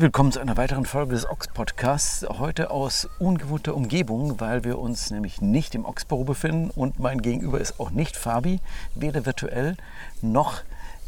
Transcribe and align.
Willkommen 0.00 0.30
zu 0.30 0.38
einer 0.38 0.56
weiteren 0.56 0.86
Folge 0.86 1.16
des 1.16 1.28
Ox 1.28 1.48
Podcasts. 1.48 2.24
Heute 2.38 2.70
aus 2.70 3.08
ungewohnter 3.18 3.74
Umgebung, 3.74 4.38
weil 4.38 4.62
wir 4.62 4.78
uns 4.78 5.10
nämlich 5.10 5.40
nicht 5.40 5.74
im 5.74 5.84
Oxbüro 5.84 6.22
befinden 6.22 6.70
und 6.70 7.00
mein 7.00 7.20
Gegenüber 7.20 7.60
ist 7.60 7.80
auch 7.80 7.90
nicht 7.90 8.16
Fabi, 8.16 8.60
weder 8.94 9.26
virtuell 9.26 9.76
noch 10.22 10.60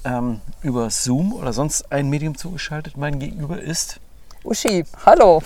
ähm, 0.03 0.41
über 0.63 0.91
Zoom 0.91 1.33
oder 1.33 1.53
sonst 1.53 1.93
ein 1.93 2.11
Medium 2.11 2.37
zugeschaltet. 2.37 2.97
Mein 2.97 3.21
Gegenüber 3.21 3.63
ist 3.63 4.01
Uschi, 4.43 4.85
hallo. 5.07 5.41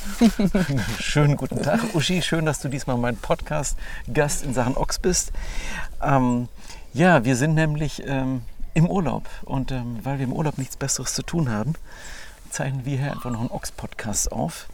Schönen 0.99 1.37
guten 1.37 1.61
Tag, 1.61 1.95
Uschi. 1.95 2.23
Schön, 2.23 2.47
dass 2.47 2.61
du 2.61 2.71
diesmal 2.71 2.97
mein 2.97 3.19
Podcast-Gast 3.19 4.43
in 4.43 4.55
Sachen 4.55 4.75
Ox 4.75 4.99
bist. 4.99 5.33
Ähm, 6.03 6.49
ja, 6.95 7.27
wir 7.27 7.37
sind 7.37 7.53
nämlich 7.53 8.05
ähm, 8.07 8.41
im 8.73 8.89
Urlaub 8.89 9.29
und 9.45 9.71
ähm, 9.71 9.99
weil 10.03 10.17
wir 10.17 10.25
im 10.25 10.33
Urlaub 10.33 10.57
nichts 10.57 10.79
Besseres 10.79 11.13
zu 11.13 11.23
tun 11.23 11.51
haben, 11.51 11.75
zeichnen 12.55 12.85
wir 12.85 12.99
hier 12.99 13.11
einfach 13.11 13.33
noch 13.33 13.41
einen 13.41 13.51
Ox-Podcast 13.51 14.31
auf. 14.31 14.69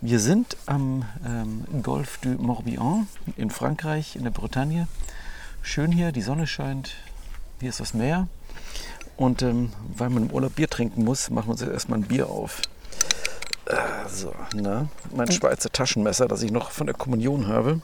Wir 0.00 0.18
sind 0.18 0.56
am 0.66 1.04
ähm, 1.24 1.64
Golfe 1.84 2.18
du 2.22 2.30
Morbihan 2.30 3.06
in 3.36 3.50
Frankreich, 3.50 4.16
in 4.16 4.24
der 4.24 4.32
Bretagne. 4.32 4.88
Schön 5.62 5.92
hier, 5.92 6.10
die 6.10 6.20
Sonne 6.20 6.48
scheint, 6.48 6.94
hier 7.60 7.68
ist 7.68 7.78
das 7.78 7.94
Meer. 7.94 8.26
Und 9.16 9.40
ähm, 9.42 9.72
weil 9.96 10.10
man 10.10 10.24
im 10.24 10.30
Urlaub 10.32 10.56
Bier 10.56 10.68
trinken 10.68 11.04
muss, 11.04 11.30
machen 11.30 11.46
wir 11.46 11.52
uns 11.52 11.60
jetzt 11.60 11.70
erstmal 11.70 12.00
ein 12.00 12.06
Bier 12.06 12.28
auf. 12.28 12.60
Äh, 13.66 13.76
so, 14.08 14.34
na, 14.56 14.88
mein 15.14 15.30
Schweizer 15.30 15.70
Taschenmesser, 15.70 16.26
das 16.26 16.42
ich 16.42 16.50
noch 16.50 16.72
von 16.72 16.88
der 16.88 16.96
Kommunion 16.96 17.46
habe. 17.46 17.82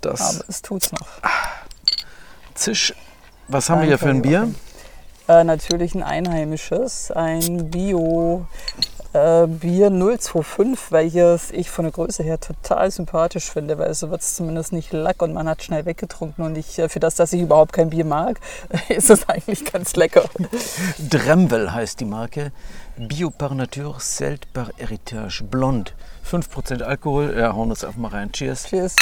Das 0.00 0.36
Aber 0.36 0.44
es 0.48 0.62
tut's 0.62 0.92
noch. 0.92 1.08
Zisch. 2.54 2.94
Was 3.48 3.68
haben 3.68 3.80
wir 3.80 3.88
hier 3.88 3.98
für 3.98 4.10
ein 4.10 4.22
Bier? 4.22 4.54
Äh, 5.26 5.44
natürlich 5.44 5.94
ein 5.94 6.02
einheimisches, 6.02 7.10
ein 7.10 7.70
Bio 7.70 8.46
äh, 9.14 9.46
Bier 9.46 9.90
025, 9.90 10.90
welches 10.90 11.50
ich 11.50 11.70
von 11.70 11.84
der 11.84 11.92
Größe 11.92 12.22
her 12.22 12.38
total 12.40 12.90
sympathisch 12.90 13.50
finde, 13.50 13.78
weil 13.78 13.94
so 13.94 14.10
wird 14.10 14.20
es 14.20 14.34
zumindest 14.34 14.72
nicht 14.72 14.92
lack 14.92 15.22
und 15.22 15.32
man 15.32 15.48
hat 15.48 15.62
schnell 15.62 15.86
weggetrunken 15.86 16.44
und 16.44 16.58
ich, 16.58 16.78
äh, 16.78 16.88
für 16.88 17.00
das, 17.00 17.14
dass 17.14 17.32
ich 17.32 17.40
überhaupt 17.40 17.72
kein 17.72 17.90
Bier 17.90 18.04
mag, 18.04 18.38
ist 18.88 19.08
es 19.08 19.28
eigentlich 19.28 19.64
ganz 19.64 19.96
lecker. 19.96 20.24
Dremvel 20.98 21.72
heißt 21.72 22.00
die 22.00 22.04
Marke. 22.04 22.52
Bio 22.96 23.30
par 23.30 23.54
nature, 23.54 24.00
Selt 24.00 24.52
par 24.52 24.70
héritage, 24.78 25.42
blond. 25.44 25.94
5% 26.28 26.82
Alkohol. 26.82 27.34
Ja, 27.36 27.54
hauen 27.54 27.70
uns 27.70 27.84
einfach 27.84 27.98
mal 27.98 28.08
rein. 28.08 28.30
Cheers. 28.32 28.64
Cheers. 28.68 28.96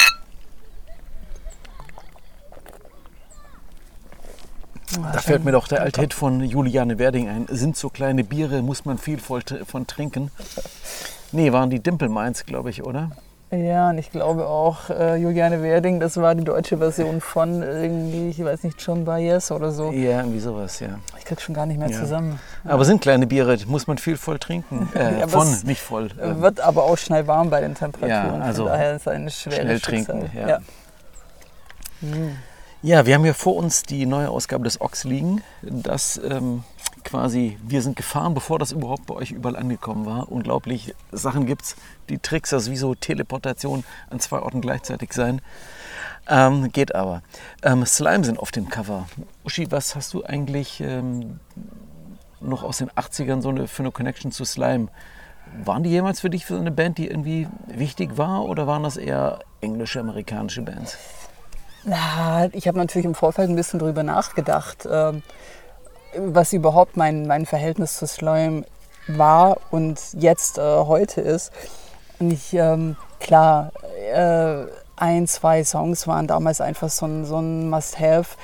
Da 5.13 5.19
fällt 5.21 5.45
mir 5.45 5.53
doch 5.53 5.69
der 5.69 5.81
alte 5.83 6.01
Hit 6.01 6.15
von 6.15 6.41
Juliane 6.41 6.99
Werding 6.99 7.29
ein. 7.29 7.47
Sind 7.51 7.77
so 7.77 7.89
kleine 7.89 8.25
Biere, 8.25 8.63
muss 8.63 8.85
man 8.85 8.99
viel 8.99 9.19
von 9.19 9.87
trinken. 9.87 10.31
Nee, 11.33 11.53
waren 11.53 11.71
die 11.71 11.81
Dimple 11.81 12.09
Mainz, 12.09 12.45
glaube 12.45 12.71
ich, 12.71 12.83
oder? 12.85 13.11
Ja, 13.51 13.91
und 13.91 13.99
ich 13.99 14.11
glaube 14.11 14.47
auch 14.47 14.89
äh, 14.89 15.17
Juliane 15.17 15.63
Werding, 15.63 16.01
das 16.01 16.17
war 16.17 16.35
die 16.35 16.43
deutsche 16.45 16.79
Version 16.79 17.21
von 17.21 17.63
irgendwie, 17.63 18.31
ich 18.31 18.43
weiß 18.43 18.63
nicht, 18.65 18.81
John 18.81 19.05
Baez 19.05 19.51
oder 19.51 19.73
so. 19.73 19.91
Ja, 19.93 20.21
irgendwie 20.21 20.41
sowas, 20.41 20.81
ja. 20.81 20.99
Ich 21.19 21.27
krieg 21.27 21.39
schon 21.39 21.55
gar 21.55 21.67
nicht 21.67 21.79
mehr 21.79 21.91
Ja. 21.91 21.99
zusammen. 22.01 22.39
Aber 22.65 22.87
sind 22.87 23.03
kleine 23.03 23.27
Biere, 23.27 23.59
muss 23.67 23.87
man 23.87 23.99
viel 23.99 24.17
voll 24.17 24.39
trinken. 24.39 24.89
Äh, 24.95 25.21
Ja, 25.21 25.29
von, 25.29 25.47
nicht 25.65 25.83
voll. 25.83 26.09
Äh, 26.19 26.31
Ähm, 26.31 26.41
Wird 26.41 26.61
aber 26.61 26.85
auch 26.85 26.97
schnell 26.97 27.27
warm 27.27 27.51
bei 27.51 27.61
den 27.61 27.75
Temperaturen. 27.75 28.41
Ja, 28.41 28.47
also 28.47 28.65
daher 28.65 28.95
ist 28.97 29.03
es 29.03 29.09
eine 29.09 29.31
schwere 29.31 29.61
schnell 29.61 29.79
Schicksal. 29.81 30.19
trinken, 30.21 30.39
ja. 30.49 30.59
Ja, 32.85 33.07
wir 33.07 33.15
haben 33.15 33.23
hier 33.23 33.33
vor 33.33 33.55
uns 33.55 33.85
die 33.85 34.07
neue 34.07 34.29
Ausgabe 34.29 34.65
des 34.65 34.81
Ox 34.81 35.05
liegen. 35.05 35.41
Das 35.63 36.21
ähm, 36.29 36.65
quasi, 37.05 37.57
wir 37.63 37.81
sind 37.81 37.95
gefahren, 37.95 38.35
bevor 38.35 38.59
das 38.59 38.73
überhaupt 38.73 39.07
bei 39.07 39.15
euch 39.15 39.31
überall 39.31 39.55
angekommen 39.55 40.05
war. 40.05 40.33
Unglaublich 40.33 40.93
Sachen 41.13 41.47
gibt's, 41.47 41.77
die 42.09 42.19
Tricks, 42.19 42.51
das 42.51 42.65
ist 42.65 42.71
wie 42.73 42.77
so 42.77 42.97
Teleportation 42.97 43.85
an 44.11 44.19
zwei 44.19 44.41
Orten 44.41 44.61
gleichzeitig 44.61 45.13
sein. 45.13 45.41
Ähm, 46.29 46.73
geht 46.73 46.93
aber. 46.93 47.23
Ähm, 47.63 47.87
Slime 47.87 48.25
sind 48.25 48.41
auf 48.41 48.51
dem 48.51 48.69
Cover. 48.69 49.07
Uschi, 49.45 49.71
was 49.71 49.95
hast 49.95 50.13
du 50.13 50.25
eigentlich 50.25 50.81
ähm, 50.81 51.39
noch 52.41 52.65
aus 52.65 52.79
den 52.79 52.91
80ern 52.91 53.43
so 53.43 53.51
eine, 53.51 53.69
für 53.69 53.85
eine 53.85 53.93
Connection 53.93 54.33
zu 54.33 54.45
Slime? 54.45 54.89
Waren 55.63 55.85
die 55.85 55.91
jemals 55.91 56.19
für 56.19 56.31
dich 56.31 56.47
für 56.47 56.59
eine 56.59 56.73
Band, 56.73 56.99
die 56.99 57.07
irgendwie 57.07 57.47
wichtig 57.69 58.19
war 58.19 58.45
oder 58.45 58.67
waren 58.67 58.83
das 58.83 58.97
eher 58.97 59.39
englische, 59.61 60.01
amerikanische 60.01 60.63
Bands? 60.63 60.99
Na, 61.85 62.49
ich 62.53 62.69
habe 62.69 62.79
natürlich 62.79 63.07
im 63.07 63.15
Vorfeld 63.15 63.51
ein 63.51 63.57
bisschen 63.57 63.81
drüber 63.81 64.05
nachgedacht, 64.05 64.87
ähm, 64.91 65.23
was 66.17 66.53
überhaupt 66.53 66.97
mein, 66.97 67.27
mein 67.27 67.45
Verhältnis 67.45 67.99
zu 67.99 68.07
Slime 68.07 68.65
war 69.09 69.59
und 69.71 69.99
jetzt 70.13 70.59
äh, 70.59 70.63
heute 70.63 71.21
ist. 71.21 71.51
Und 72.21 72.33
ich, 72.33 72.55
ähm, 72.55 72.97
klar, 73.19 73.73
äh, 74.15 74.67
ein, 74.97 75.27
zwei 75.27 75.65
Songs 75.65 76.07
waren 76.07 76.29
damals 76.29 76.61
einfach 76.61 76.89
so 76.89 77.07
ein, 77.07 77.25
so 77.25 77.39
ein 77.39 77.69
Must-Have. 77.69 78.37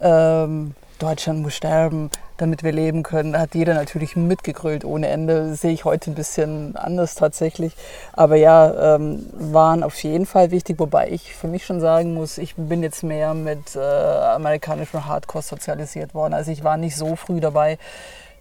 Ähm, 0.00 0.74
Deutschland 1.00 1.40
muss 1.40 1.54
sterben, 1.54 2.10
damit 2.36 2.62
wir 2.62 2.72
leben 2.72 3.02
können. 3.02 3.32
Da 3.32 3.40
hat 3.40 3.54
jeder 3.54 3.74
natürlich 3.74 4.16
mitgegrölt 4.16 4.84
ohne 4.84 5.08
Ende. 5.08 5.54
Sehe 5.56 5.72
ich 5.72 5.84
heute 5.84 6.10
ein 6.10 6.14
bisschen 6.14 6.76
anders 6.76 7.14
tatsächlich. 7.14 7.74
Aber 8.12 8.36
ja, 8.36 8.96
ähm, 8.96 9.26
waren 9.32 9.82
auf 9.82 10.00
jeden 10.02 10.26
Fall 10.26 10.50
wichtig, 10.50 10.78
wobei 10.78 11.08
ich 11.08 11.34
für 11.34 11.48
mich 11.48 11.64
schon 11.64 11.80
sagen 11.80 12.14
muss, 12.14 12.38
ich 12.38 12.54
bin 12.54 12.82
jetzt 12.82 13.02
mehr 13.02 13.34
mit 13.34 13.76
äh, 13.76 13.80
amerikanischem 13.80 15.06
Hardcore 15.06 15.42
sozialisiert 15.42 16.14
worden. 16.14 16.34
Also 16.34 16.52
ich 16.52 16.62
war 16.62 16.76
nicht 16.76 16.96
so 16.96 17.16
früh 17.16 17.40
dabei, 17.40 17.78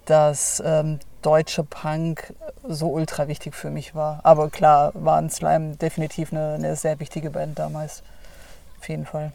dass 0.05 0.61
ähm, 0.65 0.99
deutscher 1.21 1.63
Punk 1.63 2.33
so 2.67 2.89
ultra 2.89 3.27
wichtig 3.27 3.55
für 3.55 3.69
mich 3.69 3.95
war. 3.95 4.19
Aber 4.23 4.49
klar, 4.49 4.91
waren 4.95 5.29
Slime 5.29 5.75
definitiv 5.77 6.33
eine, 6.33 6.55
eine 6.55 6.75
sehr 6.75 6.99
wichtige 6.99 7.29
Band 7.29 7.57
damals. 7.57 8.03
Auf 8.79 8.89
jeden 8.89 9.05
Fall. 9.05 9.31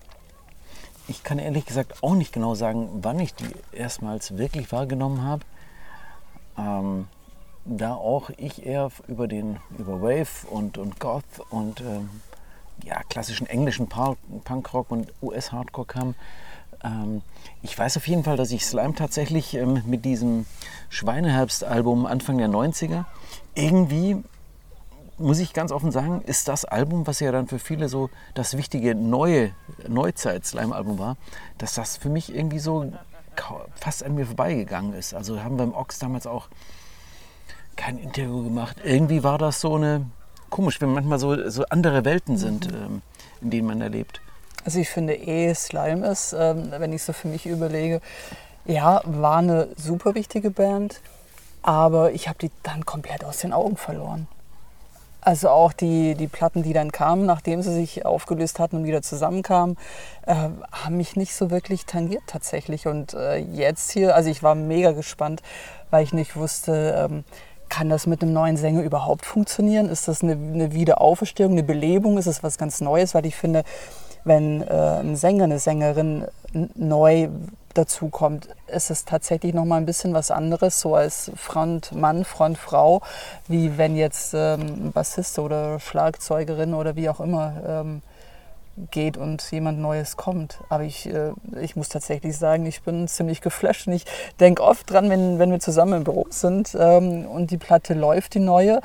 Ich 1.07 1.23
kann 1.23 1.39
ehrlich 1.39 1.67
gesagt 1.67 2.03
auch 2.03 2.15
nicht 2.15 2.33
genau 2.33 2.55
sagen, 2.55 2.89
wann 3.03 3.21
ich 3.21 3.35
die 3.35 3.51
erstmals 3.73 4.39
wirklich 4.39 4.73
wahrgenommen 4.73 5.23
habe. 5.23 5.45
Ähm, 6.57 7.09
da 7.67 7.95
auch 7.95 8.31
ich 8.37 8.65
eher 8.65 8.91
über 9.09 9.27
den 9.27 9.59
über 9.79 10.01
Wave 10.03 10.47
und, 10.51 10.79
und 10.79 11.01
Goth 11.01 11.25
und 11.51 11.81
ähm, 11.81 12.09
ja, 12.83 13.03
klassischen 13.09 13.47
englischen 13.47 13.89
Punkrock 13.89 14.91
und 14.91 15.13
US-Hardcore 15.23 15.87
kam. 15.87 16.15
Ähm, 16.83 17.23
ich 17.63 17.79
weiß 17.79 17.97
auf 17.97 18.07
jeden 18.07 18.25
Fall, 18.25 18.37
dass 18.37 18.51
ich 18.51 18.67
Slime 18.67 18.95
tatsächlich 18.95 19.55
ähm, 19.55 19.83
mit 19.87 20.05
diesem 20.05 20.47
Schweineherbst-Album 20.91 22.07
Anfang 22.07 22.39
der 22.39 22.49
90er 22.49 23.05
irgendwie 23.55 24.23
muss 25.19 25.39
ich 25.39 25.53
ganz 25.53 25.71
offen 25.71 25.93
sagen, 25.93 26.23
ist 26.23 26.49
das 26.49 26.65
Album, 26.65 27.07
was 27.07 27.21
ja 27.21 27.31
dann 27.33 27.47
für 27.47 27.59
viele 27.59 27.89
so 27.89 28.11
das 28.35 28.57
wichtige 28.57 28.95
neue 28.95 29.53
Neuzeit-Slime-Album 29.87 30.99
war, 30.99 31.17
dass 31.59 31.75
das 31.75 31.97
für 31.97 32.09
mich 32.09 32.35
irgendwie 32.35 32.59
so 32.59 32.93
fast 33.77 34.05
an 34.05 34.15
mir 34.15 34.27
vorbeigegangen 34.27 34.95
ist. 34.95 35.15
Also 35.15 35.43
haben 35.43 35.57
wir 35.57 35.65
im 35.65 35.75
Ox 35.75 35.99
damals 35.99 36.27
auch 36.27 36.49
kein 37.77 37.99
Interview 37.99 38.45
gemacht. 38.45 38.77
Irgendwie 38.85 39.23
war 39.23 39.39
das 39.39 39.61
so 39.61 39.75
eine 39.75 40.07
komisch, 40.51 40.81
wenn 40.81 40.93
manchmal 40.93 41.19
so, 41.19 41.51
so 41.51 41.65
andere 41.71 42.05
Welten 42.05 42.37
sind, 42.37 42.69
ähm, 42.73 43.03
in 43.41 43.51
denen 43.51 43.67
man 43.67 43.81
erlebt. 43.81 44.21
Also 44.65 44.79
ich 44.79 44.89
finde 44.89 45.15
eh 45.15 45.53
Slime 45.53 46.07
ist, 46.07 46.33
ähm, 46.33 46.71
wenn 46.71 46.93
ich 46.93 47.03
so 47.03 47.13
für 47.13 47.29
mich 47.29 47.45
überlege, 47.47 48.01
ja, 48.65 49.03
war 49.05 49.39
eine 49.39 49.69
super 49.77 50.15
wichtige 50.15 50.51
Band, 50.51 51.01
aber 51.63 52.13
ich 52.13 52.29
habe 52.29 52.39
die 52.39 52.51
dann 52.63 52.87
komplett 52.87 53.25
aus 53.25 53.39
den 53.39 53.53
Augen 53.53 53.77
verloren. 53.77 54.27
Also 55.27 55.49
auch 55.49 55.73
die, 55.73 56.15
die 56.15 56.27
Platten, 56.29 56.63
die 56.63 56.75
dann 56.75 56.93
kamen, 56.93 57.25
nachdem 57.25 57.63
sie 57.63 57.73
sich 57.73 58.05
aufgelöst 58.05 58.59
hatten 58.59 58.77
und 58.77 58.85
wieder 58.85 59.01
zusammenkamen, 59.01 59.79
äh, 60.27 60.35
haben 60.35 60.97
mich 60.99 61.17
nicht 61.17 61.35
so 61.35 61.51
wirklich 61.51 61.87
tangiert 61.87 62.25
tatsächlich. 62.27 62.87
Und 62.87 63.15
äh, 63.15 63.39
jetzt 63.39 63.91
hier, 63.91 64.15
also 64.15 64.29
ich 64.29 64.43
war 64.43 64.55
mega 64.55 64.93
gespannt, 64.93 65.43
weil 65.91 66.05
ich 66.05 66.13
nicht 66.13 66.37
wusste, 66.37 67.09
ähm, 67.11 67.25
kann 67.71 67.89
das 67.89 68.07
mit 68.07 68.23
einem 68.23 68.35
neuen 68.35 68.59
Sänger 68.59 68.83
überhaupt 68.83 69.25
funktionieren? 69.25 69.89
Ist 69.89 70.09
das 70.09 70.23
eine, 70.23 70.33
eine 70.33 70.73
Wiederauferstehung, 70.75 71.53
eine 71.53 71.63
Belebung? 71.63 72.19
Ist 72.19 72.27
es 72.27 72.43
was 72.43 72.59
ganz 72.59 72.83
Neues? 72.83 73.15
Weil 73.15 73.25
ich 73.25 73.35
finde, 73.35 73.65
wenn 74.25 74.61
äh, 74.61 75.01
ein 75.01 75.17
Sänger, 75.17 75.45
eine 75.45 75.59
Sängerin 75.59 76.27
n- 76.53 76.71
neu 77.75 77.85
dazukommt, 77.85 78.49
ist 78.67 78.91
es 78.91 79.05
tatsächlich 79.05 79.55
noch 79.55 79.65
mal 79.65 79.77
ein 79.77 79.87
bisschen 79.87 80.15
was 80.15 80.31
anderes, 80.31 80.81
so 80.81 80.95
als 80.95 81.31
Frontmann, 81.37 82.25
Frontfrau, 82.25 83.03
wie 83.49 83.77
wenn 83.79 83.97
jetzt 83.97 84.35
ähm, 84.35 84.93
Bassist 84.93 85.39
oder 85.39 85.81
Schlagzeugerin 85.81 86.75
oder 86.75 86.97
wie 86.97 87.09
auch 87.09 87.21
immer 87.21 87.53
ähm, 87.67 88.03
geht 88.91 89.17
und 89.17 89.51
jemand 89.53 89.79
Neues 89.79 90.17
kommt. 90.17 90.59
Aber 90.69 90.85
ich, 90.85 91.07
äh, 91.07 91.33
ich 91.61 91.77
muss 91.77 91.89
tatsächlich 91.89 92.37
sagen, 92.37 92.67
ich 92.67 92.83
bin 92.83 93.07
ziemlich 93.09 93.41
geflasht 93.41 93.87
und 93.87 93.93
ich 93.95 94.05
denke 94.41 94.63
oft 94.63 94.91
dran, 94.91 95.11
wenn, 95.11 95.39
wenn 95.39 95.51
wir 95.51 95.61
zusammen 95.61 95.95
im 95.95 96.05
Büro 96.05 96.27
sind 96.31 96.77
ähm, 96.79 97.27
und 97.27 97.51
die 97.51 97.59
Platte 97.59 97.95
läuft, 97.95 98.35
die 98.35 98.41
neue, 98.41 98.81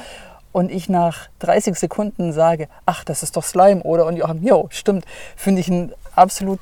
und 0.52 0.72
ich 0.72 0.90
nach 0.90 1.30
30 1.40 1.76
Sekunden 1.78 2.34
sage, 2.34 2.70
ach, 2.88 3.04
das 3.04 3.22
ist 3.22 3.38
doch 3.38 3.44
Slime, 3.44 3.84
oder? 3.84 4.08
Und 4.08 4.18
Joachim, 4.18 4.42
jo, 4.42 4.68
stimmt, 4.72 5.06
finde 5.36 5.62
ich 5.62 5.68
ein 5.68 5.94
absolut 6.16 6.60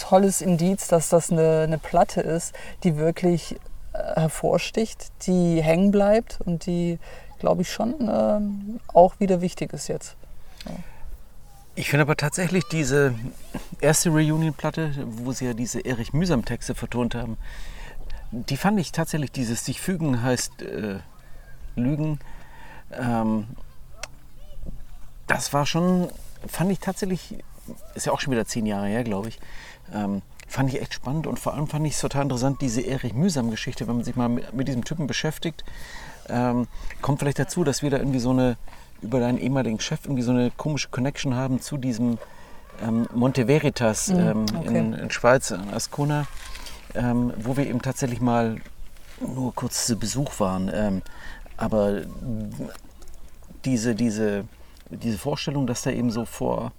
tolles 0.00 0.40
Indiz, 0.40 0.88
dass 0.88 1.08
das 1.08 1.30
eine, 1.30 1.62
eine 1.62 1.78
Platte 1.78 2.20
ist, 2.20 2.54
die 2.84 2.96
wirklich 2.96 3.56
äh, 3.92 4.20
hervorsticht, 4.20 5.12
die 5.26 5.62
hängen 5.62 5.90
bleibt 5.90 6.40
und 6.44 6.66
die, 6.66 6.98
glaube 7.38 7.62
ich, 7.62 7.72
schon 7.72 7.94
ähm, 8.00 8.80
auch 8.88 9.20
wieder 9.20 9.40
wichtig 9.40 9.72
ist 9.72 9.88
jetzt. 9.88 10.16
Ich 11.74 11.88
finde 11.88 12.02
aber 12.02 12.16
tatsächlich 12.16 12.64
diese 12.64 13.14
erste 13.80 14.10
Reunion-Platte, 14.10 14.92
wo 15.06 15.32
sie 15.32 15.46
ja 15.46 15.54
diese 15.54 15.80
Erich 15.80 16.12
Mühsam-Texte 16.12 16.74
vertont 16.74 17.14
haben, 17.14 17.38
die 18.32 18.56
fand 18.56 18.78
ich 18.78 18.92
tatsächlich, 18.92 19.32
dieses 19.32 19.64
sich 19.64 19.80
fügen 19.80 20.22
heißt 20.22 20.62
äh, 20.62 20.98
lügen, 21.76 22.20
ähm, 22.92 23.48
das 25.26 25.52
war 25.52 25.64
schon, 25.64 26.10
fand 26.46 26.72
ich 26.72 26.80
tatsächlich, 26.80 27.36
ist 27.94 28.06
ja 28.06 28.12
auch 28.12 28.20
schon 28.20 28.32
wieder 28.32 28.46
zehn 28.46 28.66
Jahre 28.66 28.88
her, 28.88 29.04
glaube 29.04 29.28
ich, 29.28 29.38
ähm, 29.92 30.22
fand 30.46 30.72
ich 30.72 30.80
echt 30.80 30.94
spannend 30.94 31.26
und 31.26 31.38
vor 31.38 31.54
allem 31.54 31.68
fand 31.68 31.86
ich 31.86 31.94
es 31.94 32.00
total 32.00 32.22
interessant, 32.22 32.60
diese 32.60 32.80
Erich 32.80 33.14
Mühsam-Geschichte, 33.14 33.86
wenn 33.86 33.96
man 33.96 34.04
sich 34.04 34.16
mal 34.16 34.28
mit, 34.28 34.68
diesem 34.68 34.84
Typen 34.84 35.06
beschäftigt, 35.06 35.64
ähm, 36.28 36.66
kommt 37.00 37.20
vielleicht 37.20 37.38
dazu, 37.38 37.62
dass 37.62 37.82
wir 37.82 37.90
da 37.90 37.98
irgendwie 37.98 38.18
so 38.18 38.30
eine, 38.30 38.56
über 39.00 39.20
deinen 39.20 39.38
ehemaligen 39.38 39.78
Chef 39.78 40.00
irgendwie 40.04 40.22
so 40.22 40.32
eine 40.32 40.50
komische 40.50 40.88
Connection 40.88 41.34
haben 41.34 41.60
zu 41.60 41.76
diesem 41.76 42.18
ähm, 42.82 43.06
Monte 43.14 43.46
Veritas 43.46 44.08
ähm, 44.08 44.46
okay. 44.56 44.78
in, 44.78 44.92
in 44.92 45.10
Schweiz, 45.10 45.50
in 45.52 45.72
Ascona, 45.72 46.26
ähm, 46.94 47.32
wo 47.36 47.56
wir 47.56 47.66
eben 47.66 47.80
tatsächlich 47.80 48.20
mal 48.20 48.56
nur 49.20 49.54
kurz 49.54 49.86
zu 49.86 49.96
Besuch 49.96 50.40
waren. 50.40 50.70
Ähm, 50.72 51.02
aber 51.56 52.02
diese, 53.64 53.94
diese, 53.94 54.44
diese 54.88 55.18
Vorstellung, 55.18 55.66
dass 55.66 55.82
da 55.82 55.90
eben 55.90 56.10
so 56.10 56.24
vor 56.24 56.72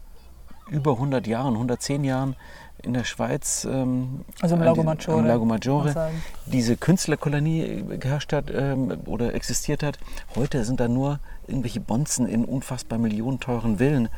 über 0.69 0.93
100 0.93 1.27
Jahren, 1.27 1.53
110 1.53 2.03
Jahren 2.03 2.35
in 2.83 2.93
der 2.93 3.03
Schweiz, 3.03 3.65
ähm, 3.69 4.21
Also 4.41 4.55
im 4.55 4.63
Lago 4.63 4.83
Maggiore, 4.83 5.19
am 5.19 5.25
Lago 5.25 5.45
Maggiore 5.45 6.11
diese 6.45 6.77
Künstlerkolonie 6.77 7.83
geherrscht 7.99 8.33
hat 8.33 8.45
ähm, 8.53 8.97
oder 9.05 9.33
existiert 9.33 9.83
hat. 9.83 9.99
Heute 10.35 10.63
sind 10.65 10.79
da 10.79 10.87
nur 10.87 11.19
irgendwelche 11.47 11.79
Bonzen 11.79 12.27
in 12.27 12.45
unfassbar 12.45 12.97
millionenteuren 12.99 13.77
Villen, 13.77 14.09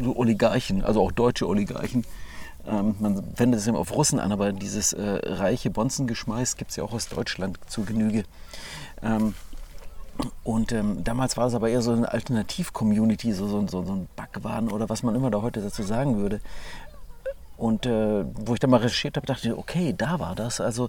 so 0.00 0.16
Oligarchen, 0.16 0.84
also 0.84 1.00
auch 1.02 1.12
deutsche 1.12 1.48
Oligarchen. 1.48 2.04
Ähm, 2.66 2.94
man 2.98 3.22
wendet 3.36 3.60
es 3.60 3.66
immer 3.66 3.78
auf 3.78 3.94
Russen 3.94 4.18
an, 4.18 4.32
aber 4.32 4.52
dieses 4.52 4.92
äh, 4.92 5.02
reiche 5.22 5.70
Bonzengeschmeiß 5.70 6.56
gibt 6.56 6.70
es 6.70 6.76
ja 6.76 6.84
auch 6.84 6.92
aus 6.92 7.08
Deutschland 7.08 7.58
zu 7.68 7.84
Genüge. 7.84 8.24
Ähm, 9.02 9.34
und 10.44 10.72
ähm, 10.72 11.02
damals 11.02 11.36
war 11.36 11.48
es 11.48 11.54
aber 11.54 11.68
eher 11.68 11.82
so 11.82 11.92
eine 11.92 12.10
Alternativ-Community, 12.10 13.32
so, 13.32 13.48
so, 13.48 13.66
so, 13.66 13.84
so 13.84 13.92
ein 13.92 14.08
Backwaren 14.14 14.70
oder 14.70 14.88
was 14.88 15.02
man 15.02 15.14
immer 15.14 15.30
da 15.30 15.42
heute 15.42 15.60
dazu 15.60 15.82
sagen 15.82 16.18
würde. 16.18 16.40
Und 17.56 17.86
äh, 17.86 18.24
wo 18.34 18.54
ich 18.54 18.60
dann 18.60 18.70
mal 18.70 18.80
recherchiert 18.80 19.16
habe, 19.16 19.26
dachte 19.26 19.48
ich, 19.48 19.54
okay, 19.54 19.94
da 19.96 20.18
war 20.18 20.34
das. 20.34 20.60
Also, 20.60 20.88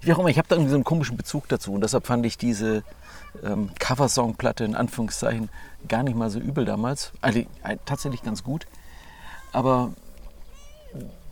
wie 0.00 0.12
auch 0.12 0.18
immer, 0.18 0.28
ich 0.28 0.38
habe 0.38 0.48
da 0.48 0.54
irgendwie 0.54 0.70
so 0.70 0.76
einen 0.76 0.84
komischen 0.84 1.16
Bezug 1.16 1.48
dazu. 1.48 1.72
Und 1.72 1.80
deshalb 1.80 2.06
fand 2.06 2.24
ich 2.24 2.38
diese 2.38 2.84
ähm, 3.42 3.70
Coversong-Platte 3.78 4.64
in 4.64 4.76
Anführungszeichen 4.76 5.48
gar 5.88 6.02
nicht 6.02 6.16
mal 6.16 6.30
so 6.30 6.38
übel 6.38 6.64
damals. 6.64 7.12
Also, 7.20 7.40
äh, 7.40 7.76
tatsächlich 7.84 8.22
ganz 8.22 8.44
gut. 8.44 8.66
Aber 9.52 9.92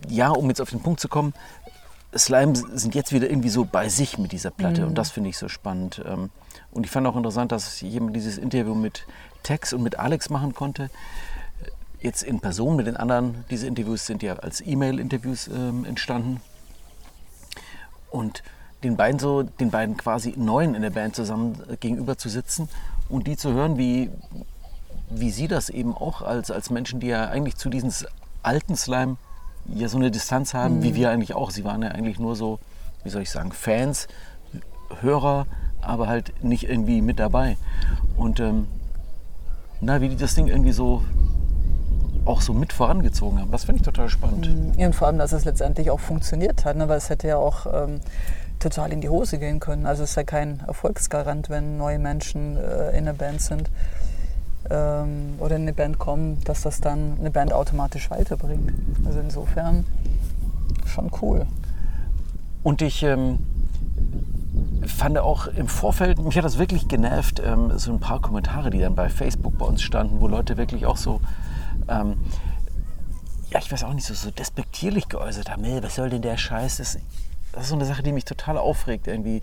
ja, 0.09 0.31
um 0.31 0.49
jetzt 0.49 0.61
auf 0.61 0.71
den 0.71 0.81
Punkt 0.83 1.01
zu 1.01 1.09
kommen, 1.09 1.33
Slime 2.17 2.55
sind 2.57 2.95
jetzt 2.95 3.13
wieder 3.13 3.31
irgendwie 3.31 3.49
so 3.49 3.65
bei 3.65 3.89
sich 3.89 4.19
mit 4.19 4.33
dieser 4.33 4.51
Platte 4.51 4.87
und 4.87 4.97
das 4.99 5.11
finde 5.11 5.31
ich 5.31 5.39
so 5.39 5.49
spannend. 5.49 6.03
Ähm, 6.07 6.31
Und 6.73 6.85
ich 6.85 6.91
fand 6.91 7.07
auch 7.07 7.17
interessant, 7.17 7.53
dass 7.53 7.81
jemand 7.81 8.17
dieses 8.17 8.37
Interview 8.37 8.75
mit 8.75 9.07
Tex 9.43 9.73
und 9.73 9.83
mit 9.83 9.99
Alex 9.99 10.29
machen 10.29 10.55
konnte. 10.55 10.91
Jetzt 12.03 12.25
in 12.25 12.41
Person 12.41 12.75
mit 12.75 12.89
den 12.89 12.97
anderen, 12.97 13.45
diese 13.49 13.69
Interviews 13.69 14.07
sind 14.07 14.25
ja 14.25 14.35
als 14.35 14.61
E-Mail-Interviews 14.61 15.47
ähm, 15.47 15.85
entstanden. 15.85 16.41
Und 18.11 18.43
den 18.83 18.97
beiden 18.97 19.21
so, 19.21 19.45
den 19.45 19.71
beiden 19.71 19.97
quasi 19.97 20.35
Neuen 20.37 20.75
in 20.75 20.83
der 20.83 20.91
Band 20.91 21.15
zusammen 21.15 21.63
äh, 21.71 21.77
gegenüber 21.77 22.19
zu 22.19 22.29
sitzen 22.29 22.69
und 23.09 23.29
die 23.29 23.37
zu 23.37 23.53
hören, 23.53 23.79
wie, 23.79 24.11
wie 25.11 25.31
sie 25.31 25.47
das 25.47 25.71
eben 25.71 25.95
auch 25.95 26.23
als, 26.23 26.51
als 26.51 26.71
Menschen, 26.71 26.99
die 26.99 27.07
ja 27.07 27.29
eigentlich 27.29 27.57
zu 27.57 27.71
diesem 27.71 27.93
alten 28.43 28.77
Slime 28.77 29.17
ja 29.73 29.87
so 29.87 29.97
eine 29.97 30.11
Distanz 30.11 30.55
haben, 30.55 30.83
wie 30.83 30.97
wir 30.97 31.11
eigentlich 31.11 31.35
auch. 31.35 31.53
Sie 31.53 31.65
waren 31.65 31.83
ja 31.83 31.91
eigentlich 31.91 32.19
nur 32.19 32.35
so, 32.35 32.59
wie 33.05 33.11
soll 33.11 33.23
ich 33.23 33.31
sagen, 33.31 33.53
Fans, 33.53 34.09
Hörer, 35.01 35.47
aber 35.81 36.09
halt 36.09 36.43
nicht 36.43 36.69
irgendwie 36.69 37.01
mit 37.01 37.21
dabei. 37.21 37.57
Und 38.17 38.41
ähm, 38.41 38.67
na, 39.81 40.01
wie 40.01 40.09
die 40.09 40.17
das 40.17 40.35
Ding 40.35 40.49
irgendwie 40.49 40.73
so 40.73 41.03
auch 42.25 42.41
so 42.41 42.53
mit 42.53 42.73
vorangezogen 42.73 43.41
haben, 43.41 43.51
das 43.51 43.65
finde 43.65 43.81
ich 43.81 43.85
total 43.85 44.09
spannend. 44.09 44.49
Ja, 44.77 44.87
und 44.87 44.95
vor 44.95 45.09
allem, 45.09 45.19
dass 45.19 45.33
es 45.33 45.45
letztendlich 45.45 45.91
auch 45.91 46.01
funktioniert 46.01 46.65
hat, 46.65 46.77
ne? 46.77 46.89
weil 46.89 46.99
es 46.99 47.11
hätte 47.11 47.29
ja 47.29 47.37
auch 47.37 47.67
ähm, 47.67 48.01
total 48.59 48.93
in 48.93 49.01
die 49.01 49.09
Hose 49.09 49.39
gehen 49.39 49.61
können. 49.61 49.87
Also 49.87 50.05
es 50.05 50.11
ist 50.11 50.17
ja 50.17 50.25
kein 50.25 50.61
Erfolgsgarant, 50.67 51.51
wenn 51.51 51.77
neue 51.77 51.99
Menschen 51.99 52.57
äh, 52.57 52.97
in 52.97 53.05
der 53.05 53.13
Band 53.15 53.41
sind 53.41 53.71
ähm, 54.71 55.35
oder 55.39 55.57
in 55.57 55.63
eine 55.63 55.73
Band 55.73 55.99
kommen, 55.99 56.39
dass 56.45 56.63
das 56.63 56.81
dann 56.81 57.19
eine 57.19 57.31
Band 57.31 57.53
automatisch 57.53 58.11
weiterbringt. 58.11 58.73
Also 59.05 59.21
insofern 59.21 59.85
schon 60.87 61.11
cool. 61.21 61.47
Und 62.63 62.83
ich 62.83 63.03
ähm, 63.03 63.41
fand 64.87 65.19
auch 65.19 65.49
im 65.49 65.67
Vorfeld, 65.67 66.21
mich 66.21 66.37
hat 66.37 66.45
das 66.45 66.59
wirklich 66.59 66.87
genervt, 66.87 67.43
ähm, 67.45 67.73
so 67.77 67.93
ein 67.93 68.01
paar 68.01 68.21
Kommentare, 68.21 68.71
die 68.71 68.79
dann 68.79 68.95
bei 68.95 69.09
Facebook 69.09 69.59
bei 69.59 69.67
uns 69.67 69.83
standen, 69.83 70.21
wo 70.21 70.29
Leute 70.29 70.57
wirklich 70.57 70.87
auch 70.87 70.97
so, 70.97 71.21
ähm, 71.89 72.17
ja, 73.51 73.59
ich 73.59 73.71
weiß 73.71 73.85
auch 73.85 73.93
nicht, 73.93 74.07
so, 74.07 74.15
so 74.15 74.31
despektierlich 74.31 75.09
geäußert 75.09 75.51
haben, 75.51 75.63
nee, 75.63 75.79
was 75.83 75.95
soll 75.97 76.11
denn 76.11 76.23
der 76.23 76.37
Scheiß? 76.37 76.79
Das, 76.79 76.99
das 77.53 77.63
ist 77.65 77.69
so 77.69 77.75
eine 77.75 77.85
Sache, 77.85 78.03
die 78.03 78.13
mich 78.13 78.25
total 78.25 78.59
aufregt, 78.59 79.07
irgendwie. 79.07 79.43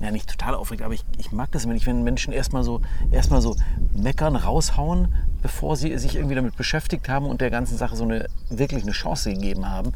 Ja, 0.00 0.10
nicht 0.10 0.28
total 0.28 0.56
aufregt, 0.56 0.82
aber 0.82 0.94
ich, 0.94 1.04
ich 1.18 1.30
mag 1.30 1.52
das 1.52 1.62
immer 1.64 1.74
nicht, 1.74 1.86
wenn 1.86 2.02
Menschen 2.02 2.32
erstmal 2.32 2.64
so, 2.64 2.80
erstmal 3.12 3.40
so 3.40 3.54
meckern, 3.92 4.34
raushauen, 4.34 5.14
bevor 5.42 5.76
sie 5.76 5.96
sich 5.96 6.16
irgendwie 6.16 6.34
damit 6.34 6.56
beschäftigt 6.56 7.08
haben 7.08 7.26
und 7.26 7.40
der 7.40 7.50
ganzen 7.50 7.78
Sache 7.78 7.94
so 7.94 8.02
eine, 8.02 8.26
wirklich 8.48 8.82
eine 8.82 8.90
Chance 8.90 9.32
gegeben 9.32 9.68
haben. 9.68 9.92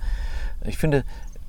Ich 0.65 0.79
finde, 0.79 1.05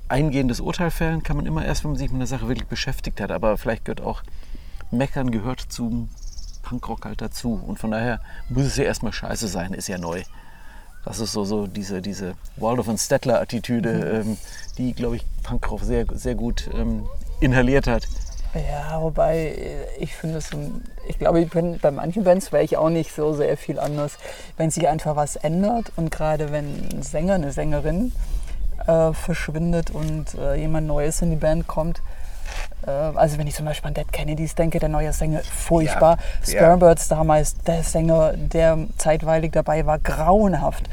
eingehendes 0.08 0.58
Urteil 0.58 0.90
fällen 0.90 1.22
kann 1.22 1.36
man 1.36 1.46
immer 1.46 1.64
erst, 1.64 1.84
wenn 1.84 1.92
man 1.92 1.98
sich 1.98 2.10
mit 2.10 2.16
einer 2.16 2.26
Sache 2.26 2.48
wirklich 2.48 2.66
beschäftigt 2.66 3.20
hat. 3.20 3.30
Aber 3.30 3.56
vielleicht 3.58 3.84
gehört 3.84 4.00
auch 4.00 4.22
Meckern 4.90 5.30
gehört 5.30 5.60
zum 5.60 6.08
Punkrock 6.68 7.04
halt 7.04 7.22
dazu. 7.22 7.60
Und 7.66 7.78
von 7.78 7.90
daher 7.90 8.20
muss 8.48 8.64
es 8.64 8.76
ja 8.76 8.84
erstmal 8.84 9.12
scheiße 9.12 9.48
sein, 9.48 9.72
ist 9.72 9.88
ja 9.88 9.98
neu. 9.98 10.22
Das 11.04 11.20
ist 11.20 11.32
so, 11.32 11.44
so 11.44 11.66
diese, 11.66 12.02
diese 12.02 12.34
Waldorf 12.56 12.88
und 12.88 12.98
Stettler-Attitüde, 12.98 14.20
ähm, 14.20 14.36
die, 14.76 14.92
glaube 14.92 15.16
ich, 15.16 15.24
Punkrock 15.42 15.80
sehr, 15.80 16.04
sehr 16.12 16.34
gut 16.34 16.68
ähm, 16.74 17.08
inhaliert 17.40 17.86
hat. 17.86 18.06
Ja, 18.54 19.00
wobei 19.00 19.38
äh, 19.38 19.86
ich 19.98 20.14
finde 20.14 20.38
es, 20.38 20.50
ich 21.06 21.18
glaube, 21.18 21.40
ich 21.40 21.50
bin, 21.50 21.78
bei 21.78 21.90
manchen 21.90 22.24
Bands 22.24 22.52
wäre 22.52 22.64
ich 22.64 22.76
auch 22.76 22.90
nicht 22.90 23.14
so 23.14 23.32
sehr 23.32 23.56
viel 23.56 23.78
anders. 23.78 24.18
Wenn 24.56 24.70
sich 24.70 24.88
einfach 24.88 25.16
was 25.16 25.36
ändert 25.36 25.92
und 25.96 26.10
gerade 26.10 26.52
wenn 26.52 26.88
ein 26.92 27.02
Sänger, 27.02 27.34
eine 27.34 27.52
Sängerin 27.52 28.12
äh, 28.86 29.12
verschwindet 29.12 29.90
und 29.90 30.34
äh, 30.34 30.56
jemand 30.56 30.86
Neues 30.86 31.22
in 31.22 31.30
die 31.30 31.36
Band 31.36 31.66
kommt, 31.66 32.02
also 32.86 33.38
wenn 33.38 33.46
ich 33.46 33.54
zum 33.54 33.66
Beispiel 33.66 33.88
an 33.88 33.94
Dead 33.94 34.10
Kennedys 34.10 34.54
denke, 34.54 34.78
der 34.78 34.88
neue 34.88 35.12
Sänger, 35.12 35.40
furchtbar. 35.40 36.16
Ja, 36.46 36.52
ja. 36.52 36.58
Sparbirds 36.58 37.08
damals, 37.08 37.58
der 37.58 37.82
Sänger, 37.82 38.32
der 38.34 38.78
zeitweilig 38.96 39.52
dabei 39.52 39.84
war, 39.84 39.98
grauenhaft. 39.98 40.88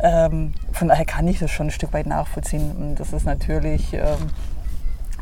Ähm, 0.00 0.54
von 0.72 0.88
daher 0.88 1.04
kann 1.04 1.26
ich 1.28 1.38
das 1.38 1.50
schon 1.50 1.68
ein 1.68 1.70
Stück 1.70 1.92
weit 1.92 2.06
nachvollziehen. 2.06 2.72
Und 2.72 2.96
das 2.96 3.12
ist 3.12 3.24
natürlich... 3.24 3.94
Ähm, 3.94 4.30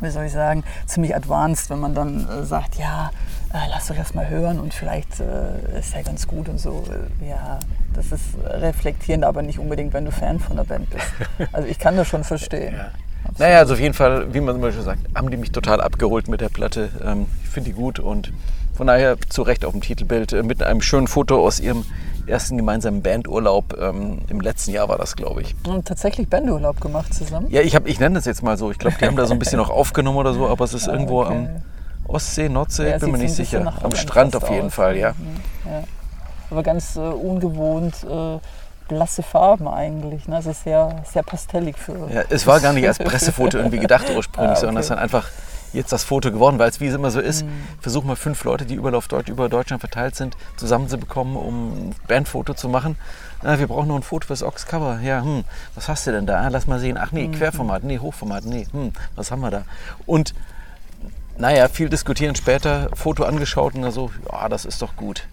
wie 0.01 0.11
soll 0.11 0.25
ich 0.25 0.33
sagen, 0.33 0.63
ziemlich 0.87 1.15
advanced, 1.15 1.71
wenn 1.71 1.79
man 1.79 1.95
dann 1.95 2.29
äh, 2.29 2.45
sagt, 2.45 2.77
ja, 2.77 3.11
äh, 3.53 3.69
lasst 3.71 3.91
euch 3.91 3.97
das 3.97 4.15
mal 4.15 4.29
hören 4.29 4.61
und 4.61 4.75
vielleicht 4.75 5.21
äh, 5.21 5.79
ist 5.79 5.95
ja 5.95 6.03
ganz 6.03 6.27
gut 6.27 6.49
und 6.49 6.59
so. 6.59 6.85
Äh, 7.23 7.29
ja, 7.31 7.59
das 7.95 8.13
ist 8.13 8.25
reflektierend, 8.45 9.25
aber 9.25 9.43
nicht 9.43 9.59
unbedingt, 9.59 9.95
wenn 9.95 10.05
du 10.05 10.13
Fan 10.13 10.39
von 10.39 10.57
der 10.57 10.65
Band 10.65 10.91
bist. 10.91 11.07
Also 11.53 11.69
ich 11.69 11.79
kann 11.79 11.97
das 11.97 12.09
schon 12.09 12.25
verstehen. 12.25 12.75
Naja, 13.39 13.59
also 13.59 13.75
auf 13.75 13.81
jeden 13.81 13.95
Fall, 13.95 14.33
wie 14.33 14.41
man 14.41 14.57
immer 14.57 14.73
schon 14.73 14.83
sagt, 14.83 15.01
haben 15.15 15.31
die 15.31 15.37
mich 15.37 15.53
total 15.53 15.81
abgeholt 15.81 16.29
mit 16.29 16.41
der 16.41 16.49
Platte. 16.49 16.91
Ähm, 17.05 17.27
ich 17.45 17.51
finde 17.51 17.71
die 17.71 17.77
gut 17.77 17.99
und 17.99 18.33
von 18.75 18.87
daher 18.87 19.17
zu 19.29 19.43
Recht 19.43 19.65
auf 19.65 19.73
dem 19.73 19.81
Titelbild 19.81 20.33
äh, 20.33 20.43
mit 20.43 20.63
einem 20.63 20.83
schönen 20.83 21.07
Foto 21.07 21.45
aus 21.45 21.61
ihrem 21.61 21.85
ersten 22.27 22.57
gemeinsamen 22.57 23.03
Bandurlaub. 23.03 23.77
Ähm, 23.81 24.19
Im 24.29 24.41
letzten 24.41 24.73
Jahr 24.73 24.89
war 24.89 24.99
das, 24.99 25.17
glaube 25.17 25.43
ich. 25.43 25.55
Und 25.67 25.87
tatsächlich 25.87 26.29
Bandurlaub 26.29 26.81
gemacht 26.81 27.15
zusammen. 27.15 27.47
Ja, 27.51 27.63
ich, 27.63 27.75
hab, 27.75 27.87
ich 27.87 28.01
nenne 28.01 28.17
das 28.17 28.25
jetzt 28.25 28.43
mal 28.43 28.59
so. 28.59 28.71
Ich 28.71 28.79
glaube, 28.79 28.97
die 29.01 29.07
haben 29.07 29.17
da 29.17 29.27
so 29.27 29.33
ein 29.33 29.39
bisschen 29.39 29.59
noch 29.59 29.71
aufgenommen 29.71 30.19
oder 30.19 30.35
so, 30.35 30.47
aber 30.47 30.65
es 30.65 30.75
ist 30.75 30.89
irgendwo 30.89 31.23
okay. 31.23 31.33
am 31.33 31.49
Ostsee, 32.09 32.49
Nordsee, 32.49 32.91
Ja, 32.91 32.99
bin 32.99 33.13
mir 33.13 33.19
nicht 33.19 33.35
sicher. 33.35 33.75
Am 33.83 33.95
Strand 33.95 34.37
auf 34.37 34.51
jeden 34.51 34.67
aus. 34.67 34.75
Fall, 34.75 34.97
ja. 34.97 35.15
Ja. 35.65 35.85
Aber 36.51 36.63
ganz 36.63 36.97
äh, 36.97 37.01
ungewohnt 37.01 37.95
äh, 38.05 38.39
blasse 38.89 39.23
Farben 39.23 39.69
eigentlich. 39.69 40.29
Ne? 40.29 40.37
Also 40.37 40.53
sehr, 40.53 41.03
sehr 41.11 41.23
pastellig 41.23 41.77
für. 41.79 42.09
Ja, 42.13 42.23
es 42.29 42.47
war 42.47 42.61
gar 42.61 42.73
nicht 42.73 42.87
als 42.87 42.99
Pressefoto 43.01 43.59
irgendwie 43.59 43.79
gedacht 43.79 44.07
ursprünglich, 44.15 44.51
Ah, 44.51 44.53
okay. 44.53 44.61
sondern 44.61 44.77
es 44.79 44.87
ist 44.87 44.91
dann 44.91 44.99
einfach 44.99 45.29
jetzt 45.73 45.93
das 45.93 46.05
Foto 46.05 46.31
geworden, 46.33 46.59
weil 46.59 46.71
es 46.71 46.81
wie 46.81 46.87
es 46.87 46.95
immer 46.95 47.11
so 47.11 47.21
ist, 47.21 47.45
versuch 47.81 48.03
mal 48.05 48.17
fünf 48.17 48.43
Leute, 48.45 48.65
die 48.65 48.75
überall 48.75 48.95
auf 48.95 49.09
Deutsch, 49.09 49.29
über 49.29 49.49
Deutschland 49.51 49.81
verteilt 49.81 50.15
sind, 50.15 50.37
zusammenzubekommen, 50.57 51.37
um 51.37 51.73
ein 51.91 51.95
Bandfoto 52.09 52.55
zu 52.55 52.69
machen. 52.69 52.97
Ah, 53.43 53.59
wir 53.59 53.67
brauchen 53.67 53.89
noch 53.89 53.97
ein 53.97 54.03
Foto 54.03 54.27
fürs 54.29 54.43
Ox-Cover. 54.43 55.01
Ja, 55.03 55.23
hm, 55.23 55.45
was 55.75 55.89
hast 55.89 56.07
du 56.07 56.13
denn 56.13 56.25
da? 56.27 56.41
Ah, 56.41 56.49
lass 56.49 56.67
mal 56.67 56.79
sehen. 56.79 56.97
Ach 56.99 57.13
nee, 57.13 57.29
Querformat, 57.29 57.85
nee, 57.85 57.99
Hochformat, 57.99 58.45
nee, 58.47 58.67
hm, 58.73 58.93
was 59.17 59.31
haben 59.31 59.41
wir 59.41 59.51
da? 59.51 59.63
Und 60.07 60.35
naja, 61.37 61.69
viel 61.69 61.91
diskutieren 61.91 62.35
später, 62.35 62.89
Foto 62.95 63.25
angeschaut 63.25 63.75
und 63.75 63.83
dann 63.83 63.93
so, 63.93 64.11
ja, 64.33 64.49
das 64.49 64.65
ist 64.65 64.81
doch 64.81 64.97
gut. 64.97 65.27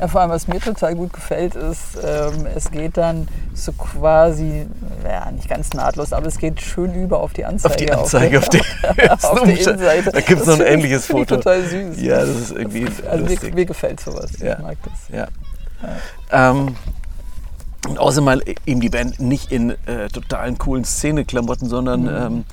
Ja, 0.00 0.08
vor 0.08 0.20
allem, 0.22 0.30
was 0.30 0.48
mir 0.48 0.58
total 0.60 0.94
gut 0.96 1.12
gefällt, 1.12 1.54
ist, 1.54 1.96
ähm, 2.02 2.46
es 2.54 2.70
geht 2.70 2.96
dann 2.96 3.28
so 3.54 3.72
quasi, 3.72 4.66
ja, 5.04 5.30
nicht 5.30 5.48
ganz 5.48 5.72
nahtlos, 5.72 6.12
aber 6.12 6.26
es 6.26 6.38
geht 6.38 6.60
schön 6.60 6.94
über 6.94 7.20
auf 7.20 7.32
die 7.32 7.44
Anzeige. 7.44 7.72
Auf 7.72 7.76
die 7.76 7.92
Anzeige, 7.92 8.38
auf, 8.40 8.48
der, 8.48 8.60
auf 9.12 9.42
der 9.42 9.58
Innenseite. 9.58 10.10
Da 10.10 10.20
gibt 10.20 10.40
es 10.40 10.46
noch 10.46 10.54
ein 10.54 10.58
Das 10.60 10.68
ähnliches 10.68 11.06
finde 11.06 11.22
ich 11.22 11.28
Foto. 11.28 11.40
total 11.40 11.62
süß. 11.64 12.00
Ja, 12.00 12.18
das 12.20 12.28
ist 12.28 12.50
irgendwie 12.50 12.86
Also 13.08 13.24
lustig. 13.24 13.42
mir, 13.50 13.54
mir 13.54 13.66
gefällt 13.66 14.00
sowas. 14.00 14.30
Ja. 14.40 14.54
Ich 14.54 14.58
mag 14.58 14.76
das. 14.82 15.16
Ja. 15.16 15.28
Ähm, 16.32 16.76
und 17.88 17.98
außerdem 17.98 18.24
mal 18.24 18.42
eben 18.66 18.80
die 18.80 18.88
Band 18.88 19.20
nicht 19.20 19.52
in 19.52 19.70
äh, 19.86 20.08
totalen 20.12 20.58
coolen 20.58 20.84
Szene-Klamotten, 20.84 21.68
sondern 21.68 22.02
Mhm. 22.02 22.08
ähm, 22.08 22.44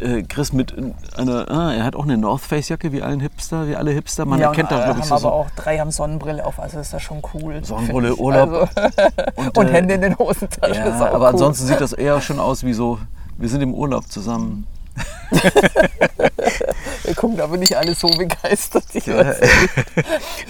äh, 0.00 0.22
Chris 0.22 0.52
mit 0.52 0.74
einer, 1.16 1.50
ah, 1.50 1.72
er 1.74 1.84
hat 1.84 1.96
auch 1.96 2.04
eine 2.04 2.16
North 2.18 2.42
Face 2.42 2.68
Jacke 2.68 2.92
wie 2.92 3.02
allen 3.02 3.20
Hipster, 3.20 3.66
wie 3.68 3.76
alle 3.76 3.90
Hipster. 3.90 4.24
Man 4.24 4.38
ja, 4.40 4.48
erkennt 4.48 4.70
und, 4.70 4.76
da, 4.78 4.82
äh, 4.82 4.84
glaube 4.86 5.00
ich, 5.00 5.10
haben 5.10 5.18
so, 5.20 5.26
aber 5.28 5.34
auch 5.36 5.50
drei 5.56 5.78
haben 5.78 5.90
Sonnenbrille 5.90 6.44
auf, 6.44 6.58
also 6.60 6.78
ist 6.78 6.92
das 6.92 7.02
schon 7.02 7.22
cool. 7.34 7.64
Sonnenbrille, 7.64 8.12
ich. 8.12 8.18
Urlaub. 8.18 8.68
Also, 8.74 8.90
und 9.60 9.68
äh, 9.68 9.72
Hände 9.72 9.94
in 9.94 10.00
den 10.02 10.18
Hosentaschen 10.18 10.74
Ja, 10.84 10.94
aber 11.06 11.18
cool. 11.20 11.26
ansonsten 11.26 11.66
sieht 11.66 11.80
das 11.80 11.92
eher 11.94 12.20
schon 12.20 12.38
aus 12.38 12.64
wie 12.64 12.72
so, 12.72 12.98
wir 13.36 13.48
sind 13.48 13.60
im 13.62 13.74
Urlaub 13.74 14.06
zusammen. 14.10 14.66
Wir 17.04 17.14
gucken 17.14 17.40
aber 17.40 17.56
nicht 17.56 17.76
alle 17.76 17.94
so 17.94 18.08
begeistert. 18.08 18.84
Ich 18.94 19.06
Ja. 19.06 19.18
weiß 19.18 19.38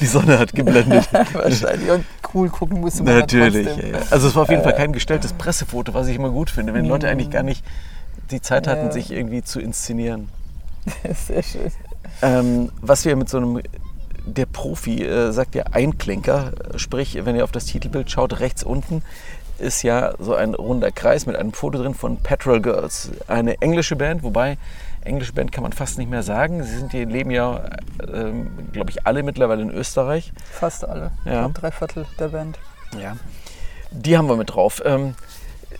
Die 0.00 0.06
Sonne 0.06 0.38
hat 0.38 0.54
geblendet. 0.54 1.08
wahrscheinlich. 1.34 1.90
Und 1.90 2.04
cool 2.34 2.48
gucken 2.48 2.80
musste 2.80 3.02
man 3.02 3.18
Natürlich. 3.18 3.66
trotzdem. 3.66 3.94
Also 4.10 4.28
es 4.28 4.34
war 4.34 4.42
auf 4.44 4.50
jeden 4.50 4.62
Fall 4.62 4.74
kein 4.74 4.92
gestelltes 4.92 5.32
Pressefoto, 5.34 5.92
was 5.94 6.06
ich 6.08 6.16
immer 6.16 6.30
gut 6.30 6.50
finde, 6.50 6.74
wenn 6.74 6.86
Leute 6.86 7.06
Mhm. 7.06 7.12
eigentlich 7.12 7.30
gar 7.30 7.42
nicht 7.42 7.62
die 8.30 8.40
Zeit 8.40 8.66
hatten, 8.66 8.86
Ja. 8.86 8.92
sich 8.92 9.10
irgendwie 9.10 9.42
zu 9.42 9.60
inszenieren. 9.60 10.28
Sehr 11.26 11.42
schön. 11.42 11.72
Ähm, 12.22 12.70
was 12.80 13.04
wir 13.04 13.14
mit 13.16 13.28
so 13.28 13.36
einem, 13.38 13.60
der 14.26 14.46
Profi 14.46 15.04
äh, 15.04 15.32
sagt 15.32 15.54
ja 15.54 15.64
Einklinker, 15.72 16.52
sprich, 16.76 17.18
wenn 17.24 17.36
ihr 17.36 17.44
auf 17.44 17.52
das 17.52 17.66
Titelbild 17.66 18.10
schaut, 18.10 18.40
rechts 18.40 18.62
unten 18.62 19.02
ist 19.58 19.82
ja 19.82 20.14
so 20.20 20.34
ein 20.34 20.54
runder 20.54 20.92
Kreis 20.92 21.26
mit 21.26 21.34
einem 21.34 21.52
Foto 21.52 21.78
drin 21.82 21.92
von 21.94 22.18
Petrol 22.18 22.60
Girls, 22.62 23.10
eine 23.26 23.60
englische 23.60 23.96
Band, 23.96 24.22
wobei 24.22 24.56
englische 25.02 25.32
Band 25.32 25.50
kann 25.50 25.62
man 25.64 25.72
fast 25.72 25.98
nicht 25.98 26.08
mehr 26.10 26.22
sagen. 26.22 26.62
Sie 26.62 26.76
sind, 26.76 26.92
die 26.92 27.04
leben 27.04 27.30
ja, 27.32 27.64
ähm, 28.12 28.50
glaube 28.72 28.90
ich, 28.90 29.04
alle 29.06 29.24
mittlerweile 29.24 29.62
in 29.62 29.70
Österreich. 29.70 30.32
Fast 30.52 30.84
alle. 30.86 31.10
Ja. 31.24 31.48
Drei 31.48 31.72
Viertel 31.72 32.06
der 32.20 32.28
Band. 32.28 32.56
Ja, 33.00 33.16
die 33.90 34.16
haben 34.16 34.28
wir 34.28 34.36
mit 34.36 34.54
drauf. 34.54 34.80
Ähm, 34.84 35.14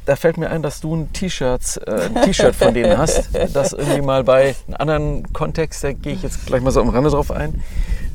da 0.07 0.16
fällt 0.16 0.37
mir 0.38 0.50
ein, 0.50 0.62
dass 0.62 0.80
du 0.80 0.95
ein 0.95 1.12
T-Shirt 1.12 1.80
äh, 1.87 2.07
ein 2.07 2.23
T-Shirt 2.23 2.54
von 2.54 2.75
denen 2.75 2.97
hast, 2.99 3.30
das 3.52 3.73
irgendwie 3.73 4.02
mal 4.02 4.25
bei 4.25 4.54
einem 4.66 4.76
anderen 4.78 5.33
Kontext, 5.33 5.85
da 5.85 5.92
gehe 5.92 6.14
ich 6.14 6.23
jetzt 6.23 6.47
gleich 6.47 6.62
mal 6.62 6.71
so 6.71 6.80
am 6.80 6.88
Rande 6.88 7.11
drauf 7.11 7.30
ein, 7.30 7.62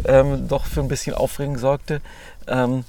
ähm, 0.05 0.47
doch 0.47 0.65
für 0.65 0.81
ein 0.81 0.87
bisschen 0.87 1.15
Aufregung 1.15 1.57
sorgte. 1.57 2.01
Ähm, 2.47 2.83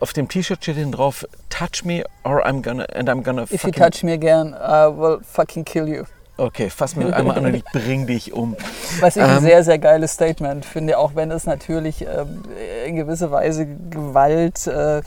auf 0.00 0.12
dem 0.12 0.28
T-Shirt 0.28 0.62
steht 0.62 0.76
hinten 0.76 0.92
drauf, 0.92 1.26
touch 1.48 1.84
me 1.84 2.04
or 2.24 2.44
I'm 2.46 2.62
gonna, 2.62 2.84
and 2.94 3.08
I'm 3.08 3.22
gonna 3.22 3.44
If 3.50 3.64
you 3.64 3.70
touch 3.70 4.02
me 4.02 4.12
again, 4.12 4.54
I 4.54 4.86
will 4.86 5.20
fucking 5.22 5.64
kill 5.64 5.88
you. 5.88 6.04
Okay, 6.36 6.68
fass 6.68 6.96
mir 6.96 7.14
einmal 7.14 7.38
an 7.38 7.46
und 7.46 7.54
ich 7.54 7.64
bring 7.72 8.08
dich 8.08 8.32
um. 8.32 8.56
Was 8.98 9.14
ich 9.14 9.22
ein 9.22 9.36
Ähm, 9.36 9.42
sehr, 9.44 9.62
sehr 9.62 9.78
geiles 9.78 10.14
Statement 10.14 10.64
finde, 10.64 10.98
auch 10.98 11.14
wenn 11.14 11.30
es 11.30 11.46
natürlich 11.46 12.02
ähm, 12.02 12.42
in 12.86 12.96
gewisser 12.96 13.30
Weise 13.30 13.66
Gewalt 13.66 14.66
äh, 14.66 15.02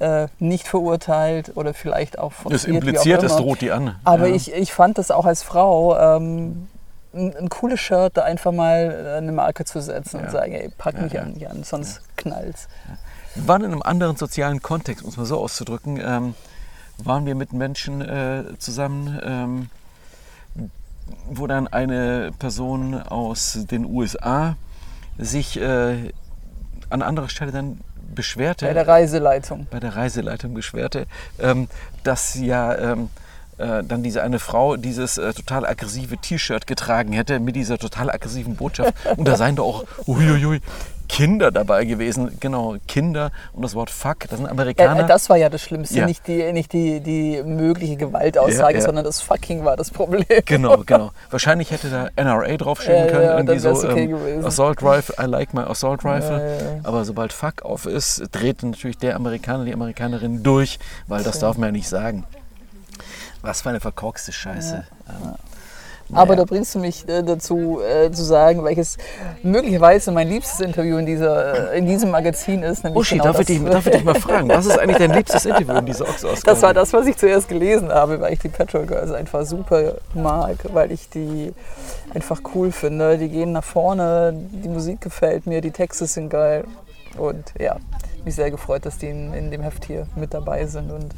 äh, 0.00 0.28
nicht 0.38 0.68
verurteilt 0.68 1.52
oder 1.56 1.74
vielleicht 1.74 2.18
auch 2.18 2.32
wie 2.44 2.54
auch 2.54 2.64
impliziert, 2.64 3.22
es 3.22 3.36
droht 3.36 3.60
die 3.60 3.72
an. 3.72 3.96
Aber 4.04 4.28
ja. 4.28 4.34
ich, 4.34 4.52
ich 4.52 4.72
fand 4.72 4.98
das 4.98 5.10
auch 5.10 5.26
als 5.26 5.42
Frau 5.42 5.98
ähm, 5.98 6.68
ein, 7.14 7.36
ein 7.36 7.48
cooles 7.48 7.80
Shirt, 7.80 8.16
da 8.16 8.22
einfach 8.22 8.52
mal 8.52 9.16
eine 9.18 9.32
Marke 9.32 9.64
zu 9.64 9.80
setzen 9.80 10.18
Ja. 10.18 10.26
und 10.26 10.30
sagen, 10.30 10.52
ey, 10.52 10.70
pack 10.76 10.94
Ja, 10.96 11.02
mich 11.02 11.12
ja. 11.12 11.22
an, 11.22 11.56
an, 11.56 11.64
sonst 11.64 12.02
knallt's. 12.16 12.68
Wir 13.34 13.48
waren 13.48 13.62
in 13.64 13.72
einem 13.72 13.82
anderen 13.82 14.16
sozialen 14.16 14.62
Kontext, 14.62 15.04
um 15.04 15.10
es 15.10 15.16
mal 15.16 15.26
so 15.26 15.38
auszudrücken, 15.38 16.00
ähm, 16.02 16.34
waren 16.98 17.26
wir 17.26 17.34
mit 17.34 17.52
Menschen 17.52 18.00
äh, 18.00 18.44
zusammen, 18.58 19.20
ähm, 19.22 19.70
wo 21.30 21.46
dann 21.46 21.68
eine 21.68 22.32
Person 22.38 22.94
aus 23.00 23.58
den 23.70 23.84
USA 23.84 24.56
sich 25.16 25.58
äh, 25.60 26.12
an 26.90 27.02
anderer 27.02 27.28
Stelle 27.28 27.52
dann 27.52 27.80
beschwerte, 28.18 28.66
Bei 28.66 28.74
der 28.74 28.88
Reiseleitung. 28.88 29.68
bei 29.70 29.78
der 29.78 29.94
Reiseleitung 29.94 30.52
beschwerte, 30.52 31.06
ähm, 31.38 31.68
dass 32.02 32.34
ja 32.34 32.74
ähm, 32.76 33.10
äh, 33.58 33.82
dann 33.84 34.02
diese 34.02 34.22
eine 34.22 34.38
Frau 34.38 34.76
dieses 34.76 35.18
äh, 35.18 35.32
total 35.32 35.66
aggressive 35.66 36.16
T-Shirt 36.18 36.66
getragen 36.66 37.12
hätte 37.12 37.40
mit 37.40 37.56
dieser 37.56 37.78
total 37.78 38.10
aggressiven 38.10 38.56
Botschaft. 38.56 38.94
Und 39.16 39.26
da 39.26 39.36
seien 39.36 39.56
doch 39.56 39.66
auch 39.66 39.84
uiuiui, 40.06 40.60
Kinder 41.08 41.50
dabei 41.50 41.84
gewesen. 41.84 42.36
Genau, 42.38 42.76
Kinder 42.86 43.30
und 43.54 43.62
das 43.62 43.74
Wort 43.74 43.90
Fuck, 43.90 44.28
das 44.28 44.38
sind 44.38 44.46
Amerikaner. 44.46 45.04
Äh, 45.04 45.06
das 45.06 45.30
war 45.30 45.36
ja 45.36 45.48
das 45.48 45.62
Schlimmste, 45.62 45.96
Ja. 45.98 46.06
nicht, 46.06 46.26
die, 46.28 46.52
nicht 46.52 46.72
die, 46.72 47.00
die 47.00 47.42
mögliche 47.42 47.96
Gewaltaussage, 47.96 48.74
Ja, 48.74 48.78
ja. 48.78 48.80
sondern 48.84 49.04
das 49.04 49.20
fucking 49.20 49.64
war 49.64 49.76
das 49.76 49.90
Problem. 49.90 50.24
Genau, 50.44 50.78
genau. 50.84 51.10
Wahrscheinlich 51.30 51.70
hätte 51.70 51.88
da 51.88 52.10
NRA 52.22 52.56
draufstehen 52.56 53.06
Ja, 53.06 53.10
können, 53.10 53.24
ja, 53.24 53.38
irgendwie 53.38 53.58
so 53.58 53.70
okay 53.70 54.04
ähm. 54.04 54.44
Assault 54.44 54.82
Rifle, 54.82 55.14
I 55.18 55.26
like 55.26 55.54
my 55.54 55.62
Assault 55.62 56.04
Rifle. 56.04 56.38
Ja, 56.38 56.44
ja, 56.46 56.74
ja. 56.76 56.80
Aber 56.84 57.04
sobald 57.04 57.32
Fuck 57.32 57.62
auf 57.62 57.86
ist, 57.86 58.22
dreht 58.32 58.62
natürlich 58.62 58.98
der 58.98 59.16
Amerikaner, 59.16 59.64
die 59.64 59.72
Amerikanerin 59.72 60.42
durch, 60.42 60.78
weil 61.06 61.22
das 61.24 61.38
darf 61.38 61.56
man 61.56 61.68
ja 61.68 61.72
nicht 61.72 61.88
sagen. 61.88 62.24
Was 63.48 63.62
für 63.62 63.70
eine 63.70 63.80
verkorkste 63.80 64.30
Scheiße. 64.30 64.84
Ähm, 65.08 65.34
Aber 66.12 66.32
naja. 66.32 66.36
da 66.36 66.44
bringst 66.44 66.74
du 66.74 66.80
mich 66.80 67.08
äh, 67.08 67.22
dazu 67.22 67.80
äh, 67.80 68.10
zu 68.10 68.22
sagen, 68.22 68.62
welches 68.62 68.98
möglicherweise 69.42 70.12
mein 70.12 70.28
liebstes 70.28 70.60
Interview 70.60 70.98
in, 70.98 71.06
dieser, 71.06 71.72
äh, 71.72 71.78
in 71.78 71.86
diesem 71.86 72.10
Magazin 72.10 72.62
ist. 72.62 72.84
Uschi, 72.84 73.14
genau 73.14 73.24
darf, 73.24 73.40
ich 73.40 73.46
dich, 73.46 73.64
darf 73.64 73.86
ich 73.86 73.92
dich 73.92 74.04
mal 74.04 74.14
fragen, 74.16 74.50
was 74.50 74.66
ist 74.66 74.78
eigentlich 74.78 74.98
dein 74.98 75.14
liebstes 75.14 75.46
Interview 75.46 75.76
in 75.78 75.86
dieser 75.86 76.04
Ochse-Ausgabe? 76.04 76.44
Das 76.44 76.60
war 76.60 76.74
das, 76.74 76.92
was 76.92 77.06
ich 77.06 77.16
zuerst 77.16 77.48
gelesen 77.48 77.90
habe, 77.90 78.20
weil 78.20 78.34
ich 78.34 78.38
die 78.40 78.50
Petrol 78.50 78.84
Girls 78.84 79.12
einfach 79.12 79.46
super 79.46 79.94
mag, 80.12 80.56
weil 80.74 80.92
ich 80.92 81.08
die 81.08 81.54
einfach 82.12 82.42
cool 82.54 82.70
finde. 82.70 83.16
Die 83.16 83.30
gehen 83.30 83.52
nach 83.52 83.64
vorne, 83.64 84.34
die 84.34 84.68
Musik 84.68 85.00
gefällt 85.00 85.46
mir, 85.46 85.62
die 85.62 85.70
Texte 85.70 86.06
sind 86.06 86.28
geil. 86.28 86.64
Und 87.16 87.54
ja, 87.58 87.76
mich 88.26 88.34
sehr 88.34 88.50
gefreut, 88.50 88.84
dass 88.84 88.98
die 88.98 89.08
in, 89.08 89.32
in 89.32 89.50
dem 89.50 89.62
Heft 89.62 89.86
hier 89.86 90.06
mit 90.16 90.34
dabei 90.34 90.66
sind. 90.66 90.92
Und 90.92 91.14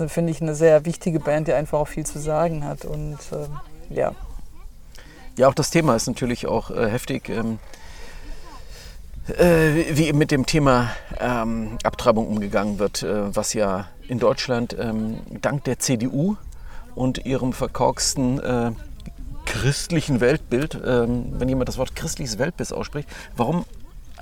ist, 0.00 0.12
finde 0.12 0.32
ich, 0.32 0.40
eine 0.40 0.54
sehr 0.54 0.84
wichtige 0.84 1.20
Band, 1.20 1.48
die 1.48 1.52
einfach 1.52 1.78
auch 1.78 1.88
viel 1.88 2.06
zu 2.06 2.18
sagen 2.18 2.64
hat. 2.64 2.84
Und 2.84 3.18
ähm, 3.32 3.58
ja, 3.90 4.12
Ja, 5.36 5.48
auch 5.48 5.54
das 5.54 5.70
Thema 5.70 5.96
ist 5.96 6.06
natürlich 6.06 6.46
auch 6.46 6.70
äh, 6.70 6.88
heftig. 6.88 7.28
Ähm, 7.28 7.58
äh, 9.38 9.96
wie 9.96 10.12
mit 10.12 10.30
dem 10.30 10.44
Thema 10.44 10.90
ähm, 11.18 11.78
Abtreibung 11.82 12.28
umgegangen 12.28 12.78
wird, 12.78 13.02
äh, 13.02 13.34
was 13.34 13.54
ja 13.54 13.88
in 14.06 14.18
Deutschland 14.18 14.76
ähm, 14.78 15.18
dank 15.40 15.64
der 15.64 15.78
CDU 15.78 16.36
und 16.94 17.24
ihrem 17.24 17.52
verkorksten 17.54 18.38
äh, 18.40 18.72
christlichen 19.46 20.20
Weltbild, 20.20 20.78
ähm, 20.84 21.32
wenn 21.38 21.48
jemand 21.48 21.68
das 21.68 21.78
Wort 21.78 21.96
christliches 21.96 22.38
Weltbild 22.38 22.72
ausspricht, 22.72 23.08
warum 23.36 23.64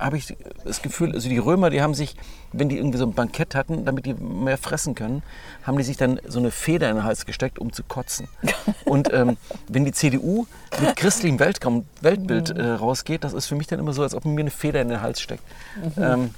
habe 0.03 0.17
ich 0.17 0.35
das 0.65 0.81
Gefühl, 0.81 1.13
also 1.13 1.29
die 1.29 1.37
Römer, 1.37 1.69
die 1.69 1.81
haben 1.81 1.93
sich, 1.93 2.15
wenn 2.51 2.69
die 2.69 2.77
irgendwie 2.77 2.97
so 2.97 3.05
ein 3.05 3.13
Bankett 3.13 3.55
hatten, 3.55 3.85
damit 3.85 4.05
die 4.05 4.13
mehr 4.13 4.57
fressen 4.57 4.95
können, 4.95 5.23
haben 5.63 5.77
die 5.77 5.83
sich 5.83 5.97
dann 5.97 6.19
so 6.27 6.39
eine 6.39 6.51
Feder 6.51 6.89
in 6.89 6.97
den 6.97 7.03
Hals 7.05 7.25
gesteckt, 7.25 7.57
um 7.57 7.71
zu 7.71 7.83
kotzen. 7.83 8.27
Und 8.85 9.13
ähm, 9.13 9.37
wenn 9.67 9.85
die 9.85 9.93
CDU 9.93 10.45
mit 10.81 10.95
christlichem 10.95 11.39
Weltraum, 11.39 11.85
Weltbild 12.01 12.49
äh, 12.49 12.71
rausgeht, 12.71 13.23
das 13.23 13.33
ist 13.33 13.47
für 13.47 13.55
mich 13.55 13.67
dann 13.67 13.79
immer 13.79 13.93
so, 13.93 14.03
als 14.03 14.13
ob 14.13 14.25
mir 14.25 14.39
eine 14.39 14.51
Feder 14.51 14.81
in 14.81 14.89
den 14.89 15.01
Hals 15.01 15.21
steckt. 15.21 15.43
Ähm, 15.97 16.31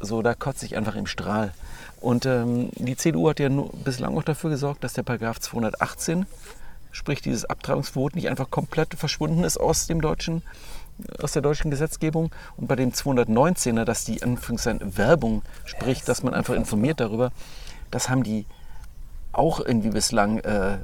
so, 0.00 0.20
da 0.20 0.34
kotze 0.34 0.66
ich 0.66 0.76
einfach 0.76 0.96
im 0.96 1.06
Strahl. 1.06 1.54
Und 2.00 2.26
ähm, 2.26 2.70
die 2.74 2.96
CDU 2.96 3.30
hat 3.30 3.38
ja 3.40 3.48
nur 3.48 3.70
bislang 3.84 4.16
auch 4.16 4.24
dafür 4.24 4.50
gesorgt, 4.50 4.82
dass 4.84 4.92
der 4.92 5.04
Paragraph 5.04 5.38
218, 5.38 6.26
sprich 6.90 7.22
dieses 7.22 7.44
Abtreibungsverbot, 7.44 8.16
nicht 8.16 8.28
einfach 8.28 8.50
komplett 8.50 8.94
verschwunden 8.94 9.44
ist 9.44 9.56
aus 9.56 9.86
dem 9.86 10.00
deutschen 10.00 10.42
aus 11.20 11.32
der 11.32 11.42
deutschen 11.42 11.70
Gesetzgebung 11.70 12.30
und 12.56 12.66
bei 12.68 12.76
dem 12.76 12.90
219er, 12.92 13.84
dass 13.84 14.04
die 14.04 14.22
Anführungszeichen 14.22 14.96
Werbung 14.96 15.42
spricht, 15.64 16.08
dass 16.08 16.22
man 16.22 16.34
einfach 16.34 16.54
informiert 16.54 17.00
darüber, 17.00 17.32
das 17.90 18.08
haben 18.08 18.22
die 18.22 18.46
auch 19.32 19.60
irgendwie 19.60 19.90
bislang 19.90 20.38
äh, 20.38 20.78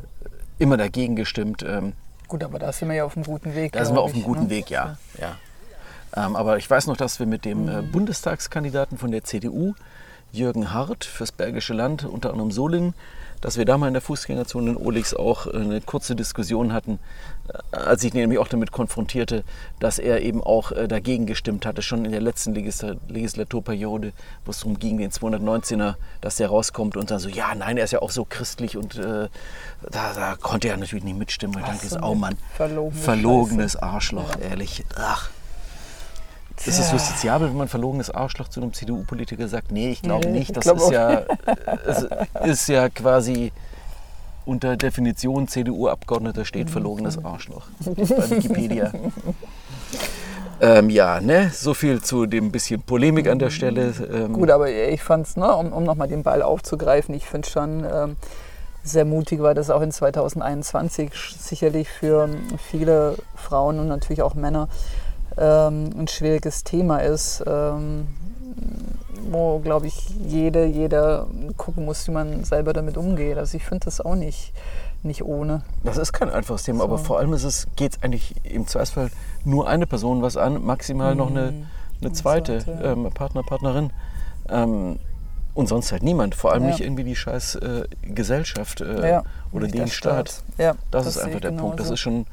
immer 0.58 0.76
dagegen 0.76 1.16
gestimmt. 1.16 1.62
Ähm, 1.62 1.92
gut, 2.26 2.42
aber 2.42 2.58
da 2.58 2.72
sind 2.72 2.88
wir 2.88 2.96
ja 2.96 3.04
auf 3.04 3.16
einem 3.16 3.24
guten 3.24 3.54
Weg. 3.54 3.72
da 3.72 3.84
sind 3.84 3.94
wir 3.94 4.02
auf 4.02 4.14
einem 4.14 4.22
guten 4.22 4.44
ne? 4.44 4.50
Weg, 4.50 4.70
ja. 4.70 4.96
ja. 5.20 5.36
Ähm, 6.16 6.36
aber 6.36 6.56
ich 6.56 6.68
weiß 6.68 6.86
noch, 6.86 6.96
dass 6.96 7.18
wir 7.18 7.26
mit 7.26 7.44
dem 7.44 7.68
äh, 7.68 7.82
Bundestagskandidaten 7.82 8.98
von 8.98 9.10
der 9.10 9.24
CDU, 9.24 9.74
Jürgen 10.32 10.72
Hart, 10.72 11.04
fürs 11.04 11.32
Bergische 11.32 11.74
Land, 11.74 12.04
unter 12.04 12.30
anderem 12.30 12.50
Solingen, 12.50 12.94
dass 13.40 13.56
wir 13.56 13.64
da 13.64 13.78
mal 13.78 13.88
in 13.88 13.94
der 13.94 14.02
Fußgängerzone 14.02 14.70
in 14.70 14.76
Olix 14.76 15.14
auch 15.14 15.46
äh, 15.46 15.50
eine 15.56 15.80
kurze 15.80 16.16
Diskussion 16.16 16.72
hatten, 16.72 16.98
äh, 17.48 17.76
als 17.76 18.04
ich 18.04 18.14
ihn 18.14 18.20
nämlich 18.20 18.38
auch 18.38 18.48
damit 18.48 18.72
konfrontierte, 18.72 19.44
dass 19.80 19.98
er 19.98 20.22
eben 20.22 20.42
auch 20.42 20.72
äh, 20.72 20.88
dagegen 20.88 21.26
gestimmt 21.26 21.66
hatte, 21.66 21.82
schon 21.82 22.04
in 22.04 22.12
der 22.12 22.20
letzten 22.20 22.54
Legislaturperiode, 22.54 24.12
wo 24.44 24.50
es 24.50 24.58
darum 24.60 24.78
ging, 24.78 24.98
den 24.98 25.10
219er, 25.10 25.94
dass 26.20 26.36
der 26.36 26.48
rauskommt 26.48 26.96
und 26.96 27.10
dann 27.10 27.18
so, 27.18 27.28
ja, 27.28 27.54
nein, 27.54 27.76
er 27.76 27.84
ist 27.84 27.92
ja 27.92 28.02
auch 28.02 28.10
so 28.10 28.26
christlich 28.28 28.76
und 28.76 28.96
äh, 28.96 29.28
da, 29.90 30.12
da, 30.14 30.36
konnte 30.40 30.68
er 30.68 30.76
natürlich 30.76 31.04
nicht 31.04 31.18
mitstimmen. 31.18 31.56
Und 31.56 31.62
ich 31.62 31.68
dachte, 31.68 31.88
so, 31.88 32.00
oh 32.02 32.14
Mann, 32.14 32.36
verlogene 32.54 33.00
verlogenes 33.00 33.72
Scheiße. 33.72 33.82
Arschloch, 33.82 34.36
ja. 34.36 34.50
ehrlich. 34.50 34.84
Ach. 34.96 35.30
Ist 36.66 36.78
es 36.78 36.92
justiziabel, 36.92 37.48
wenn 37.48 37.56
man 37.56 37.68
verlogenes 37.68 38.10
Arschloch 38.10 38.48
zu 38.48 38.60
einem 38.60 38.72
CDU-Politiker 38.72 39.48
sagt? 39.48 39.72
Nee, 39.72 39.90
ich 39.90 40.02
glaube 40.02 40.28
nee, 40.28 40.40
nicht. 40.40 40.56
Das 40.56 40.64
glaub 40.64 40.78
ist, 40.78 40.90
ja, 40.90 41.22
ist 42.44 42.68
ja 42.68 42.88
quasi 42.88 43.52
unter 44.44 44.76
Definition 44.76 45.46
CDU-Abgeordneter 45.46 46.44
steht 46.44 46.70
verlogenes 46.70 47.22
Arschloch 47.22 47.66
bei 47.84 48.30
Wikipedia. 48.30 48.92
Ähm, 50.60 50.90
ja, 50.90 51.20
ne, 51.20 51.52
so 51.54 51.72
viel 51.72 52.02
zu 52.02 52.26
dem 52.26 52.50
bisschen 52.50 52.82
Polemik 52.82 53.28
an 53.28 53.38
der 53.38 53.50
Stelle. 53.50 53.92
Ähm 54.12 54.32
Gut, 54.32 54.50
aber 54.50 54.68
ich 54.68 55.02
fand 55.02 55.26
es, 55.26 55.36
ne, 55.36 55.54
um, 55.54 55.72
um 55.72 55.84
nochmal 55.84 56.08
den 56.08 56.24
Ball 56.24 56.42
aufzugreifen, 56.42 57.14
ich 57.14 57.26
finde 57.26 57.48
schon 57.48 57.84
ähm, 57.84 58.16
sehr 58.82 59.04
mutig, 59.04 59.40
weil 59.40 59.54
das 59.54 59.70
auch 59.70 59.82
in 59.82 59.92
2021 59.92 61.12
sicherlich 61.38 61.88
für 61.88 62.28
viele 62.58 63.16
Frauen 63.36 63.78
und 63.78 63.86
natürlich 63.86 64.22
auch 64.22 64.34
Männer 64.34 64.68
ähm, 65.38 65.90
ein 65.98 66.08
schwieriges 66.08 66.64
Thema 66.64 66.98
ist, 66.98 67.42
ähm, 67.46 68.06
wo, 69.30 69.58
glaube 69.58 69.86
ich, 69.86 70.10
jede, 70.26 70.64
jeder 70.66 71.26
gucken 71.56 71.84
muss, 71.84 72.06
wie 72.08 72.12
man 72.12 72.44
selber 72.44 72.72
damit 72.72 72.96
umgeht. 72.96 73.38
Also 73.38 73.56
ich 73.56 73.64
finde 73.64 73.84
das 73.84 74.00
auch 74.00 74.14
nicht, 74.14 74.52
nicht 75.02 75.22
ohne. 75.22 75.62
Das 75.84 75.96
ist 75.96 76.12
kein 76.12 76.30
einfaches 76.30 76.64
Thema, 76.64 76.80
so. 76.80 76.84
aber 76.84 76.98
vor 76.98 77.18
allem 77.18 77.36
geht 77.76 77.96
es 77.96 78.02
eigentlich 78.02 78.34
im 78.44 78.66
Zweifelsfall 78.66 79.10
nur 79.44 79.68
eine 79.68 79.86
Person 79.86 80.22
was 80.22 80.36
an, 80.36 80.64
maximal 80.64 81.12
mhm. 81.12 81.18
noch 81.18 81.30
eine, 81.30 81.52
mhm. 81.52 81.66
eine 82.00 82.12
zweite, 82.12 82.58
zweite. 82.60 82.84
Ähm, 82.84 83.10
Partner, 83.12 83.42
Partnerin. 83.42 83.90
Ähm, 84.48 84.98
und 85.54 85.68
sonst 85.68 85.90
halt 85.90 86.04
niemand. 86.04 86.36
Vor 86.36 86.52
allem 86.52 86.62
ja. 86.62 86.70
nicht 86.70 86.80
irgendwie 86.80 87.02
die 87.02 87.16
scheiß 87.16 87.56
äh, 87.56 87.84
Gesellschaft 88.02 88.80
äh, 88.80 89.10
ja, 89.10 89.24
oder 89.50 89.66
den 89.66 89.88
Staat. 89.88 90.28
Staat. 90.28 90.44
Ja, 90.56 90.74
das, 90.92 91.04
das, 91.04 91.16
ist 91.16 91.22
einfach 91.22 91.40
der 91.40 91.50
Punkt. 91.50 91.80
Das 91.80 91.90
ist 91.90 91.98
schon 91.98 92.26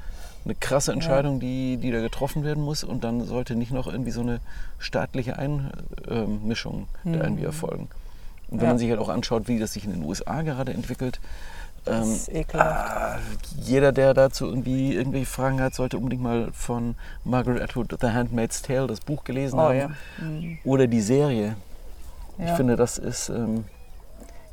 eine 0.46 0.56
krasse 0.56 0.92
Entscheidung, 0.92 1.36
ja. 1.36 1.40
die, 1.40 1.78
die 1.78 1.92
da 1.92 2.02
getroffen 2.02 2.44
werden 2.44 2.64
muss. 2.64 2.84
Und 2.84 3.04
dann 3.04 3.26
sollte 3.26 3.56
nicht 3.56 3.72
noch 3.72 3.88
irgendwie 3.88 4.12
so 4.12 4.22
eine 4.22 4.40
staatliche 4.80 5.38
Einmischung 5.38 6.88
mhm. 7.04 7.14
da 7.14 7.24
irgendwie 7.24 7.46
erfolgen. 7.46 7.90
Und 8.50 8.60
wenn 8.60 8.66
ja. 8.66 8.72
man 8.74 8.78
sich 8.78 8.90
halt 8.90 9.00
auch 9.00 9.10
anschaut, 9.10 9.48
wie 9.48 9.60
das 9.60 9.74
sich 9.74 9.86
in 9.86 9.92
den 9.92 10.04
USA 10.04 10.44
gerade 10.44 10.74
entwickelt, 10.74 11.20
ähm, 11.88 12.18
ah, 12.54 13.18
jeder, 13.58 13.92
der 13.92 14.16
dazu 14.16 14.46
irgendwie 14.48 14.94
irgendwelche 14.94 15.28
Fragen 15.28 15.62
hat, 15.62 15.76
sollte 15.76 15.98
unbedingt 15.98 16.24
mal 16.24 16.50
von 16.52 16.96
Margaret 17.24 17.62
Atwood 17.62 17.96
The 18.02 18.08
Handmaid's 18.08 18.64
Tale 18.64 18.88
das 18.88 19.02
Buch 19.02 19.24
gelesen 19.24 19.60
oh, 19.60 19.64
haben. 19.64 19.78
Ja. 19.78 19.90
Mhm. 20.20 20.58
Oder 20.64 20.88
die 20.88 21.02
Serie. 21.02 21.56
Ich 22.38 22.52
finde, 22.52 22.76
das 22.76 22.98
ist 22.98 23.30
ähm, 23.30 23.64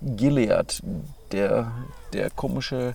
Gilead, 0.03 0.83
der, 1.33 1.73
der 2.13 2.31
komische 2.31 2.95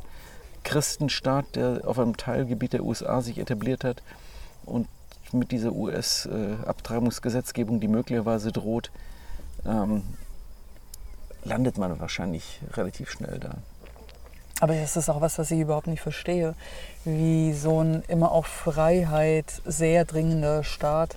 Christenstaat, 0.67 1.55
der 1.55 1.81
auf 1.85 1.97
einem 1.97 2.17
Teilgebiet 2.17 2.73
der 2.73 2.83
USA 2.83 3.21
sich 3.21 3.37
etabliert 3.37 3.85
hat 3.85 4.03
und 4.65 4.89
mit 5.31 5.53
dieser 5.53 5.71
US-Abtreibungsgesetzgebung, 5.71 7.79
die 7.79 7.87
möglicherweise 7.87 8.51
droht, 8.51 8.91
ähm, 9.65 10.03
landet 11.45 11.77
man 11.77 12.01
wahrscheinlich 12.01 12.59
relativ 12.73 13.09
schnell 13.09 13.39
da. 13.39 13.51
Aber 14.59 14.75
das 14.75 14.97
ist 14.97 15.09
auch 15.09 15.21
was, 15.21 15.39
was 15.39 15.51
ich 15.51 15.61
überhaupt 15.61 15.87
nicht 15.87 16.01
verstehe, 16.01 16.53
wie 17.05 17.53
so 17.53 17.81
ein 17.81 18.03
immer 18.09 18.33
auf 18.33 18.47
Freiheit 18.47 19.61
sehr 19.65 20.03
dringender 20.03 20.65
Staat 20.65 21.15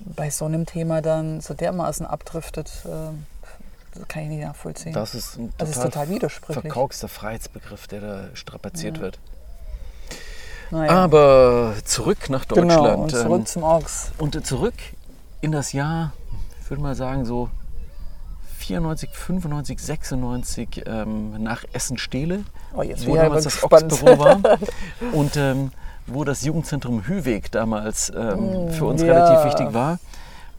bei 0.00 0.28
so 0.28 0.44
einem 0.44 0.66
Thema 0.66 1.00
dann 1.00 1.40
so 1.40 1.54
dermaßen 1.54 2.04
abdriftet. 2.04 2.84
Äh, 2.84 3.12
das 3.94 4.08
kann 4.08 4.22
ich 4.24 4.28
nicht 4.30 4.44
nachvollziehen. 4.44 4.92
Das 4.92 5.14
ist 5.14 5.36
ein 5.36 5.50
total, 5.50 5.58
das 5.58 5.70
ist 5.76 5.82
total 5.82 6.08
widersprüchlich. 6.08 6.62
verkorkster 6.62 7.08
Freiheitsbegriff, 7.08 7.86
der 7.86 8.00
da 8.00 8.24
strapaziert 8.34 8.96
ja. 8.96 9.02
wird. 9.02 9.18
Naja. 10.70 10.90
Aber 10.90 11.74
zurück 11.84 12.30
nach 12.30 12.46
Deutschland. 12.46 12.70
Genau, 12.70 13.02
und 13.02 13.10
zurück 13.10 13.40
ähm, 13.40 13.46
zum 13.46 13.62
Orks. 13.62 14.12
Und 14.16 14.46
zurück 14.46 14.74
in 15.42 15.52
das 15.52 15.72
Jahr, 15.74 16.12
ich 16.62 16.70
würde 16.70 16.82
mal 16.82 16.94
sagen, 16.94 17.26
so 17.26 17.50
94, 18.58 19.10
95, 19.10 19.78
96 19.78 20.82
ähm, 20.86 21.42
nach 21.42 21.64
Essen-Stehle, 21.72 22.44
oh, 22.74 22.78
wo 22.78 23.16
damals 23.16 23.44
das 23.44 23.62
Ox-Büro 23.62 24.18
war. 24.18 24.40
und 25.12 25.36
ähm, 25.36 25.72
wo 26.06 26.24
das 26.24 26.42
Jugendzentrum 26.42 27.06
Hüweg 27.06 27.52
damals 27.52 28.10
ähm, 28.16 28.68
mm, 28.68 28.70
für 28.70 28.86
uns 28.86 29.02
ja. 29.02 29.12
relativ 29.12 29.44
wichtig 29.44 29.74
war 29.74 29.98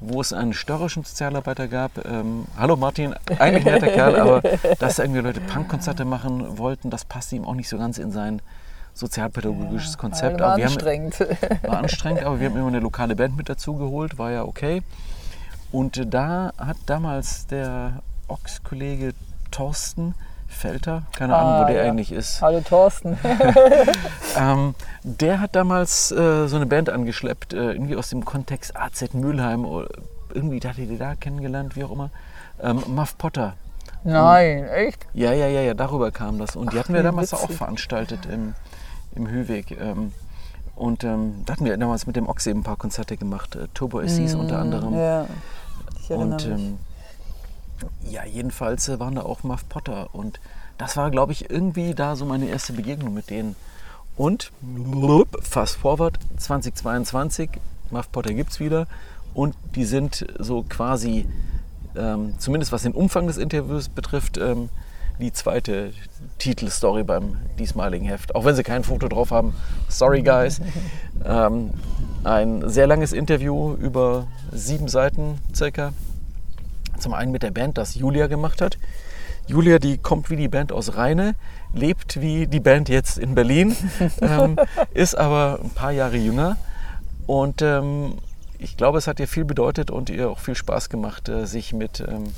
wo 0.06 0.22
es 0.22 0.34
einen 0.34 0.54
störrischen 0.54 1.04
Sozialarbeiter 1.04 1.68
gab. 1.68 2.06
Ähm, 2.06 2.46
hallo 2.58 2.76
Martin, 2.76 3.16
eigentlich 3.40 3.66
netter 3.66 3.88
Kerl, 3.88 4.16
aber 4.20 4.42
dass 4.80 5.00
irgendwie 5.00 5.22
Leute 5.22 5.42
Punkkonzerte 5.42 6.06
machen 6.06 6.58
wollten, 6.58 6.90
das 6.90 7.06
passte 7.06 7.36
ihm 7.36 7.46
auch 7.46 7.56
nicht 7.56 7.70
so 7.70 7.78
ganz 7.78 7.98
in 7.98 8.12
sein 8.12 8.42
sozialpädagogisches 8.94 9.98
Konzept. 9.98 10.40
war 10.40 10.54
aber 10.54 10.64
anstrengend. 10.64 11.20
Haben, 11.20 11.60
war 11.64 11.78
anstrengend, 11.78 12.24
aber 12.24 12.40
wir 12.40 12.50
haben 12.50 12.58
immer 12.58 12.68
eine 12.68 12.80
lokale 12.80 13.16
Band 13.16 13.36
mit 13.38 13.50
dazu 13.50 13.76
geholt, 13.76 14.18
war 14.18 14.32
ja 14.32 14.44
okay. 14.44 14.84
Und 15.72 16.14
da 16.14 16.54
hat 16.58 16.78
damals 16.86 17.48
der 17.48 18.04
Ochs-Kollege 18.28 19.14
Thorsten 19.50 20.14
Felter, 20.54 21.04
keine 21.16 21.36
Ahnung, 21.36 21.60
wo 21.60 21.64
ah, 21.64 21.66
der 21.66 21.84
ja. 21.84 21.92
eigentlich 21.92 22.12
ist. 22.12 22.42
Hallo 22.42 22.62
Thorsten. 22.62 23.18
ähm, 24.38 24.76
der 25.04 25.40
hat 25.40 25.56
damals 25.56 26.12
äh, 26.12 26.48
so 26.48 26.56
eine 26.56 26.66
Band 26.66 26.90
angeschleppt, 26.90 27.54
äh, 27.54 27.74
irgendwie 27.74 27.96
aus 27.96 28.10
dem 28.10 28.24
Kontext 28.24 28.78
AZ 28.78 29.14
Mülheim. 29.14 29.66
Oder 29.66 29.90
irgendwie 30.34 30.58
hat 30.58 30.78
er 30.78 30.86
die 30.86 30.98
da 30.98 31.16
kennengelernt, 31.16 31.76
wie 31.76 31.84
auch 31.84 31.92
immer. 31.92 32.10
Ähm, 32.62 32.82
Muff 32.88 33.18
Potter. 33.18 33.56
Nein, 34.04 34.64
Und, 34.64 34.70
echt? 34.70 35.08
Ja, 35.14 35.34
ja, 35.34 35.48
ja, 35.48 35.62
ja, 35.62 35.74
darüber 35.74 36.12
kam 36.12 36.40
das. 36.40 36.56
Und 36.56 36.74
die 36.74 36.80
hatten 36.80 36.94
wir 36.94 37.04
damals 37.04 37.32
witzig. 37.32 37.50
auch 37.50 37.52
veranstaltet 37.52 38.26
im, 38.26 38.56
im 39.16 39.28
Höhweg. 39.28 39.72
Ähm, 39.72 40.14
und 40.76 41.04
ähm, 41.04 41.44
da 41.46 41.54
hatten 41.54 41.66
wir 41.66 41.78
damals 41.78 42.08
mit 42.08 42.16
dem 42.16 42.28
Ochse 42.28 42.50
eben 42.50 42.62
ein 42.62 42.64
paar 42.64 42.78
Konzerte 42.78 43.18
gemacht. 43.18 43.56
Äh, 43.56 43.68
Turbo 43.74 44.02
SCs 44.02 44.36
mm, 44.36 44.40
unter 44.40 44.60
anderem. 44.60 44.96
Ja, 44.96 45.28
ich 46.00 46.10
erinnere 46.10 46.36
und, 46.36 46.48
mich. 46.48 46.74
Ja, 48.10 48.26
jedenfalls 48.26 48.88
äh, 48.90 49.00
waren 49.00 49.16
da 49.16 49.22
auch 49.22 49.44
Muff 49.44 49.68
Potter 49.70 50.10
und 50.14 50.40
das 50.78 50.98
war, 50.98 51.12
glaube 51.12 51.32
ich, 51.32 51.50
irgendwie 51.50 51.94
da 51.94 52.16
so 52.16 52.26
meine 52.26 52.48
erste 52.48 52.74
Begegnung 52.74 53.14
mit 53.14 53.30
denen. 53.30 53.56
Und 54.16 54.52
fast 55.42 55.78
forward 55.78 56.20
2022, 56.38 57.50
Muff 57.90 58.12
Potter 58.12 58.34
gibt 58.34 58.52
es 58.52 58.60
wieder 58.60 58.88
und 59.34 59.56
die 59.76 59.86
sind 59.86 60.26
so 60.40 60.64
quasi, 60.68 61.26
ähm, 61.96 62.36
zumindest 62.38 62.72
was 62.72 62.84
den 62.84 62.94
Umfang 62.94 63.28
des 63.28 63.38
Interviews 63.38 63.90
betrifft, 63.90 64.38
ähm, 64.38 64.70
die 65.20 65.32
zweite 65.32 65.94
Titelstory 66.40 67.04
beim 67.04 67.38
diesmaligen 67.60 68.06
Heft. 68.06 68.36
Auch 68.36 68.46
wenn 68.46 68.56
sie 68.56 68.64
kein 68.64 68.84
Foto 68.84 69.08
drauf 69.08 69.32
haben. 69.32 69.54
Sorry, 69.88 70.22
guys. 70.22 70.60
ähm, 71.26 71.72
ein 72.24 72.68
sehr 72.70 72.88
langes 72.88 73.14
Interview 73.14 73.74
über 73.76 74.28
sieben 74.52 74.88
Seiten 74.88 75.40
circa 75.54 75.94
zum 77.00 77.14
einen 77.14 77.32
mit 77.32 77.44
der 77.44 77.52
Band, 77.52 77.78
das 77.78 77.96
Julia 77.96 78.28
gemacht 78.28 78.62
hat. 78.62 78.78
Julia, 79.48 79.78
die 79.80 79.98
kommt 79.98 80.30
wie 80.30 80.38
die 80.38 80.48
Band 80.48 80.72
aus 80.72 80.96
Rheine, 80.96 81.36
lebt 81.74 82.22
wie 82.22 82.48
die 82.48 82.62
Band 82.62 82.88
jetzt 82.88 83.18
in 83.18 83.36
Berlin, 83.36 83.76
ähm, 84.22 84.58
ist 84.94 85.16
aber 85.16 85.60
ein 85.62 85.72
paar 85.72 85.92
Jahre 85.92 86.18
jünger. 86.18 86.58
Und 87.28 87.62
ähm, 87.62 88.14
ich 88.58 88.78
glaube, 88.78 88.98
es 88.98 89.08
hat 89.08 89.20
ihr 89.20 89.28
viel 89.28 89.44
bedeutet 89.44 89.92
und 89.92 90.10
ihr 90.10 90.30
auch 90.30 90.40
viel 90.40 90.56
Spaß 90.56 90.90
gemacht, 90.90 91.28
äh, 91.28 91.46
sich 91.46 91.74
mit 91.74 92.00
ähm, 92.00 92.32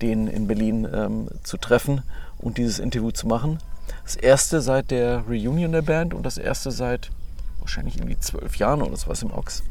denen 0.00 0.28
in 0.28 0.46
Berlin 0.46 0.88
ähm, 0.92 1.28
zu 1.42 1.58
treffen 1.58 2.02
und 2.38 2.58
dieses 2.58 2.78
Interview 2.78 3.10
zu 3.10 3.26
machen. 3.26 3.58
Das 4.04 4.16
erste 4.16 4.60
seit 4.60 4.90
der 4.90 5.24
Reunion 5.28 5.72
der 5.72 5.82
Band 5.82 6.14
und 6.14 6.24
das 6.24 6.38
erste 6.38 6.70
seit 6.70 7.10
wahrscheinlich 7.60 7.96
irgendwie 7.96 8.18
zwölf 8.18 8.56
Jahren 8.56 8.82
oder 8.82 8.96
sowas 8.96 9.22
im 9.22 9.32
Ox. 9.32 9.62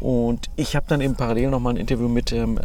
Und 0.00 0.50
ich 0.56 0.76
habe 0.76 0.86
dann 0.88 1.00
eben 1.00 1.14
parallel 1.14 1.50
nochmal 1.50 1.74
ein 1.74 1.76
Interview 1.76 2.08
mit 2.08 2.32
ähm, 2.32 2.58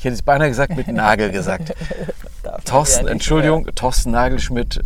ich 0.00 0.04
hätte 0.04 0.14
es 0.14 0.22
beinahe 0.22 0.48
gesagt, 0.48 0.74
mit 0.78 0.88
Nagel 0.88 1.30
gesagt. 1.30 1.74
Thorsten, 2.64 3.06
Entschuldigung, 3.06 3.64
mehr. 3.64 3.74
Thorsten 3.74 4.12
Nagelschmidt. 4.12 4.80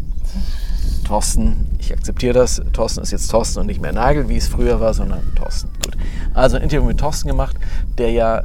Thorsten, 1.07 1.69
ich 1.79 1.93
akzeptiere 1.93 2.35
das. 2.35 2.61
Thorsten 2.73 3.01
ist 3.01 3.13
jetzt 3.13 3.31
Thorsten 3.31 3.61
und 3.61 3.67
nicht 3.67 3.81
mehr 3.81 3.93
Nagel, 3.93 4.29
wie 4.29 4.37
es 4.37 4.49
früher 4.49 4.81
war, 4.81 4.93
sondern 4.93 5.33
Thorsten. 5.37 5.71
Gut. 5.85 5.97
Also 6.35 6.57
ein 6.57 6.65
Interview 6.65 6.85
mit 6.85 6.99
Thorsten 6.99 7.29
gemacht, 7.29 7.55
der 7.97 8.11
ja 8.11 8.43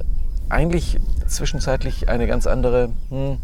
eigentlich 0.50 1.00
zwischenzeitlich 1.26 2.08
eine 2.08 2.28
ganz 2.28 2.46
andere, 2.46 2.92
hm, 3.10 3.40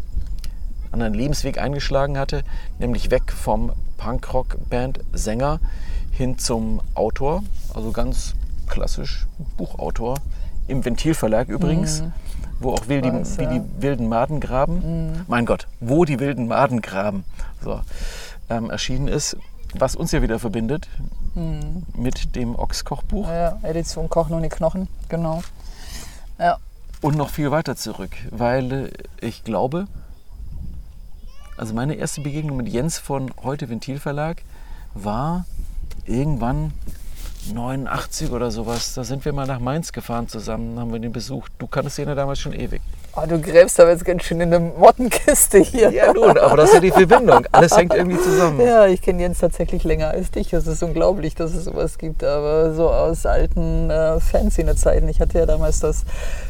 anderen 0.92 1.14
Lebensweg 1.14 1.58
eingeschlagen 1.58 2.18
hatte, 2.18 2.44
nämlich 2.78 3.10
weg 3.10 3.32
vom 3.32 3.72
Punkrock-Band-Sänger 3.96 5.58
hin 6.12 6.38
zum 6.38 6.80
Autor, 6.94 7.42
also 7.74 7.90
ganz 7.90 8.36
klassisch 8.68 9.26
Buchautor, 9.56 10.14
im 10.68 10.84
Ventilverlag 10.84 11.48
übrigens. 11.48 12.02
Mhm 12.02 12.12
wo 12.58 12.72
auch 12.72 12.88
wildi, 12.88 13.12
Weiß, 13.12 13.38
wie 13.38 13.44
ja. 13.44 13.58
die 13.58 13.62
wilden 13.82 14.08
Maden 14.08 14.40
graben. 14.40 15.24
Mein 15.28 15.46
Gott, 15.46 15.66
wo 15.80 16.04
die 16.04 16.18
wilden 16.20 16.46
Maden 16.48 16.80
graben. 16.80 17.24
So, 17.62 17.80
ähm, 18.48 18.70
erschienen 18.70 19.08
ist, 19.08 19.36
was 19.74 19.96
uns 19.96 20.12
ja 20.12 20.22
wieder 20.22 20.38
verbindet 20.38 20.88
mit 21.94 22.34
dem 22.34 22.56
Ochs-Kochbuch 22.56 23.28
Ja, 23.28 23.58
Edition 23.62 24.08
Kochen 24.08 24.34
ohne 24.34 24.48
Knochen, 24.48 24.88
genau. 25.08 25.42
Ja, 26.38 26.58
und 27.02 27.16
noch 27.16 27.28
viel 27.28 27.50
weiter 27.50 27.76
zurück, 27.76 28.10
weil 28.30 28.72
äh, 28.72 28.90
ich 29.26 29.44
glaube, 29.44 29.86
also 31.56 31.74
meine 31.74 31.94
erste 31.94 32.20
Begegnung 32.22 32.56
mit 32.56 32.68
Jens 32.68 32.98
von 32.98 33.30
Heute 33.42 33.68
Ventilverlag 33.68 34.42
war 34.94 35.44
irgendwann 36.06 36.72
89 37.52 38.30
oder 38.30 38.50
sowas. 38.50 38.94
Da 38.94 39.04
sind 39.04 39.24
wir 39.24 39.32
mal 39.32 39.46
nach 39.46 39.60
Mainz 39.60 39.92
gefahren 39.92 40.28
zusammen, 40.28 40.78
haben 40.78 40.92
wir 40.92 40.98
den 40.98 41.12
besucht. 41.12 41.52
Du 41.58 41.66
kanntest 41.66 41.98
den 41.98 42.14
damals 42.14 42.40
schon 42.40 42.52
ewig. 42.52 42.82
Oh, 43.16 43.26
du 43.26 43.40
gräbst 43.40 43.78
aber 43.80 43.90
jetzt 43.90 44.04
ganz 44.04 44.22
schön 44.24 44.40
in 44.40 44.52
eine 44.54 44.72
Mottenkiste 44.78 45.58
hier. 45.58 45.90
Ja, 45.90 46.12
nun, 46.12 46.36
aber 46.38 46.56
das 46.56 46.68
ist 46.70 46.74
ja 46.74 46.80
die 46.80 46.90
Verbindung. 46.90 47.46
Alles 47.52 47.76
hängt 47.76 47.94
irgendwie 47.94 48.18
zusammen. 48.20 48.60
Ja, 48.60 48.86
ich 48.86 49.02
kenne 49.02 49.22
Jens 49.22 49.38
tatsächlich 49.38 49.84
länger 49.84 50.08
als 50.08 50.30
dich. 50.30 50.52
Es 50.52 50.66
ist 50.66 50.82
unglaublich, 50.82 51.34
dass 51.34 51.54
es 51.54 51.64
sowas 51.64 51.98
gibt. 51.98 52.22
Aber 52.24 52.72
so 52.74 52.90
aus 52.90 53.26
alten 53.26 53.90
äh, 53.90 54.20
Fanzine-Zeiten. 54.20 55.08
Ich 55.08 55.20
hatte 55.20 55.38
ja 55.38 55.46
damals 55.46 55.80
das 55.80 56.04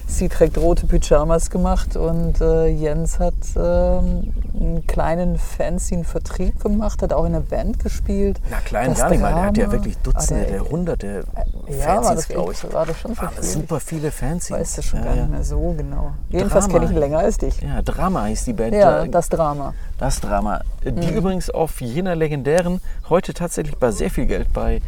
Sie 0.09 0.29
trägt 0.29 0.57
rote 0.59 0.87
Pyjamas 0.87 1.51
gemacht 1.51 1.97
und 1.97 2.41
äh, 2.41 2.67
Jens 2.69 3.19
hat 3.19 3.35
ähm, 3.57 4.33
einen 4.55 4.85
kleinen 4.87 5.37
Fanzine-Vertrieb 5.37 6.63
gemacht, 6.63 7.03
hat 7.03 7.13
auch 7.13 7.25
in 7.25 7.35
einer 7.35 7.41
Band 7.45 7.81
gespielt. 7.81 8.41
Na 8.51 8.59
klein 8.61 8.91
Das 8.91 9.01
gar 9.01 9.11
nicht 9.11 9.21
mal, 9.21 9.35
der 9.35 9.43
hat 9.47 9.57
ja 9.59 9.73
wirklich 9.73 9.97
Dutzende, 9.99 10.43
Ah, 10.43 10.47
der- 10.49 10.53
der 10.61 10.71
hunderte 10.71 11.25
Ja, 11.69 11.87
Fanzines, 11.97 12.17
das, 12.27 12.29
glaube 12.29 12.53
ich. 12.53 12.73
war 12.73 12.87
das 12.87 12.99
schon 13.01 13.15
so 13.15 13.27
viel? 13.27 13.43
super 13.43 13.81
viele 13.81 14.11
Fanzines. 14.11 14.49
Ich 14.49 14.53
weiß 14.61 14.77
das 14.77 14.85
schon 14.85 14.99
ja, 15.01 15.05
gar 15.07 15.15
nicht 15.15 15.31
mehr 15.31 15.45
so 15.45 15.75
genau. 15.77 16.13
Jedenfalls 16.31 16.69
kenne 16.69 16.85
ich 16.85 16.91
ihn 16.91 16.97
länger 16.99 17.19
als 17.19 17.39
dich. 17.39 17.61
Ja, 17.61 17.83
Drama 17.83 18.27
hieß 18.27 18.45
die 18.45 18.53
Band. 18.53 18.75
Ja, 18.75 19.05
das 19.07 19.29
Drama. 19.29 19.75
Das 19.99 20.21
Drama. 20.21 20.61
Die 20.85 20.91
Mhm. 20.91 21.17
übrigens 21.17 21.51
auf 21.51 21.81
jener 21.81 22.15
legendären, 22.15 22.81
heute 23.09 23.35
tatsächlich 23.35 23.77
bei 23.77 23.91
sehr 23.91 24.11
viel 24.11 24.27
Geld 24.27 24.53
bei 24.53 24.81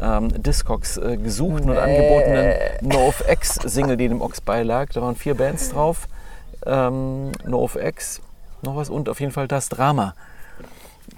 ähm, 0.00 0.28
Discogs 0.42 0.98
äh, 0.98 1.16
gesuchten 1.16 1.70
und 1.70 1.78
angebotenen 1.78 2.52
No 2.82 3.08
of 3.08 3.24
X 3.28 3.54
Single, 3.64 3.96
die 3.96 4.08
dem 4.08 4.20
Ox 4.20 4.40
beilag. 4.40 4.88
Da 4.92 5.00
waren 5.00 5.16
vier 5.16 5.34
Bands 5.34 5.70
drauf. 5.70 6.08
Ähm, 6.66 7.32
no 7.44 7.60
of 7.62 7.76
X, 7.76 8.20
noch 8.62 8.76
was 8.76 8.90
und 8.90 9.08
auf 9.08 9.20
jeden 9.20 9.32
Fall 9.32 9.48
das 9.48 9.68
Drama. 9.68 10.14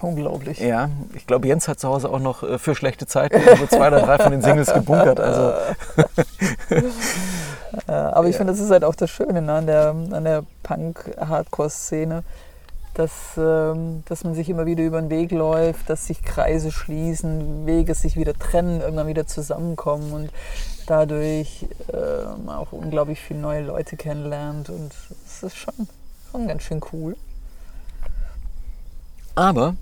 Unglaublich. 0.01 0.59
Ja, 0.59 0.89
ich 1.13 1.27
glaube, 1.27 1.47
Jens 1.47 1.67
hat 1.67 1.79
zu 1.79 1.89
Hause 1.89 2.09
auch 2.09 2.19
noch 2.19 2.43
äh, 2.43 2.57
für 2.57 2.75
schlechte 2.75 3.05
Zeiten 3.05 3.39
so 3.57 3.67
zwei 3.67 3.87
oder 3.87 4.01
drei 4.01 4.17
von 4.17 4.31
den 4.31 4.41
Singles 4.41 4.73
gebunkert. 4.73 5.19
Also 5.19 5.53
Äh, 7.87 7.91
aber 7.91 8.27
ich 8.27 8.35
finde, 8.35 8.53
das 8.53 8.61
ist 8.61 8.71
halt 8.71 8.83
auch 8.83 8.95
das 8.95 9.09
Schöne 9.09 9.41
ne, 9.41 9.53
an 9.53 9.67
der, 9.67 9.89
an 9.89 10.23
der 10.23 10.43
Punk-Hardcore-Szene, 10.63 12.23
dass, 12.93 13.11
ähm, 13.37 14.03
dass 14.07 14.23
man 14.23 14.33
sich 14.33 14.49
immer 14.49 14.65
wieder 14.65 14.83
über 14.83 14.99
den 14.99 15.09
Weg 15.09 15.31
läuft, 15.31 15.89
dass 15.89 16.07
sich 16.07 16.23
Kreise 16.23 16.71
schließen, 16.71 17.65
Wege 17.65 17.93
sich 17.93 18.17
wieder 18.17 18.33
trennen, 18.33 18.81
irgendwann 18.81 19.07
wieder 19.07 19.27
zusammenkommen 19.27 20.11
und 20.11 20.31
dadurch 20.87 21.67
ähm, 21.93 22.49
auch 22.49 22.71
unglaublich 22.71 23.19
viele 23.21 23.39
neue 23.39 23.61
Leute 23.61 23.95
kennenlernt. 23.95 24.69
Und 24.69 24.91
es 25.25 25.43
ist 25.43 25.57
schon, 25.57 25.87
schon 26.31 26.47
ganz 26.47 26.63
schön 26.63 26.81
cool. 26.91 27.15
Aber, 29.39 29.75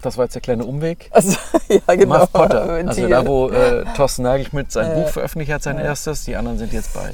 das 0.00 0.16
war 0.16 0.24
jetzt 0.24 0.34
der 0.34 0.40
kleine 0.40 0.64
Umweg. 0.64 1.10
Also, 1.12 1.36
ja, 1.68 1.94
genau. 1.94 2.18
Muff 2.20 2.32
Potter, 2.32 2.62
also 2.86 3.06
da 3.06 3.26
wo 3.26 3.50
äh, 3.50 3.84
Thorsten 3.94 4.22
Nagelschmidt 4.22 4.72
sein 4.72 4.88
Ja. 4.88 4.94
Buch 4.94 5.10
veröffentlicht 5.10 5.52
hat, 5.52 5.62
sein 5.62 5.78
erstes. 5.78 6.24
Die 6.24 6.36
anderen 6.36 6.56
sind 6.56 6.72
jetzt 6.72 6.94
bei 6.94 7.12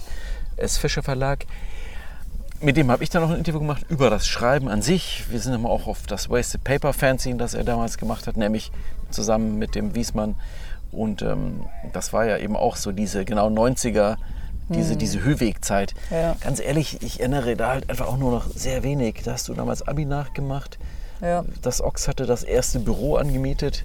S. 0.56 0.78
Fischer 0.78 1.02
Verlag. 1.02 1.46
Mit 2.60 2.76
dem 2.76 2.92
habe 2.92 3.02
ich 3.02 3.10
dann 3.10 3.22
noch 3.22 3.30
ein 3.30 3.38
Interview 3.38 3.58
gemacht 3.58 3.86
über 3.88 4.08
das 4.08 4.28
Schreiben 4.28 4.68
an 4.68 4.82
sich. 4.82 5.24
Wir 5.30 5.40
sind 5.40 5.52
aber 5.54 5.68
auch 5.68 5.88
auf 5.88 6.06
das 6.06 6.30
Wasted 6.30 6.62
Paper 6.62 6.92
Fanzine, 6.92 7.38
das 7.38 7.54
er 7.54 7.64
damals 7.64 7.98
gemacht 7.98 8.28
hat, 8.28 8.36
nämlich 8.36 8.70
zusammen 9.10 9.58
mit 9.58 9.74
dem 9.74 9.96
Wiesmann. 9.96 10.36
Und 10.92 11.22
ähm, 11.22 11.64
das 11.92 12.12
war 12.12 12.24
ja 12.24 12.38
eben 12.38 12.54
auch 12.54 12.76
so 12.76 12.92
diese 12.92 13.24
genau 13.24 13.48
90er, 13.48 14.16
diese, 14.68 14.96
diese 14.96 15.24
Höhwegzeit. 15.24 15.94
Ja. 16.10 16.36
Ganz 16.40 16.60
ehrlich, 16.60 17.02
ich 17.02 17.18
erinnere 17.18 17.56
da 17.56 17.70
halt 17.70 17.90
einfach 17.90 18.06
auch 18.06 18.18
nur 18.18 18.30
noch 18.30 18.46
sehr 18.54 18.84
wenig. 18.84 19.22
Da 19.24 19.32
hast 19.32 19.48
du 19.48 19.54
damals 19.54 19.82
Abi 19.88 20.04
nachgemacht. 20.04 20.78
Ja. 21.20 21.44
Das 21.62 21.82
Ochs 21.82 22.08
hatte 22.08 22.26
das 22.26 22.42
erste 22.42 22.78
Büro 22.78 23.16
angemietet. 23.16 23.84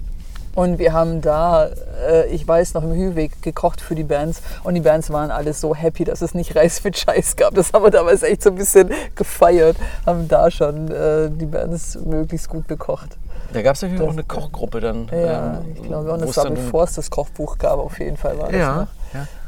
Und 0.54 0.78
wir 0.78 0.94
haben 0.94 1.20
da, 1.20 1.68
äh, 2.08 2.28
ich 2.28 2.48
weiß 2.48 2.72
noch, 2.72 2.82
im 2.82 2.94
Hüweg 2.94 3.42
gekocht 3.42 3.82
für 3.82 3.94
die 3.94 4.04
Bands. 4.04 4.40
Und 4.64 4.72
die 4.72 4.80
Bands 4.80 5.10
waren 5.10 5.30
alle 5.30 5.52
so 5.52 5.74
happy, 5.74 6.04
dass 6.04 6.22
es 6.22 6.32
nicht 6.34 6.56
Reis 6.56 6.82
mit 6.82 6.96
Scheiß 6.96 7.36
gab. 7.36 7.54
Das 7.54 7.74
haben 7.74 7.84
wir 7.84 7.90
damals 7.90 8.22
echt 8.22 8.42
so 8.42 8.50
ein 8.50 8.56
bisschen 8.56 8.90
gefeiert. 9.14 9.76
Haben 10.06 10.28
da 10.28 10.50
schon 10.50 10.90
äh, 10.90 11.28
die 11.30 11.44
Bands 11.44 11.98
möglichst 12.06 12.48
gut 12.48 12.66
bekocht. 12.66 13.18
Da 13.52 13.62
gab 13.62 13.76
es 13.76 13.82
natürlich 13.82 14.02
auch 14.02 14.12
eine 14.12 14.24
Kochgruppe 14.24 14.80
dann. 14.80 15.08
Ja, 15.12 15.58
ähm, 15.58 15.74
ich 15.74 15.82
glaube. 15.82 16.10
Und 16.10 16.22
es 16.22 16.36
war 16.36 16.50
bevor 16.50 16.84
es 16.84 16.94
das 16.94 17.10
Kochbuch 17.10 17.58
gab, 17.58 17.78
auf 17.78 17.98
jeden 18.00 18.16
Fall 18.16 18.38
war 18.38 18.48
das 18.50 18.60
Ja, 18.60 18.76
noch. 18.76 18.88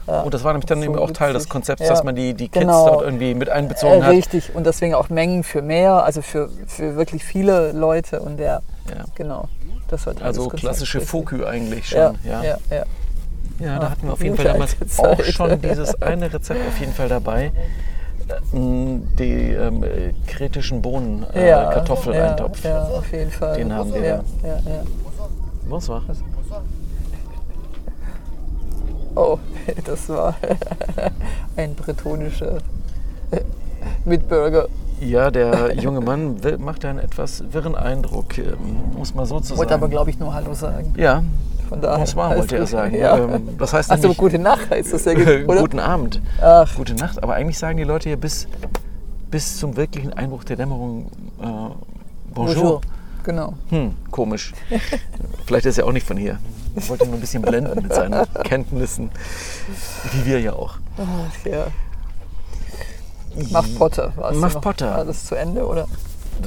Ja. 0.09 0.15
Ja, 0.15 0.23
Und 0.23 0.33
das 0.35 0.43
war 0.45 0.53
nämlich 0.53 0.67
dann 0.67 0.79
so 0.79 0.85
eben 0.87 0.99
auch 0.99 1.11
Teil 1.11 1.33
des. 1.33 1.49
Konzepts, 1.49 1.83
Ja, 1.83 1.91
dass 1.91 2.03
man 2.03 2.17
die, 2.17 2.35
die 2.35 2.49
Kids 2.49 2.65
genau. 2.65 2.87
dort 2.89 3.03
irgendwie 3.03 3.35
mit 3.35 3.49
einbezogen 3.51 4.01
Äh, 4.01 4.05
hat. 4.05 4.11
richtig. 4.13 4.55
Und 4.55 4.67
deswegen 4.67 4.95
auch 4.95 5.09
Mengen 5.11 5.45
für 5.45 5.63
mehr, 5.63 6.05
also 6.05 6.23
für, 6.23 6.49
für 6.67 6.97
wirklich 6.97 7.25
viele 7.25 7.73
Leute. 7.73 8.21
Und 8.21 8.39
der, 8.39 8.63
Ja. 8.89 9.05
genau. 9.15 9.49
Das 9.89 10.07
war 10.07 10.15
Also 10.23 10.49
klassische. 10.49 11.01
Fokü 11.01 11.45
eigentlich 11.47 11.89
schon. 11.89 11.99
Ja, 11.99 12.15
Ja, 12.25 12.43
ja, 12.43 12.59
ja. 12.71 12.85
Ja, 13.61 13.79
da 13.81 13.91
hatten 13.91 14.07
wir 14.07 14.13
auf 14.13 14.23
jeden 14.23 14.37
Fall 14.37 14.45
damals 14.45 14.77
auch 14.99 15.21
schon 15.25 15.61
dieses 15.63 16.01
eine 16.01 16.33
Rezept 16.33 16.61
auf 16.69 16.79
jeden 16.79 16.93
Fall 16.93 17.09
dabei. 17.09 17.51
Äh, 18.53 18.57
mh, 18.57 19.01
Die 19.19 19.53
ähm, 19.53 19.83
äh, 19.83 20.13
kritischen 20.27 20.81
Bohnen, 20.83 21.27
äh, 21.35 21.49
ja, 21.49 21.65
Kartoffeleintopf. 21.73 22.63
Ja, 22.63 22.71
ja, 22.71 22.83
auf 22.85 23.11
jeden 23.11 23.31
Fall. 23.33 23.57
Den 23.57 23.73
haben 23.73 23.93
wir 23.93 24.01
ja, 24.01 24.21
ja, 24.45 24.49
ja. 24.65 24.83
Bonsoir. 25.69 26.03
Oh, 29.19 29.37
das 29.85 30.09
war 30.09 30.37
ein 31.57 31.75
bretonischer 31.75 32.59
Mitbürger. 34.05 34.69
Ja, 35.01 35.31
der 35.31 35.75
junge 35.75 36.01
Mann 36.01 36.37
macht 36.59 36.85
einen 36.85 37.01
etwas 37.01 37.43
wirren 37.53 37.75
Eindruck, 37.75 38.39
ähm, 38.39 38.55
muss 38.97 39.15
man 39.15 39.27
so 39.27 39.41
zu 39.41 39.57
Wollte 39.57 39.71
sagen. 39.71 39.83
aber, 39.83 39.91
glaube 39.91 40.11
ich, 40.11 40.19
nur 40.21 40.33
Hallo 40.35 40.55
sagen. 40.55 40.95
ja, 40.97 41.23
Von 41.69 41.81
daher. 41.81 41.99
bonsoir 41.99 42.27
alles 42.27 42.39
wollte 42.41 42.57
er 42.57 42.67
sagen. 42.67 42.95
Ja. 42.97 43.17
Ähm, 43.19 43.59
das 43.59 43.73
heißt 43.73 43.91
Achso, 43.91 44.15
gute 44.15 44.39
Nacht 44.39 44.71
heißt 44.71 44.93
das 44.93 45.05
ja, 45.05 45.13
oder? 45.47 45.61
Guten 45.61 45.81
Abend. 45.81 46.21
Ach, 46.41 46.73
Gute 46.77 46.95
Nacht. 46.95 47.21
Aber 47.23 47.35
eigentlich 47.35 47.59
sagen 47.59 47.77
die 47.77 47.85
Leute 47.85 48.09
hier 48.09 48.17
bis, 48.17 48.47
bis 49.31 49.57
zum 49.57 49.77
wirklichen 49.77 50.13
Einbruch 50.13 50.45
der 50.45 50.57
Dämmerung 50.57 51.07
äh, 51.41 51.45
Bonjour. 51.45 51.75
bonjour. 52.35 52.81
Genau. 53.25 53.55
Hm, 53.71 53.95
komisch. 54.11 54.53
Vielleicht 55.45 55.67
ist 55.67 55.79
er 55.79 55.87
auch 55.87 55.93
nicht 55.93 56.07
von 56.07 56.17
hier. 56.17 56.39
Er 56.79 56.89
wollte 56.89 57.07
nur 57.07 57.15
ein 57.15 57.21
bisschen 57.21 57.43
blenden 57.43 57.83
mit 57.83 57.93
seinen 57.93 58.27
Kenntnissen. 58.45 59.11
Wie 60.13 60.27
wir 60.27 60.41
ja 60.41 60.53
auch. 60.53 60.77
Ach, 60.97 61.47
ja. 61.47 61.67
Muff 63.51 63.79
Potter 63.79 64.13
war 64.17 64.31
es. 64.31 64.39
Muff 64.39 64.55
noch. 64.55 64.61
Potter. 64.61 64.97
War 64.97 65.05
das 65.05 65.27
zu 65.27 65.35
Ende, 65.35 65.67
oder? 65.67 65.87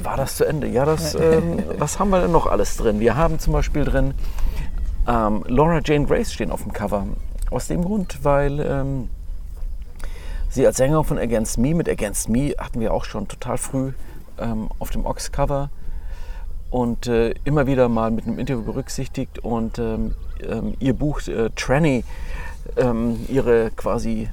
War 0.02 0.16
das 0.16 0.36
zu 0.36 0.44
Ende? 0.44 0.68
Ja, 0.68 0.84
das, 0.84 1.14
ähm, 1.14 1.62
was 1.78 1.98
haben 1.98 2.10
wir 2.10 2.20
denn 2.22 2.32
noch 2.32 2.46
alles 2.46 2.76
drin? 2.76 3.00
Wir 3.00 3.16
haben 3.16 3.38
zum 3.38 3.52
Beispiel 3.52 3.84
drin 3.84 4.14
ähm, 5.06 5.44
Laura 5.46 5.80
Jane 5.84 6.06
Grace 6.06 6.32
stehen 6.32 6.50
auf 6.50 6.62
dem 6.62 6.72
Cover. 6.72 7.06
Aus 7.50 7.68
dem 7.68 7.84
Grund, 7.84 8.24
weil 8.24 8.60
ähm, 8.60 9.10
sie 10.48 10.66
als 10.66 10.78
Sängerin 10.78 11.04
von 11.04 11.18
Against 11.18 11.58
Me, 11.58 11.74
mit 11.74 11.88
Against 11.88 12.28
Me 12.30 12.54
hatten 12.56 12.80
wir 12.80 12.94
auch 12.94 13.04
schon 13.04 13.28
total 13.28 13.58
früh 13.58 13.92
ähm, 14.38 14.68
auf 14.78 14.90
dem 14.90 15.04
Ox-Cover 15.04 15.70
und 16.70 17.06
äh, 17.06 17.34
immer 17.44 17.66
wieder 17.66 17.88
mal 17.88 18.10
mit 18.10 18.26
einem 18.26 18.38
Interview 18.38 18.62
berücksichtigt 18.62 19.40
und 19.40 19.78
ähm, 19.78 20.14
ähm, 20.48 20.74
ihr 20.78 20.94
Buch 20.94 21.20
äh, 21.26 21.50
Tranny, 21.56 22.04
ähm, 22.76 23.24
ihre 23.28 23.70
quasi 23.70 24.28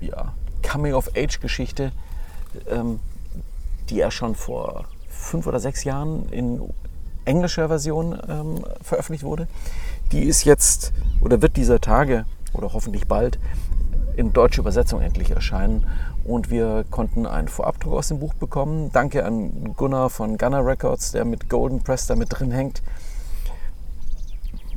ja, 0.00 0.32
Coming-of-Age-Geschichte, 0.70 1.92
ähm, 2.68 3.00
die 3.88 4.00
er 4.00 4.10
schon 4.10 4.34
vor 4.34 4.84
fünf 5.08 5.46
oder 5.46 5.60
sechs 5.60 5.84
Jahren 5.84 6.28
in 6.30 6.60
englischer 7.24 7.68
Version 7.68 8.18
ähm, 8.28 8.64
veröffentlicht 8.82 9.24
wurde. 9.24 9.48
Die 10.12 10.22
ist 10.22 10.44
jetzt 10.44 10.92
oder 11.20 11.42
wird 11.42 11.56
dieser 11.56 11.80
Tage 11.80 12.24
oder 12.52 12.72
hoffentlich 12.72 13.06
bald 13.06 13.38
in 14.16 14.32
deutscher 14.32 14.60
Übersetzung 14.60 15.00
endlich 15.00 15.30
erscheinen. 15.30 15.86
Und 16.24 16.50
wir 16.50 16.84
konnten 16.90 17.26
einen 17.26 17.48
Vorabdruck 17.48 17.94
aus 17.94 18.08
dem 18.08 18.18
Buch 18.18 18.34
bekommen. 18.34 18.90
Danke 18.92 19.24
an 19.24 19.74
Gunnar 19.76 20.10
von 20.10 20.38
Gunnar 20.38 20.66
Records, 20.66 21.12
der 21.12 21.24
mit 21.24 21.48
Golden 21.48 21.82
Press 21.82 22.06
da 22.06 22.16
mit 22.16 22.28
drin 22.30 22.50
hängt. 22.50 22.82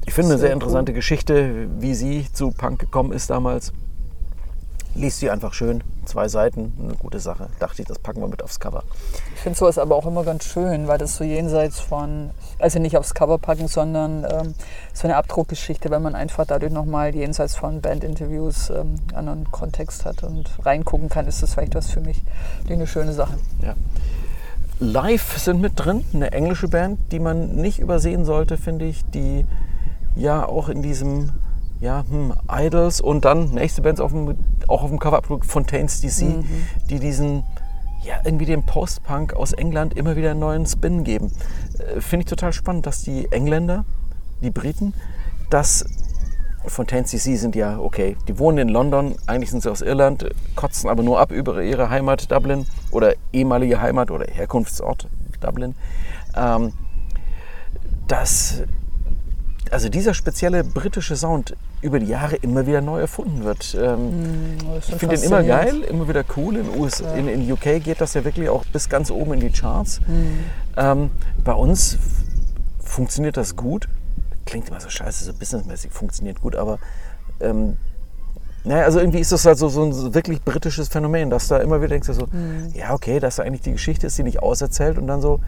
Ich 0.09 0.15
finde 0.15 0.31
eine 0.31 0.39
Sehr 0.39 0.47
sehr 0.47 0.53
interessante 0.55 0.91
Geschichte, 0.91 1.67
wie 1.77 1.93
sie 1.93 2.25
zu 2.33 2.49
Punk 2.49 2.79
gekommen 2.79 3.11
ist 3.11 3.29
damals. 3.29 3.71
liest 4.95 5.19
sie 5.19 5.29
einfach 5.29 5.53
schön. 5.53 5.83
Zwei 6.05 6.27
Seiten, 6.27 6.73
eine 6.83 6.95
gute 6.95 7.19
Sache. 7.19 7.49
Dachte 7.59 7.83
ich, 7.83 7.87
das 7.87 7.99
packen 7.99 8.19
wir 8.19 8.27
mit 8.27 8.41
aufs 8.41 8.59
Cover. 8.59 8.81
Ich 9.35 9.41
finde 9.41 9.59
sowas 9.59 9.77
aber 9.77 9.95
auch 9.95 10.07
immer 10.07 10.23
ganz 10.23 10.45
schön, 10.45 10.87
weil 10.87 10.97
das 10.97 11.15
so 11.15 11.23
jenseits 11.23 11.79
von, 11.79 12.31
also 12.57 12.79
nicht 12.79 12.97
aufs 12.97 13.13
Cover 13.13 13.37
packen, 13.37 13.67
sondern 13.67 14.25
ähm, 14.27 14.55
so 14.95 15.07
eine 15.07 15.15
Abdruckgeschichte, 15.15 15.91
wenn 15.91 16.01
man 16.01 16.15
einfach 16.15 16.47
dadurch 16.47 16.73
nochmal 16.73 17.13
jenseits 17.13 17.55
von 17.55 17.79
Bandinterviews 17.79 18.71
ähm, 18.71 18.95
anderen 19.13 19.51
Kontext 19.51 20.05
hat 20.05 20.23
und 20.23 20.49
reingucken 20.65 21.09
kann, 21.09 21.27
ist 21.27 21.43
das 21.43 21.53
vielleicht 21.53 21.75
was 21.75 21.91
für 21.91 22.01
mich. 22.01 22.23
Eine 22.67 22.87
schöne 22.87 23.13
Sache. 23.13 23.37
Ja. 23.61 23.75
Live 24.79 25.37
sind 25.37 25.61
mit 25.61 25.73
drin, 25.75 26.03
eine 26.15 26.31
englische 26.31 26.67
Band, 26.67 26.99
die 27.11 27.19
man 27.19 27.57
nicht 27.57 27.77
übersehen 27.77 28.25
sollte, 28.25 28.57
finde 28.57 28.85
ich, 28.85 29.05
die 29.05 29.45
ja 30.15 30.45
auch 30.45 30.69
in 30.69 30.81
diesem 30.81 31.31
ja, 31.79 32.03
hm, 32.09 32.33
Idols 32.51 32.99
und 32.99 33.25
dann 33.25 33.51
nächste 33.51 33.81
Bands 33.81 34.01
auf 34.01 34.11
dem, 34.11 34.37
auch 34.67 34.83
auf 34.83 34.89
dem 34.89 34.99
Cover 34.99 35.21
Fontaines 35.41 36.01
DC, 36.01 36.23
mhm. 36.23 36.45
die 36.89 36.99
diesen, 36.99 37.43
ja, 38.03 38.15
irgendwie 38.23 38.45
den 38.45 38.65
Post-Punk 38.65 39.33
aus 39.33 39.53
England 39.53 39.95
immer 39.95 40.15
wieder 40.15 40.31
einen 40.31 40.41
neuen 40.41 40.65
Spin 40.65 41.03
geben. 41.03 41.31
Äh, 41.77 42.01
Finde 42.01 42.23
ich 42.25 42.29
total 42.29 42.53
spannend, 42.53 42.85
dass 42.85 43.03
die 43.03 43.31
Engländer, 43.31 43.85
die 44.41 44.51
Briten, 44.51 44.93
das 45.49 45.85
Fontaines 46.65 47.11
DC 47.11 47.37
sind 47.37 47.55
ja, 47.55 47.79
okay, 47.79 48.17
die 48.27 48.37
wohnen 48.37 48.57
in 48.57 48.69
London, 48.69 49.15
eigentlich 49.25 49.49
sind 49.49 49.63
sie 49.63 49.71
aus 49.71 49.81
Irland, 49.81 50.29
kotzen 50.55 50.89
aber 50.89 51.03
nur 51.03 51.19
ab 51.19 51.31
über 51.31 51.61
ihre 51.61 51.89
Heimat 51.89 52.29
Dublin 52.29 52.65
oder 52.91 53.13
ehemalige 53.31 53.79
Heimat 53.81 54.11
oder 54.11 54.25
Herkunftsort 54.29 55.07
Dublin. 55.39 55.75
Ähm, 56.35 56.73
dass 58.07 58.63
also 59.71 59.89
dieser 59.89 60.13
spezielle 60.13 60.63
britische 60.63 61.15
Sound 61.15 61.55
über 61.81 61.99
die 61.99 62.07
Jahre 62.07 62.35
immer 62.37 62.67
wieder 62.67 62.81
neu 62.81 62.99
erfunden 62.99 63.43
wird. 63.43 63.77
Ähm, 63.79 64.57
mm, 64.57 64.57
ich 64.79 64.95
finde 64.95 65.15
den 65.15 65.23
immer 65.23 65.43
geil, 65.43 65.81
immer 65.81 66.07
wieder 66.07 66.23
cool. 66.35 66.57
In, 66.57 66.79
US, 66.79 66.99
ja. 66.99 67.13
in, 67.13 67.27
in, 67.27 67.51
UK 67.51 67.83
geht 67.83 68.01
das 68.01 68.13
ja 68.13 68.23
wirklich 68.23 68.49
auch 68.49 68.65
bis 68.65 68.89
ganz 68.89 69.11
oben 69.11 69.33
in 69.33 69.39
die 69.39 69.49
Charts. 69.49 70.01
Mm. 70.01 70.77
Ähm, 70.77 71.11
bei 71.43 71.53
uns 71.53 71.97
funktioniert 72.83 73.37
das 73.37 73.55
gut. 73.55 73.87
Klingt 74.45 74.69
immer 74.69 74.81
so 74.81 74.89
scheiße, 74.89 75.25
so 75.25 75.33
businessmäßig 75.33 75.91
funktioniert 75.91 76.41
gut, 76.41 76.55
aber 76.55 76.79
ähm, 77.39 77.77
naja, 78.63 78.83
also 78.83 78.99
irgendwie 78.99 79.19
ist 79.19 79.31
das 79.31 79.45
halt 79.45 79.57
so, 79.57 79.69
so 79.69 79.83
ein 79.83 80.13
wirklich 80.13 80.41
britisches 80.41 80.89
Phänomen, 80.89 81.29
dass 81.29 81.47
da 81.47 81.59
immer 81.59 81.79
wieder 81.79 81.89
denkst, 81.89 82.09
so, 82.11 82.25
mm. 82.25 82.73
ja, 82.73 82.93
okay, 82.93 83.19
dass 83.19 83.37
da 83.37 83.43
eigentlich 83.43 83.61
die 83.61 83.71
Geschichte 83.71 84.07
ist, 84.07 84.17
die 84.17 84.23
nicht 84.23 84.39
auserzählt 84.39 84.97
und 84.97 85.07
dann 85.07 85.21
so, 85.21 85.39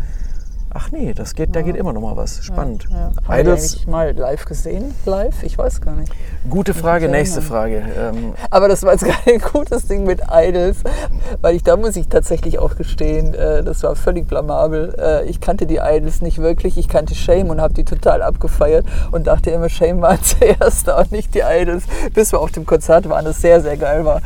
Ach 0.74 0.90
nee, 0.90 1.14
das 1.14 1.36
geht, 1.36 1.54
da 1.54 1.62
geht 1.62 1.76
immer 1.76 1.92
noch 1.92 2.00
mal 2.00 2.16
was. 2.16 2.46
Spannend. 2.46 2.88
Ja, 2.90 2.98
ja. 2.98 3.12
Haben 3.28 3.40
Idols, 3.42 3.74
eigentlich 3.74 3.88
mal 3.88 4.12
live 4.16 4.46
gesehen? 4.46 4.94
Live? 5.06 5.44
Ich 5.44 5.58
weiß 5.58 5.82
gar 5.82 5.96
nicht. 5.96 6.14
Gute 6.50 6.74
Frage, 6.74 7.10
nächste 7.10 7.42
Frage. 7.42 7.84
Ähm, 7.98 8.34
Aber 8.50 8.70
das 8.70 8.84
war 8.84 8.94
jetzt 8.94 9.04
gar 9.06 9.18
ein 9.26 9.40
gutes 9.40 9.88
Ding 9.88 10.06
mit 10.06 10.22
Idols, 10.32 10.78
weil 11.42 11.56
ich 11.56 11.64
da 11.64 11.76
muss 11.76 11.98
ich 11.98 12.08
tatsächlich 12.08 12.58
auch 12.60 12.78
gestehen, 12.78 13.34
äh, 13.34 13.64
das 13.64 13.84
war 13.84 13.98
völlig 13.98 14.28
blamabel. 14.28 14.96
Äh, 14.98 15.26
ich 15.30 15.42
kannte 15.42 15.66
die 15.66 15.80
Idols 15.84 16.22
nicht 16.22 16.38
wirklich, 16.38 16.78
ich 16.78 16.88
kannte 16.88 17.16
Shame 17.16 17.50
und 17.50 17.60
habe 17.60 17.74
die 17.74 17.84
total 17.84 18.22
abgefeiert 18.22 18.86
und 19.12 19.28
dachte 19.28 19.52
immer, 19.52 19.68
Shame 19.68 20.02
war 20.02 20.22
zuerst 20.24 20.88
und 20.88 21.12
nicht 21.12 21.36
die 21.36 21.42
Idols, 21.46 21.84
bis 22.14 22.32
wir 22.32 22.40
auf 22.40 22.52
dem 22.52 22.66
Konzert 22.66 23.10
waren, 23.10 23.26
das 23.26 23.42
sehr, 23.42 23.62
sehr 23.62 23.76
geil 23.76 24.06
war. 24.06 24.22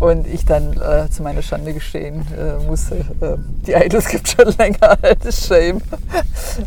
Und 0.00 0.26
ich 0.26 0.46
dann 0.46 0.72
äh, 0.80 1.10
zu 1.10 1.22
meiner 1.22 1.42
Schande 1.42 1.74
gestehen 1.74 2.26
äh, 2.34 2.66
musste, 2.66 2.96
äh, 3.20 3.36
die 3.66 3.72
Idols 3.72 4.08
gibt 4.08 4.28
schon 4.28 4.48
länger 4.58 4.96
als 5.02 5.46
Shame. 5.46 5.82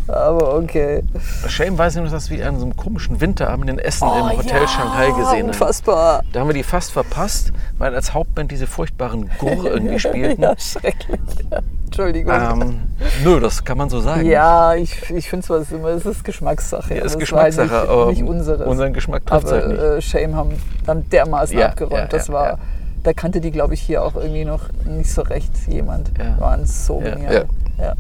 Aber 0.08 0.56
okay. 0.56 1.04
Shame 1.48 1.76
weiß 1.76 1.96
ich 1.96 2.04
noch, 2.04 2.12
dass 2.12 2.30
wir 2.30 2.48
an 2.48 2.60
so 2.60 2.66
einem 2.66 2.76
komischen 2.78 3.20
Winterabend 3.20 3.72
in 3.72 3.80
Essen 3.80 4.08
oh, 4.08 4.30
im 4.30 4.38
Hotel 4.38 4.62
ja, 4.62 4.68
Shanghai 4.68 5.10
gesehen 5.20 5.48
unfassbar. 5.48 6.18
haben. 6.18 6.28
Da 6.32 6.42
haben 6.42 6.48
wir 6.48 6.54
die 6.54 6.62
fast 6.62 6.92
verpasst, 6.92 7.52
weil 7.80 7.96
als 7.96 8.14
Hauptband 8.14 8.52
diese 8.52 8.68
furchtbaren 8.68 9.28
Gurr 9.40 9.66
irgendwie 9.74 10.00
spielten. 10.00 10.44
ja, 10.44 10.54
schrecklich. 10.56 11.20
Ja. 11.50 11.60
Entschuldigung. 11.86 12.34
Ähm, 12.34 12.80
nö, 13.24 13.40
das 13.40 13.64
kann 13.64 13.80
man 13.80 13.90
so 13.90 14.00
sagen. 14.00 14.26
Ja, 14.28 14.76
ich, 14.76 15.10
ich 15.10 15.28
finde 15.28 15.56
es 15.56 15.72
immer, 15.72 15.90
es 15.90 16.06
ist 16.06 16.24
Geschmackssache. 16.24 16.96
Ja, 16.96 17.04
es 17.04 17.14
ist 17.14 17.20
Geschmackssache, 17.20 17.66
nicht, 17.66 17.90
aber 17.90 18.06
nicht 18.12 18.24
unsere. 18.24 18.66
Unseren 18.66 18.94
Geschmack 18.94 19.26
trifft 19.26 19.48
aber, 19.48 19.56
halt 19.56 19.96
nicht. 19.96 20.08
Shame 20.08 20.36
haben 20.36 20.52
dann 20.86 21.10
dermaßen 21.10 21.58
ja, 21.58 21.70
abgeräumt. 21.70 22.14
das 22.14 22.30
war 22.32 22.60
da 23.04 23.14
kannte 23.14 23.42
die, 23.42 23.52
glaube 23.52 23.74
ich, 23.74 23.82
hier 23.82 24.04
auch 24.04 24.16
irgendwie 24.16 24.46
noch 24.46 24.72
nicht 24.86 25.12
so 25.12 25.22
recht 25.22 25.52
jemand. 25.68 26.12
Ja. 26.18 26.40
Waren 26.40 26.66
so 26.66 27.02
ja, 27.02 27.16
genial. 27.16 27.48
Ja. 27.78 27.84
ja. 27.84 27.94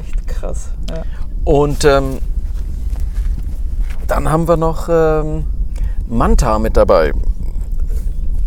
Echt 0.00 0.26
krass. 0.26 0.70
Ja. 0.90 1.02
Und 1.44 1.84
ähm, 1.84 2.18
dann 4.08 4.28
haben 4.30 4.48
wir 4.48 4.56
noch 4.56 4.88
ähm, 4.90 5.46
Manta 6.08 6.58
mit 6.58 6.76
dabei. 6.76 7.12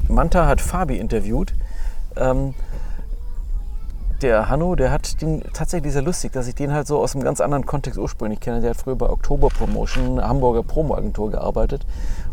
Manta 0.08 0.46
hat 0.46 0.62
Fabi 0.62 0.98
interviewt. 0.98 1.54
Ähm, 2.16 2.54
der 4.22 4.50
Hanno, 4.50 4.76
der 4.76 4.92
hat 4.92 5.22
den 5.22 5.44
tatsächlich 5.54 5.94
sehr 5.94 6.02
lustig, 6.02 6.32
dass 6.32 6.48
ich 6.48 6.56
den 6.56 6.72
halt 6.72 6.88
so 6.88 7.00
aus 7.00 7.16
einem 7.16 7.24
ganz 7.24 7.42
anderen 7.42 7.66
Kontext 7.66 8.00
ursprünglich 8.00 8.40
kenne. 8.40 8.62
Der 8.62 8.72
hat 8.72 8.78
früher 8.78 8.96
bei 8.96 9.10
Oktober 9.10 9.50
Promotion, 9.50 10.22
Hamburger 10.22 10.64
Promo-Agentur 10.64 11.32
gearbeitet. 11.32 11.86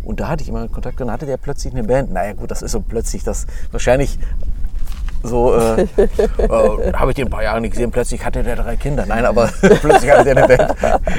Und 0.05 0.21
da 0.21 0.29
hatte 0.29 0.43
ich 0.43 0.49
immer 0.49 0.69
Kontakt 0.69 1.01
und 1.01 1.07
dann 1.07 1.15
hatte 1.15 1.27
der 1.27 1.37
plötzlich 1.37 1.73
eine 1.73 1.85
Band. 1.85 2.13
Naja, 2.13 2.33
gut, 2.33 2.51
das 2.51 2.63
ist 2.63 2.73
so 2.73 2.81
plötzlich, 2.81 3.25
das 3.25 3.47
wahrscheinlich 3.71 4.19
so 5.23 5.55
äh, 5.55 5.83
äh, 6.39 6.93
habe 6.95 7.11
ich 7.11 7.15
den 7.15 7.29
ein 7.29 7.31
paar 7.31 7.43
Jahre 7.43 7.61
nicht 7.61 7.73
gesehen. 7.73 7.91
Plötzlich 7.91 8.25
hatte 8.25 8.43
der 8.43 8.57
drei 8.57 8.77
Kinder. 8.77 9.07
Nein, 9.07 9.25
aber 9.25 9.51
plötzlich 9.61 10.11
hatte 10.11 10.25
der 10.25 10.45
eine 10.45 10.57
Band. 10.57 10.75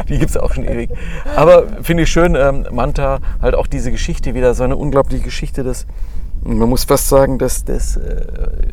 Die 0.10 0.18
gibt 0.18 0.32
es 0.32 0.38
auch 0.38 0.54
schon 0.54 0.66
ewig. 0.66 0.90
Aber 1.36 1.66
finde 1.82 2.04
ich 2.04 2.12
schön, 2.12 2.36
ähm, 2.36 2.66
Manta, 2.72 3.20
halt 3.42 3.56
auch 3.56 3.68
diese 3.68 3.92
Geschichte 3.92 4.34
wieder, 4.34 4.54
so 4.54 4.64
eine 4.64 4.76
unglaubliche 4.76 5.24
Geschichte 5.24 5.64
des 5.64 5.86
man 6.46 6.68
muss 6.68 6.84
fast 6.84 7.08
sagen, 7.08 7.38
dass 7.38 7.64
des, 7.64 7.96
äh, 7.96 8.26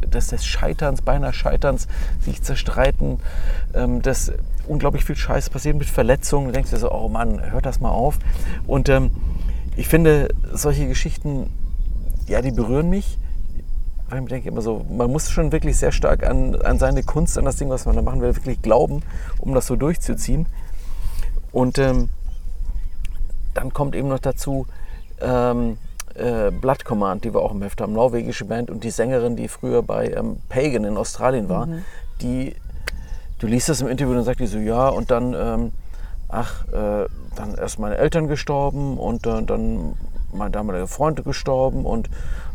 des 0.08 0.44
Scheiterns, 0.44 1.02
beinahe 1.02 1.32
Scheiterns, 1.32 1.86
sich 2.20 2.42
zerstreiten, 2.42 3.20
ähm, 3.74 4.02
dass 4.02 4.32
unglaublich 4.66 5.04
viel 5.04 5.16
Scheiß 5.16 5.50
passiert 5.50 5.76
mit 5.76 5.88
Verletzungen. 5.88 6.46
Du 6.46 6.52
denkst 6.52 6.70
dir 6.70 6.78
so, 6.78 6.90
oh 6.90 7.08
Mann, 7.08 7.52
hört 7.52 7.66
das 7.66 7.80
mal 7.80 7.90
auf. 7.90 8.18
Und 8.66 8.88
ähm, 8.88 9.10
ich 9.76 9.88
finde, 9.88 10.28
solche 10.52 10.86
Geschichten, 10.88 11.50
ja, 12.26 12.42
die 12.42 12.50
berühren 12.50 12.90
mich. 12.90 13.18
Weil 14.08 14.22
ich 14.22 14.28
denke 14.28 14.48
immer 14.48 14.60
so, 14.60 14.84
man 14.90 15.10
muss 15.10 15.30
schon 15.30 15.52
wirklich 15.52 15.76
sehr 15.76 15.92
stark 15.92 16.26
an, 16.26 16.56
an 16.56 16.80
seine 16.80 17.04
Kunst, 17.04 17.38
an 17.38 17.44
das 17.44 17.56
Ding, 17.56 17.70
was 17.70 17.86
man 17.86 17.94
da 17.94 18.02
machen 18.02 18.20
will, 18.20 18.34
wirklich 18.34 18.60
glauben, 18.60 19.02
um 19.38 19.54
das 19.54 19.66
so 19.66 19.76
durchzuziehen. 19.76 20.46
Und 21.52 21.78
ähm, 21.78 22.08
dann 23.54 23.72
kommt 23.72 23.94
eben 23.94 24.08
noch 24.08 24.18
dazu, 24.18 24.66
ähm, 25.20 25.78
äh, 26.14 26.50
Blood 26.50 26.84
Command, 26.84 27.24
die 27.24 27.32
wir 27.32 27.40
auch 27.40 27.52
im 27.52 27.62
Heft 27.62 27.80
haben, 27.80 27.92
norwegische 27.92 28.44
Band 28.44 28.70
und 28.70 28.84
die 28.84 28.90
Sängerin, 28.90 29.36
die 29.36 29.48
früher 29.48 29.82
bei 29.82 30.10
ähm, 30.10 30.38
Pagan 30.48 30.84
in 30.84 30.96
Australien 30.96 31.48
war, 31.48 31.66
mhm. 31.66 31.84
die, 32.20 32.56
du 33.38 33.46
liest 33.46 33.68
das 33.68 33.80
im 33.80 33.88
Interview 33.88 34.10
und 34.10 34.16
dann 34.16 34.24
sagt 34.24 34.40
die 34.40 34.46
so, 34.46 34.58
ja, 34.58 34.88
und 34.88 35.10
dann, 35.10 35.34
ähm, 35.34 35.72
ach, 36.30 36.66
äh, 36.68 37.06
dann 37.36 37.54
erst 37.56 37.78
meine 37.78 37.96
Eltern 37.96 38.28
gestorben 38.28 38.98
und 38.98 39.26
äh, 39.26 39.42
dann 39.42 39.94
mein 40.32 40.52
damaliger 40.52 40.86
Freund 40.86 41.24
gestorben 41.24 41.84
und 41.84 42.08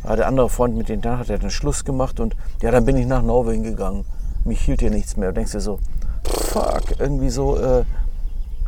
äh, 0.04 0.16
der 0.16 0.28
andere 0.28 0.50
Freund, 0.50 0.76
mit 0.76 0.90
dem 0.90 1.02
dann 1.02 1.20
hat 1.20 1.30
er 1.30 1.38
den 1.38 1.50
Schluss 1.50 1.84
gemacht 1.86 2.20
und 2.20 2.36
ja, 2.62 2.72
dann 2.72 2.86
bin 2.86 2.96
ich 2.98 3.06
nach 3.06 3.22
Norwegen 3.22 3.64
gegangen. 3.64 4.06
Mich 4.44 4.62
hielt 4.62 4.82
hier 4.82 4.92
nichts 4.92 5.18
mehr. 5.18 5.30
Du 5.30 5.36
denkst 5.36 5.52
dir 5.52 5.60
so, 5.60 5.80
fuck, 6.24 7.00
irgendwie 7.00 7.30
so, 7.30 7.58
äh, 7.58 7.84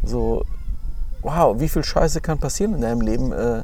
so, 0.03 0.43
wow, 1.21 1.59
wie 1.59 1.69
viel 1.69 1.83
Scheiße 1.83 2.21
kann 2.21 2.39
passieren 2.39 2.75
in 2.75 2.81
deinem 2.81 3.01
Leben? 3.01 3.63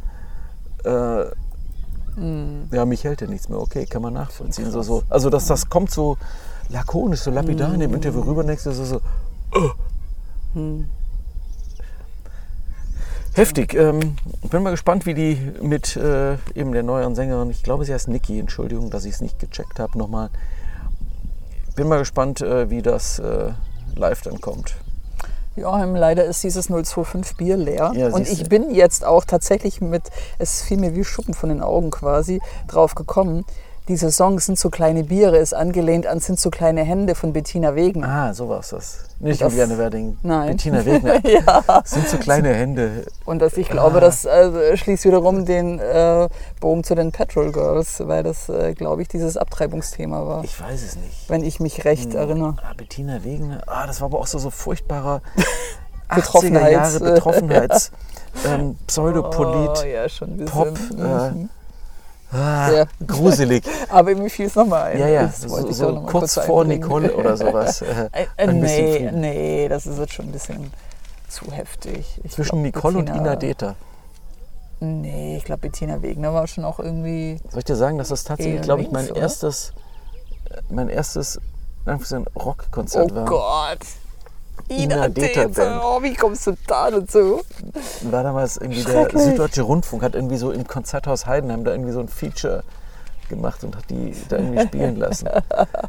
Mhm. 2.15 2.67
ja, 2.71 2.85
mich 2.85 3.03
hält 3.05 3.21
ja 3.21 3.27
nichts 3.27 3.49
mehr. 3.49 3.59
Okay, 3.59 3.85
kann 3.85 4.01
man 4.01 4.13
nachvollziehen. 4.13 4.69
So, 4.69 4.83
so. 4.83 5.03
Also, 5.09 5.31
dass 5.31 5.47
das 5.47 5.69
kommt 5.69 5.89
so 5.89 6.17
lakonisch, 6.69 7.21
so 7.21 7.31
lapidar 7.31 7.69
mhm. 7.69 7.73
in 7.75 7.79
dem 7.79 7.89
hm. 7.91 7.95
Interview 7.95 8.21
rüber, 8.21 8.43
denkst 8.43 8.65
du 8.65 8.71
so, 8.71 8.85
so 8.85 9.01
oh. 9.55 9.71
mhm. 10.53 10.87
Heftig. 13.35 13.73
Ähm, 13.73 14.15
bin 14.49 14.61
mal 14.61 14.69
gespannt, 14.69 15.05
wie 15.05 15.15
die 15.15 15.37
mit 15.61 15.95
äh, 15.95 16.33
eben 16.53 16.71
der 16.71 16.83
neuen 16.83 17.15
Sängerin, 17.15 17.49
ich 17.49 17.63
glaube, 17.63 17.83
sie 17.83 17.93
heißt 17.93 18.07
Niki, 18.07 18.39
Entschuldigung, 18.39 18.91
dass 18.91 19.05
ich 19.05 19.13
es 19.13 19.21
nicht 19.21 19.39
gecheckt 19.39 19.79
habe, 19.79 19.97
nochmal. 19.97 20.29
Bin 21.75 21.87
mal 21.87 21.97
gespannt, 21.97 22.41
äh, 22.41 22.69
wie 22.69 22.83
das 22.83 23.17
äh, 23.17 23.51
live 23.95 24.21
dann 24.21 24.39
kommt. 24.39 24.75
Joachim, 25.55 25.95
leider 25.95 26.25
ist 26.25 26.43
dieses 26.43 26.67
025 26.67 27.37
Bier 27.37 27.57
leer. 27.57 27.91
Ja, 27.95 28.09
und 28.09 28.27
ich 28.27 28.49
bin 28.49 28.73
jetzt 28.73 29.05
auch 29.05 29.23
tatsächlich 29.23 29.81
mit, 29.81 30.03
es 30.39 30.61
fiel 30.61 30.77
mir 30.77 30.95
wie 30.95 31.03
Schuppen 31.03 31.33
von 31.33 31.49
den 31.49 31.61
Augen 31.61 31.91
quasi, 31.91 32.39
drauf 32.67 32.95
gekommen. 32.95 33.45
Diese 33.89 34.13
Songs 34.13 34.45
sind 34.45 34.57
so 34.57 34.69
kleine 34.69 35.03
Biere, 35.03 35.37
ist 35.37 35.53
angelehnt 35.53 36.07
an 36.07 36.21
sind 36.21 36.39
so 36.39 36.49
kleine 36.49 36.83
Hände 36.83 37.15
von 37.15 37.33
Bettina 37.33 37.75
Wegner. 37.75 38.07
Ah, 38.07 38.33
so 38.33 38.47
war 38.47 38.61
es 38.61 38.69
das. 38.69 38.99
Nicht 39.19 39.41
das, 39.41 39.51
Juliane 39.51 39.77
Werding. 39.77 40.17
Nein. 40.23 40.51
Bettina 40.51 40.85
Wegner. 40.85 41.19
ja. 41.27 41.81
Sind 41.83 42.07
so 42.07 42.17
kleine 42.17 42.53
Hände. 42.53 43.05
Und 43.25 43.39
das, 43.39 43.57
ich 43.57 43.67
glaube, 43.67 43.97
ah. 43.97 43.99
das 43.99 44.23
äh, 44.23 44.77
schließt 44.77 45.03
wiederum 45.03 45.45
den 45.45 45.79
äh, 45.79 46.29
Bogen 46.61 46.85
zu 46.85 46.95
den 46.95 47.11
Petrol 47.11 47.51
Girls, 47.51 48.01
weil 48.07 48.23
das, 48.23 48.47
äh, 48.47 48.73
glaube 48.73 49.01
ich, 49.01 49.09
dieses 49.09 49.35
Abtreibungsthema 49.35 50.25
war. 50.25 50.45
Ich 50.45 50.61
weiß 50.61 50.81
es 50.81 50.95
nicht. 50.95 51.29
Wenn 51.29 51.43
ich 51.43 51.59
mich 51.59 51.83
recht 51.83 52.13
hm. 52.13 52.19
erinnere. 52.19 52.55
Ah, 52.63 52.73
Bettina 52.77 53.25
Wegner. 53.25 53.63
Ah, 53.67 53.85
das 53.85 53.99
war 53.99 54.05
aber 54.05 54.19
auch 54.19 54.27
so, 54.27 54.39
so 54.39 54.49
furchtbarer 54.49 55.21
80er 56.09 56.69
Jahre 56.69 56.99
Betroffenheits. 57.01 57.91
ähm, 58.47 58.77
Pseudopolit. 58.87 59.83
Oh, 59.83 59.85
ja, 59.85 60.07
schon 60.07 60.37
Pop. 60.45 60.69
Äh, 60.97 61.31
mhm. 61.31 61.49
Ah, 62.33 62.71
Ja. 62.71 62.85
Gruselig. 63.05 63.63
Aber 63.89 64.15
mir 64.15 64.29
fiel 64.29 64.47
es 64.47 64.55
nochmal 64.55 64.91
ein. 64.91 64.99
Ja, 64.99 65.07
ja, 65.07 65.27
so, 65.29 65.71
so 65.71 66.01
kurz 66.01 66.33
vor 66.39 66.61
einbringen. 66.63 66.81
Nicole 66.83 67.15
oder 67.15 67.37
sowas. 67.37 67.81
Äh, 68.11 68.25
Äh, 68.37 68.47
nee, 68.47 69.11
nee, 69.13 69.67
das 69.69 69.85
ist 69.85 69.99
jetzt 69.99 70.13
schon 70.13 70.25
ein 70.27 70.31
bisschen 70.31 70.71
zu 71.29 71.51
heftig. 71.51 72.19
Ich 72.23 72.31
Zwischen 72.31 72.63
glaub, 72.63 72.75
Nicole 72.75 72.97
und 72.99 73.05
Bettina- 73.05 73.17
Ina 73.31 73.35
Deter. 73.35 73.75
Nee, 74.79 75.37
ich 75.37 75.45
glaube, 75.45 75.61
Bettina 75.61 76.01
Wegner 76.01 76.33
war 76.33 76.45
schon 76.47 76.65
auch 76.65 76.79
irgendwie. 76.79 77.39
Soll 77.49 77.59
ich 77.59 77.65
dir 77.65 77.75
sagen, 77.75 77.97
dass 77.97 78.09
das 78.09 78.23
tatsächlich, 78.23 78.61
glaube 78.61 78.81
ich, 78.81 78.91
mein 78.91 79.09
oder? 79.09 79.21
erstes, 79.21 79.71
äh, 80.49 80.57
mein 80.69 80.89
erstes 80.89 81.39
Anführungszeichen, 81.85 82.25
Oh 82.35 82.39
Rockkonzert 82.43 83.15
war. 83.15 83.25
Gott! 83.25 83.79
Ina 84.69 84.95
Ina 84.95 85.07
Deter 85.09 85.47
Deter, 85.47 85.65
Band. 85.69 85.81
oh, 85.83 86.01
wie 86.03 86.13
kommst 86.13 86.47
du 86.47 86.53
da 86.67 86.89
dazu? 86.91 87.41
War 88.03 88.23
damals 88.23 88.57
irgendwie 88.57 88.83
der. 88.83 89.09
Süddeutsche 89.11 89.61
Rundfunk 89.63 90.03
hat 90.03 90.15
irgendwie 90.15 90.37
so 90.37 90.51
im 90.51 90.67
Konzerthaus 90.67 91.25
Heidenheim 91.25 91.63
da 91.63 91.71
irgendwie 91.71 91.91
so 91.91 91.99
ein 91.99 92.07
Feature 92.07 92.63
gemacht 93.29 93.63
und 93.63 93.75
hat 93.75 93.89
die 93.89 94.13
da 94.29 94.37
irgendwie 94.37 94.61
spielen 94.65 94.97
lassen. 94.97 95.27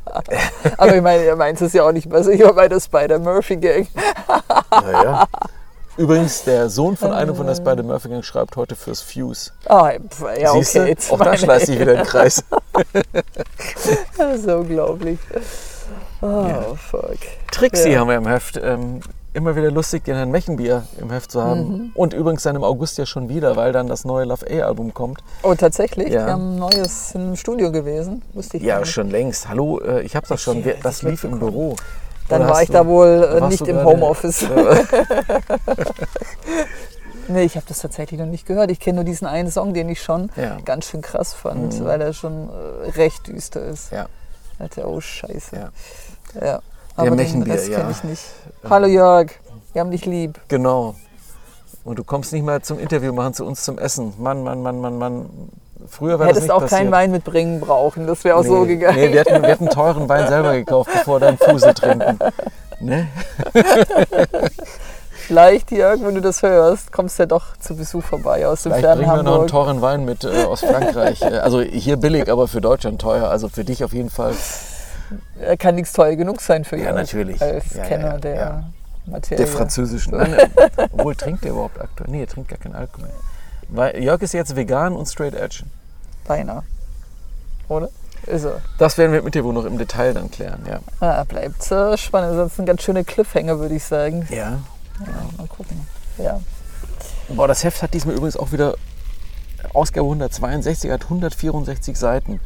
Aber 0.79 0.95
ich 0.97 1.03
meine, 1.03 1.25
er 1.25 1.37
meint 1.37 1.61
es 1.61 1.73
ja 1.73 1.85
auch 1.85 1.93
nicht 1.93 2.09
besser. 2.09 2.31
Ich 2.31 2.43
war 2.43 2.55
bei 2.55 2.69
der 2.69 2.81
Spider-Murphy-Gang. 2.81 3.89
Naja. 4.71 5.27
Übrigens, 5.97 6.43
der 6.43 6.69
Sohn 6.71 6.97
von 6.97 7.13
einem 7.13 7.37
von 7.37 7.47
der 7.47 7.55
Spider-Murphy 7.55 8.09
Gang 8.09 8.25
schreibt 8.25 8.57
heute 8.57 8.75
fürs 8.75 9.01
Fuse. 9.01 9.53
Ah, 9.67 9.93
ja, 10.41 10.53
Siehste? 10.53 10.83
okay. 10.83 10.97
Auch 11.11 11.19
da 11.19 11.37
schleißt 11.37 11.67
sich 11.67 11.79
wieder 11.79 11.99
ein 11.99 12.05
Kreis. 12.05 12.43
Das 14.17 14.39
ist 14.41 14.49
unglaublich. 14.49 15.19
Oh, 16.27 16.75
fuck. 16.77 17.19
Trixie 17.51 17.91
Ja. 17.91 18.01
haben 18.01 18.09
wir 18.09 18.17
im 18.17 18.27
Heft. 18.27 18.57
Ähm, 18.63 19.01
immer 19.35 19.57
wieder 19.57 19.71
lustig, 19.71 20.05
den 20.05 20.15
Herrn 20.17 20.31
Mechenbier 20.31 20.85
im 20.99 21.11
Heft 21.11 21.31
zu 21.33 21.43
haben. 21.43 21.61
Mhm. 21.69 21.91
Und 21.95 22.15
übrigens 22.15 22.45
dann 22.45 22.55
im 22.57 22.63
August 22.65 22.97
ja 22.99 23.05
schon 23.05 23.29
wieder, 23.29 23.57
weil 23.57 23.73
dann 23.73 23.89
das 23.89 24.05
neue 24.05 24.25
Love 24.25 24.47
A-Album 24.49 24.95
kommt. 24.95 25.23
Oh, 25.43 25.55
tatsächlich? 25.55 26.09
Ja. 26.13 26.27
Wir 26.27 26.33
haben 26.33 26.55
ein 26.55 26.59
neues 26.61 27.15
im 27.15 27.35
Studio 27.37 27.71
gewesen. 27.73 28.23
Wusste 28.33 28.57
ich 28.59 28.63
Ja, 28.63 28.79
nicht. 28.79 28.91
schon 28.93 29.11
längst. 29.11 29.49
Hallo, 29.49 29.81
äh, 29.81 30.03
ich 30.03 30.15
hab's 30.17 30.29
doch 30.29 30.39
schon. 30.39 30.65
Äh, 30.65 30.77
Das 30.83 31.03
lief 31.03 31.25
im. 31.25 31.39
Büro. 31.41 31.77
Dann 32.29 32.43
Oder 32.43 32.51
war 32.53 32.63
ich 32.63 32.69
du- 32.69 32.73
da 32.75 32.87
wohl 32.87 33.39
äh, 33.43 33.47
nicht 33.49 33.67
im 33.69 33.85
Homeoffice. 33.85 34.47
Nee, 37.27 37.45
ich 37.45 37.57
habe 37.57 37.65
das 37.67 37.79
tatsächlich 37.79 38.21
noch 38.21 38.27
nicht 38.27 38.47
gehört. 38.47 38.71
Ich 38.71 38.79
kenne 38.79 38.97
nur 38.97 39.05
diesen 39.05 39.27
einen 39.27 39.51
Song, 39.51 39.73
den 39.73 39.89
ich 39.89 40.03
schon 40.03 40.31
Ja. 40.37 40.59
ganz 40.63 40.85
schön 40.85 41.01
krass 41.01 41.33
fand, 41.33 41.81
Mhm. 41.81 41.85
weil 41.87 41.99
er 42.03 42.13
schon 42.13 42.51
äh, 42.51 42.91
recht 42.91 43.27
düster 43.29 43.65
ist. 43.65 43.91
Ja. 43.93 44.09
Dachte, 44.59 44.87
oh 44.87 45.01
Scheiße. 45.01 45.57
Ja. 45.57 45.69
Ja. 46.41 46.61
Aber 46.97 47.11
den 47.11 47.17
Mechenbier, 47.17 47.55
Rest 47.55 47.69
ja. 47.69 47.79
kenne 47.79 47.91
ich 47.91 48.05
nicht. 48.05 48.23
Hallo 48.69 48.87
Jörg, 48.87 49.31
wir 49.73 49.81
haben 49.81 49.91
dich 49.91 50.05
lieb. 50.07 50.39
Genau. 50.49 50.95
Und 51.85 51.99
du 51.99 52.05
kommst 52.05 52.33
nicht 52.33 52.45
mehr 52.45 52.63
zum 52.63 52.79
Interview 52.79 53.13
machen, 53.13 53.35
zu 53.35 53.45
uns 53.45 53.65
zum 53.65 53.79
Essen. 53.79 54.15
Mann, 54.19 54.43
Mann, 54.43 54.63
Mann, 54.63 54.81
Mann, 54.81 54.99
Mann. 54.99 55.27
Früher 55.89 56.19
war 56.19 56.27
das 56.27 56.37
Hättest 56.37 56.43
nicht 56.45 56.53
auch 56.53 56.61
passiert. 56.63 56.81
keinen 56.81 56.93
Wein 56.93 57.11
mitbringen 57.11 57.61
brauchen, 57.61 58.07
das 58.07 58.25
wäre 58.25 58.37
auch 58.37 58.45
so 58.45 58.63
Nee, 58.65 58.69
gegangen. 58.77 58.97
Nee, 58.99 59.13
wir 59.13 59.21
hatten, 59.21 59.43
wir 59.43 59.51
hatten 59.51 59.69
teuren 59.69 60.09
Wein 60.09 60.29
selber 60.29 60.55
gekauft, 60.55 60.91
bevor 60.93 61.21
dein 61.21 61.37
Fusel 61.37 61.75
trinken. 61.75 62.19
Ne? 62.81 63.07
Vielleicht, 65.27 65.71
Jörg, 65.73 66.01
wenn 66.03 66.15
du 66.15 66.21
das 66.21 66.43
hörst, 66.43 66.93
kommst 66.93 67.19
du 67.19 67.23
ja 67.23 67.27
doch 67.27 67.57
zu 67.59 67.77
Besuch 67.77 68.03
vorbei 68.03 68.47
aus 68.47 68.63
dem 68.63 68.73
Vielleicht 68.73 68.85
fernen 68.85 69.03
bringen 69.03 69.17
wir 69.17 69.23
noch 69.23 69.39
einen 69.41 69.49
teuren 69.49 69.83
Wein 69.83 70.05
mit 70.05 70.25
äh, 70.25 70.45
aus 70.45 70.61
Frankreich. 70.61 71.23
Äh, 71.23 71.39
also 71.39 71.61
hier 71.61 71.97
billig, 71.97 72.31
aber 72.31 72.47
für 72.49 72.61
Deutschland 72.61 73.01
teuer. 73.01 73.29
Also 73.31 73.49
für 73.49 73.65
dich 73.65 73.85
auf 73.85 73.93
jeden 73.93 74.11
Fall. 74.11 74.35
Er 75.41 75.57
kann 75.57 75.75
nichts 75.75 75.93
teuer 75.93 76.17
genug 76.17 76.41
sein 76.41 76.65
für 76.65 76.77
Ja, 76.77 76.85
Jörg. 76.85 76.97
natürlich. 76.97 77.41
Als 77.43 77.75
Ja, 77.75 77.85
Kenner 77.85 78.13
ja, 78.13 78.19
der 78.19 78.35
ja. 78.35 78.65
Materie. 79.07 79.37
Der 79.45 79.47
französischen. 79.47 80.15
Obwohl, 80.93 81.15
trinkt 81.15 81.45
der 81.45 81.53
überhaupt 81.53 81.81
aktuell? 81.81 82.11
Nee, 82.11 82.21
er 82.23 82.27
trinkt 82.27 82.49
gar 82.51 82.59
keinen 82.59 82.75
Alkohol 82.75 83.09
mehr. 83.09 83.17
Weil 83.69 84.03
Jörg 84.03 84.21
ist 84.23 84.33
jetzt 84.35 84.57
vegan 84.57 84.95
und 84.95 85.07
straight 85.07 85.35
edge. 85.35 85.65
Beinahe. 86.27 86.63
Oder? 87.69 87.89
Ist 88.27 88.45
er. 88.45 88.61
Das 88.79 88.97
werden 88.97 89.13
wir 89.13 89.23
mit 89.23 89.35
dir 89.35 89.45
wohl 89.45 89.53
noch 89.53 89.65
im 89.67 89.77
Detail 89.77 90.15
dann 90.15 90.31
klären, 90.31 90.65
ja. 90.67 90.81
Ah, 91.01 91.25
bleibt 91.25 91.71
äh, 91.71 91.97
spannend. 91.99 92.39
Das 92.39 92.53
ist 92.53 92.59
ein 92.59 92.65
ganz 92.67 92.83
schöner 92.83 93.05
Cliffhanger, 93.05 93.59
würde 93.59 93.75
ich 93.75 93.85
sagen. 93.85 94.27
Ja. 94.31 94.59
Ja, 95.01 95.29
mal 95.37 95.47
gucken. 95.49 95.87
Ja. 96.19 96.41
Boah, 97.29 97.49
das 97.49 97.65
Heft 97.65 97.83
hat 97.83 97.93
diesmal 97.93 98.15
übrigens 98.15 98.37
auch 98.37 98.53
wieder 98.53 98.75
Ausgabe 99.75 100.07
162, 100.07 100.91
hat 100.91 101.03
164 101.05 101.97
Seiten. 101.99 102.41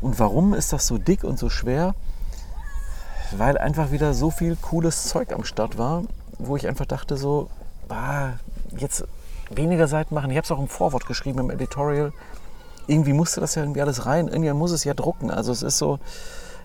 Und 0.00 0.18
warum 0.18 0.54
ist 0.54 0.72
das 0.72 0.86
so 0.86 0.98
dick 0.98 1.24
und 1.24 1.38
so 1.38 1.50
schwer? 1.50 1.94
Weil 3.32 3.58
einfach 3.58 3.90
wieder 3.90 4.14
so 4.14 4.30
viel 4.30 4.56
cooles 4.56 5.04
Zeug 5.04 5.32
am 5.32 5.44
Start 5.44 5.78
war, 5.78 6.02
wo 6.38 6.56
ich 6.56 6.66
einfach 6.66 6.86
dachte 6.86 7.16
so, 7.16 7.48
ah, 7.88 8.30
jetzt 8.76 9.04
weniger 9.50 9.88
Seiten 9.88 10.14
machen. 10.14 10.30
Ich 10.30 10.36
habe 10.36 10.44
es 10.44 10.50
auch 10.50 10.58
im 10.58 10.68
Vorwort 10.68 11.06
geschrieben, 11.06 11.38
im 11.38 11.50
Editorial. 11.50 12.12
Irgendwie 12.86 13.12
musste 13.12 13.40
das 13.40 13.54
ja 13.54 13.62
irgendwie 13.62 13.82
alles 13.82 14.06
rein. 14.06 14.28
Irgendwann 14.28 14.56
muss 14.56 14.72
es 14.72 14.84
ja 14.84 14.94
drucken. 14.94 15.30
Also 15.30 15.52
es 15.52 15.62
ist 15.62 15.78
so, 15.78 15.98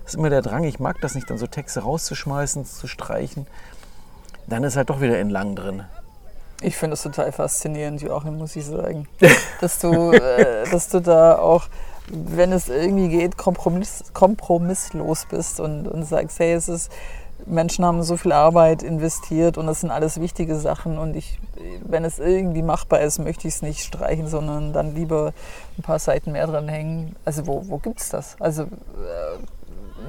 es 0.06 0.14
ist 0.14 0.20
immer 0.20 0.30
der 0.30 0.42
Drang, 0.42 0.64
ich 0.64 0.80
mag 0.80 1.02
das 1.02 1.16
nicht, 1.16 1.30
dann 1.30 1.38
so 1.38 1.48
Texte 1.48 1.82
rauszuschmeißen, 1.82 2.66
zu 2.66 2.88
streichen. 2.88 3.48
Dann 4.48 4.64
ist 4.64 4.76
halt 4.78 4.90
doch 4.90 5.02
wieder 5.02 5.20
in 5.20 5.30
lang 5.30 5.56
drin. 5.56 5.84
Ich 6.62 6.78
finde 6.78 6.94
es 6.94 7.02
total 7.02 7.32
faszinierend, 7.32 8.02
Joachim, 8.02 8.38
muss 8.38 8.56
ich 8.56 8.66
sagen. 8.66 9.08
dass, 9.62 9.80
du, 9.80 10.12
äh, 10.12 10.70
dass 10.70 10.90
du 10.90 11.02
da 11.02 11.38
auch, 11.38 11.66
wenn 12.08 12.52
es 12.52 12.70
irgendwie 12.70 13.10
geht, 13.10 13.38
kompromiss, 13.38 14.04
kompromisslos 14.14 15.26
bist 15.30 15.60
und, 15.60 15.88
und 15.88 16.04
sagst, 16.04 16.40
hey, 16.40 16.54
es 16.54 16.70
ist, 16.70 16.92
Menschen 17.46 17.86
haben 17.86 18.02
so 18.04 18.18
viel 18.18 18.32
Arbeit 18.32 18.82
investiert 18.82 19.58
und 19.58 19.68
das 19.68 19.82
sind 19.82 19.92
alles 19.92 20.20
wichtige 20.20 20.56
Sachen 20.56 20.98
und 20.98 21.16
ich, 21.16 21.40
wenn 21.84 22.06
es 22.06 22.20
irgendwie 22.20 22.62
machbar 22.62 23.02
ist, 23.02 23.20
möchte 23.20 23.48
ich 23.48 23.56
es 23.56 23.62
nicht 23.62 23.82
streichen, 23.82 24.28
sondern 24.28 24.74
dann 24.74 24.96
lieber 24.96 25.34
ein 25.78 25.84
paar 25.84 26.00
Seiten 26.00 26.32
mehr 26.32 26.48
dran 26.48 26.68
hängen. 26.68 27.16
Also 27.26 27.46
wo, 27.46 27.68
wo 27.68 27.78
gibt 27.78 28.00
es 28.00 28.10
das? 28.10 28.36
Also 28.40 28.64
äh, 28.64 28.68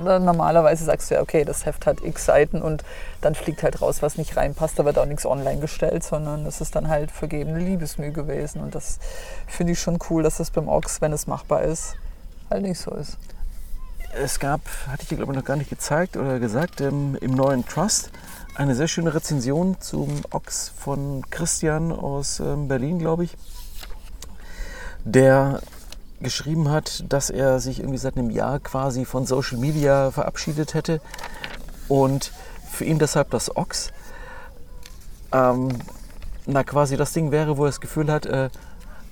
normalerweise 0.03 0.85
sagst 0.85 1.11
du 1.11 1.15
ja, 1.15 1.21
okay, 1.21 1.45
das 1.45 1.67
Heft 1.67 1.87
hat 1.87 2.03
x 2.03 2.27
Seiten 2.27 2.63
und 2.63 2.85
dann 3.21 3.35
fliegt 3.35 3.63
halt 3.63 3.81
raus, 3.81 4.03
was 4.03 4.19
nicht 4.19 4.37
reinpasst. 4.37 4.79
Da 4.79 4.85
wird 4.85 4.99
auch 4.99 5.07
nichts 5.07 5.27
online 5.27 5.61
gestellt, 5.61 6.05
sondern 6.05 6.45
das 6.45 6.61
ist 6.61 6.75
dann 6.77 6.89
halt 6.89 7.11
vergebene 7.11 7.59
Liebesmühe 7.59 8.13
gewesen. 8.13 8.61
Und 8.61 8.75
das 8.75 8.99
finde 9.47 9.73
ich 9.73 9.81
schon 9.81 9.99
cool, 10.11 10.23
dass 10.23 10.39
das 10.39 10.51
beim 10.51 10.69
Ox, 10.69 11.01
wenn 11.01 11.13
es 11.13 11.27
machbar 11.27 11.63
ist, 11.63 11.95
halt 12.51 12.63
nicht 12.63 12.79
so 12.79 12.93
ist. 12.93 13.19
Es 14.15 14.39
gab, 14.39 14.61
hatte 14.87 15.03
ich 15.03 15.09
dir 15.09 15.17
glaube 15.17 15.33
ich 15.33 15.39
noch 15.39 15.45
gar 15.45 15.57
nicht 15.57 15.69
gezeigt 15.69 16.17
oder 16.17 16.39
gesagt, 16.39 16.81
ähm, 16.81 17.19
im 17.21 17.33
neuen 17.33 17.67
Trust 17.67 18.11
eine 18.55 18.75
sehr 18.75 18.89
schöne 18.89 19.15
Rezension 19.15 19.79
zum 19.81 20.23
Ochs 20.31 20.73
von 20.77 21.23
Christian 21.31 21.93
aus 21.93 22.41
ähm, 22.41 22.69
Berlin, 22.69 22.99
glaube 22.99 23.25
ich, 23.25 23.37
der 25.05 25.61
geschrieben 26.21 26.71
hat, 26.71 27.05
dass 27.09 27.31
er 27.31 27.61
sich 27.61 27.81
irgendwie 27.81 27.99
seit 27.99 28.17
einem 28.17 28.31
Jahr 28.31 28.59
quasi 28.59 29.05
von 29.05 29.27
Social 29.27 29.59
Media 29.59 30.11
verabschiedet 30.11 30.75
hätte 30.75 31.01
und 31.89 32.33
für 32.71 32.85
ihn 32.85 32.99
deshalb 32.99 33.31
das 33.31 33.55
Ochs 33.57 33.93
ähm, 35.33 35.69
na 36.47 36.63
quasi 36.65 36.97
das 36.97 37.13
Ding 37.13 37.31
wäre, 37.33 37.57
wo 37.59 37.65
er 37.65 37.69
das 37.69 37.81
Gefühl 37.81 38.11
hat, 38.11 38.27
äh, 38.27 38.51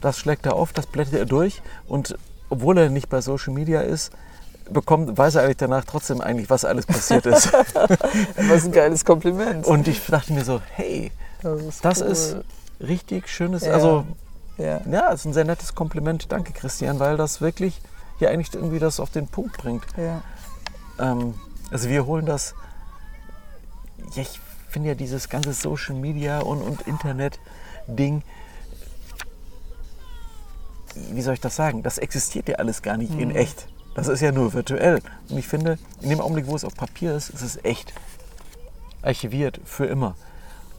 das 0.01 0.19
schlägt 0.19 0.47
er 0.47 0.55
auf, 0.55 0.73
das 0.73 0.87
blättert 0.87 1.15
er 1.15 1.27
durch 1.27 1.63
und 1.89 2.17
obwohl 2.51 2.79
er 2.79 2.91
nicht 2.91 3.09
bei 3.09 3.21
Social 3.21 3.53
Media 3.53 3.81
ist, 3.81 4.13
bekommt, 4.71 5.19
weiß 5.19 5.35
er 5.37 5.43
eigentlich 5.43 5.57
danach 5.59 5.85
trotzdem 5.85 6.21
eigentlich, 6.21 6.49
was 6.49 6.65
alles 6.65 6.87
passiert 6.87 7.27
ist. 7.27 7.53
Was 8.37 8.65
ein 8.65 8.73
geiles 8.73 9.05
Kompliment. 9.05 9.67
Und 9.67 9.89
ich 9.89 10.01
dachte 10.07 10.33
mir 10.33 10.45
so, 10.45 10.61
hey, 10.73 11.11
das 11.43 11.63
ist, 11.63 11.85
das 11.85 12.01
cool. 12.01 12.07
ist 12.09 12.37
richtig 12.81 13.29
schönes, 13.29 13.65
Ja. 13.65 13.73
also 13.73 14.07
Ja. 14.57 14.81
ja, 14.87 15.09
ist 15.11 15.25
ein 15.25 15.33
sehr 15.33 15.45
nettes 15.45 15.75
Kompliment. 15.75 16.31
Danke, 16.31 16.53
Christian, 16.53 16.99
weil 17.01 17.17
das 17.17 17.41
wirklich 17.41 17.81
ja 18.21 18.31
eigentlich 18.31 18.55
irgendwie 18.55 18.79
das 18.79 19.01
auf 19.01 19.11
den 19.11 19.27
Punkt 19.27 19.57
bringt. 19.57 19.85
Ja. 19.97 20.23
Ähm, 20.99 21.35
also 21.71 21.89
wir 21.89 22.07
holen 22.07 22.27
das, 22.27 22.55
ja, 24.15 24.23
ich 24.23 24.41
finde 24.69 24.91
ja 24.91 24.95
dieses 24.95 25.29
ganze 25.29 25.53
Social 25.53 25.95
Media 25.95 26.41
und, 26.41 26.63
und 26.63 26.83
Internet-Ding, 26.83 28.23
wie 30.95 31.23
soll 31.23 31.35
ich 31.35 31.41
das 31.41 31.57
sagen, 31.57 31.83
das 31.83 31.99
existiert 31.99 32.49
ja 32.49 32.57
alles 32.57 32.83
gar 32.83 32.97
nicht 32.97 33.19
in 33.19 33.35
echt. 33.35 33.67
Das 33.95 34.09
ist 34.09 34.21
ja 34.21 34.33
nur 34.33 34.53
virtuell. 34.53 35.01
Und 35.29 35.39
ich 35.39 35.47
finde, 35.49 35.79
in 36.01 36.11
dem 36.11 36.21
Augenblick, 36.21 36.47
wo 36.47 36.57
es 36.57 36.65
auf 36.65 36.75
Papier 36.75 37.15
ist, 37.15 37.31
ist 37.31 37.43
es 37.43 37.65
echt. 37.65 37.93
Archiviert 39.03 39.61
für 39.65 39.87
immer. 39.87 40.17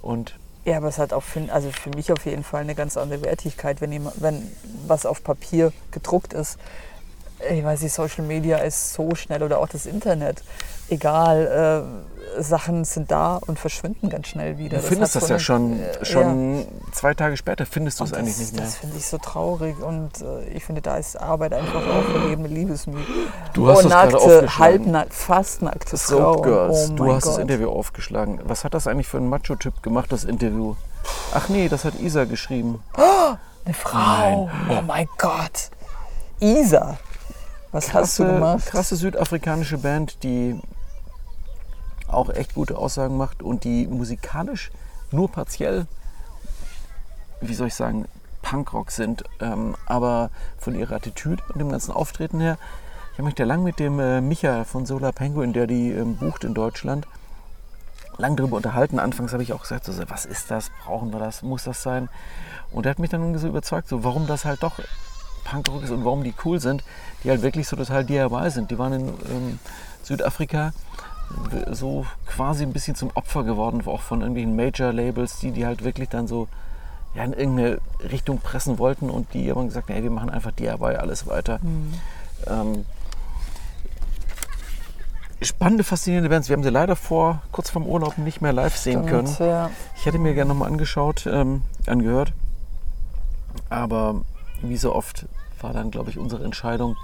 Und 0.02 0.38
Ja, 0.66 0.78
aber 0.78 0.88
es 0.88 0.98
hat 0.98 1.14
auch 1.14 1.22
für, 1.24 1.42
also 1.54 1.70
für 1.72 1.92
mich 1.92 2.12
auf 2.12 2.26
jeden 2.26 2.44
Fall 2.44 2.62
eine 2.62 2.74
ganz 2.74 2.98
andere 2.98 3.22
Wertigkeit, 3.22 3.82
wenn, 3.82 3.92
jemand, 3.92 4.20
wenn 4.22 4.52
was 4.88 5.06
auf 5.06 5.24
Papier 5.24 5.72
gedruckt 5.92 6.34
ist. 6.34 6.58
Ich 7.52 7.64
weiß 7.64 7.82
nicht, 7.82 7.94
Social 7.94 8.26
Media 8.26 8.58
ist 8.58 8.94
so 8.94 9.14
schnell 9.14 9.44
oder 9.44 9.60
auch 9.60 9.68
das 9.68 9.86
Internet. 9.86 10.42
Egal, 10.90 11.86
äh, 12.38 12.42
Sachen 12.42 12.86
sind 12.86 13.12
da 13.12 13.38
und 13.38 13.60
verschwinden 13.60 14.10
ganz 14.10 14.28
schnell 14.28 14.58
wieder. 14.58 14.78
du 14.78 14.84
findest 14.84 15.16
das 15.16 15.30
ja 15.30 15.40
schon, 15.40 15.80
äh, 15.80 16.06
schon 16.06 16.66
zwei 16.92 17.14
Tage 17.14 17.38
später, 17.38 17.66
findest 17.66 18.00
du 18.00 18.04
es 18.04 18.14
eigentlich 18.14 18.36
das, 18.36 18.40
nicht 18.40 18.54
mehr. 18.54 18.64
Das 18.64 18.76
finde 18.76 18.98
ich 18.98 19.06
so 19.08 19.18
traurig 19.18 19.82
und 19.82 20.22
äh, 20.22 20.46
ich 20.50 20.64
finde, 20.64 20.82
da 20.82 20.98
ist 20.98 21.20
Arbeit 21.20 21.54
einfach 21.54 21.82
auch 21.88 22.04
vergebene 22.04 22.48
Liebesmühe. 22.48 23.04
Du 23.54 23.68
hast 23.68 23.78
oh, 23.78 23.88
es 23.88 23.88
gerade 23.88 24.12
nackte, 24.12 24.58
halbnackt, 24.60 25.14
fast 25.14 25.62
nackte 25.62 25.98
Frauen. 25.98 26.42
Girls, 26.42 26.90
Oh 26.92 26.94
du 26.94 27.14
hast 27.14 27.26
das 27.26 27.36
Gott. 27.36 27.42
Interview 27.42 27.70
aufgeschlagen. 27.70 28.40
Was 28.44 28.64
hat 28.64 28.74
das 28.74 28.88
eigentlich 28.88 29.08
für 29.08 29.18
ein 29.18 29.30
Macho-Typ 29.30 29.82
gemacht, 29.82 30.12
das 30.12 30.24
Interview? 30.24 30.76
Ach 31.34 31.50
nee, 31.50 31.70
das 31.70 31.86
hat 31.86 32.00
Isa 32.00 32.26
geschrieben. 32.26 32.84
Eine 33.66 33.74
Frau. 33.74 34.46
Nein. 34.46 34.78
Oh 34.78 34.82
mein 34.86 35.08
Gott. 35.18 35.72
Isa. 36.40 36.98
Was 37.72 37.94
hast 37.94 38.20
du 38.20 38.24
krasse, 38.24 38.34
gemacht? 38.36 38.66
krasse 38.68 38.96
südafrikanische 38.96 39.78
Band, 39.78 40.24
die 40.24 40.60
auch 42.08 42.30
echt 42.30 42.54
gute 42.54 42.78
Aussagen 42.78 43.18
macht 43.18 43.42
und 43.42 43.64
die 43.64 43.88
musikalisch 43.88 44.72
nur 45.12 45.32
partiell, 45.32 45.88
wie 47.42 47.54
soll 47.54 47.68
ich 47.68 47.76
sagen, 47.76 48.06
Punkrock 48.42 48.92
sind, 48.92 49.24
ähm, 49.40 49.76
aber 49.86 50.30
von 50.58 50.76
ihrer 50.76 50.96
Attitüde 50.96 51.44
und 51.50 51.60
dem 51.60 51.70
ganzen 51.70 51.92
Auftreten 51.92 52.40
her. 52.40 52.58
Ich 53.14 53.18
habe 53.18 53.26
mich 53.26 53.36
da 53.36 53.44
lang 53.44 53.64
mit 53.64 53.80
dem 53.80 54.00
äh, 54.00 54.22
Micha 54.22 54.66
von 54.66 54.86
Solar 54.86 55.14
Penguin, 55.14 55.54
der 55.54 55.68
die 55.68 55.92
ähm, 55.92 56.18
bucht 56.18 56.44
in 56.44 56.54
Deutschland, 56.54 57.08
lang 58.18 58.36
darüber 58.36 58.58
unterhalten. 58.58 59.00
Anfangs 59.00 59.34
habe 59.34 59.42
ich 59.42 59.54
auch 59.54 59.62
gesagt, 59.62 59.86
so, 59.86 59.94
was 60.10 60.26
ist 60.26 60.52
das? 60.52 60.70
Brauchen 60.84 61.12
wir 61.12 61.20
das? 61.20 61.42
Muss 61.42 61.64
das 61.64 61.82
sein? 61.82 62.10
Und 62.72 62.86
er 62.86 62.92
hat 62.92 63.00
mich 63.00 63.10
dann 63.10 63.38
so 63.38 63.48
überzeugt, 63.48 63.88
so, 63.88 64.04
warum 64.04 64.28
das 64.28 64.46
halt 64.46 64.62
doch 64.64 64.80
Punkrock 65.44 65.84
ist 65.84 65.92
und 65.92 66.06
warum 66.06 66.24
die 66.24 66.34
cool 66.44 66.60
sind, 66.60 66.84
die 67.24 67.30
halt 67.30 67.42
wirklich 67.42 67.68
so 67.68 67.76
total 67.76 68.04
DIY 68.04 68.50
sind. 68.52 68.70
Die 68.70 68.78
waren 68.78 68.94
in 68.94 69.08
ähm, 69.08 69.60
Südafrika 70.04 70.74
so 71.72 72.06
quasi 72.28 72.64
ein 72.64 72.74
bisschen 72.74 72.96
zum 72.96 73.12
Opfer 73.14 73.44
geworden, 73.44 73.82
auch 73.86 74.02
von 74.02 74.22
irgendwelchen 74.22 74.56
Major-Labels, 74.56 75.40
die 75.40 75.52
die 75.52 75.66
halt 75.66 75.84
wirklich 75.84 76.10
dann 76.10 76.28
so 76.28 76.48
ja, 77.16 77.24
in 77.24 77.34
irgendeine 77.34 77.80
Richtung 78.12 78.40
pressen 78.40 78.78
wollten 78.78 79.10
und 79.10 79.34
die 79.34 79.50
haben 79.50 79.68
gesagt, 79.68 79.90
nee, 79.90 80.04
wir 80.04 80.12
machen 80.12 80.30
einfach 80.30 80.52
DIY 80.52 80.96
alles 80.98 81.28
weiter. 81.28 81.60
Mhm. 81.62 81.94
Ähm, 82.48 82.86
spannende, 85.42 85.84
faszinierende 85.84 86.30
Bands. 86.30 86.50
Wir 86.50 86.56
haben 86.56 86.64
sie 86.64 86.70
leider 86.70 86.96
vor, 86.96 87.42
kurz 87.52 87.70
vorm 87.70 87.86
Urlaub 87.86 88.18
nicht 88.18 88.42
mehr 88.42 88.54
live 88.54 88.76
sehen 88.76 89.06
können. 89.06 89.28
Und, 89.28 89.40
ja. 89.40 89.70
Ich 89.96 90.06
hätte 90.06 90.20
mir 90.20 90.34
gerne 90.34 90.50
nochmal 90.50 90.70
angeschaut, 90.70 91.26
ähm, 91.26 91.62
angehört. 91.88 92.34
Aber 93.70 94.22
wie 94.62 94.78
so 94.78 94.94
oft 94.94 95.26
war 95.62 95.74
dann, 95.74 95.92
glaube 95.92 96.10
ich, 96.10 96.18
unsere 96.18 96.44
Entscheidung, 96.44 96.98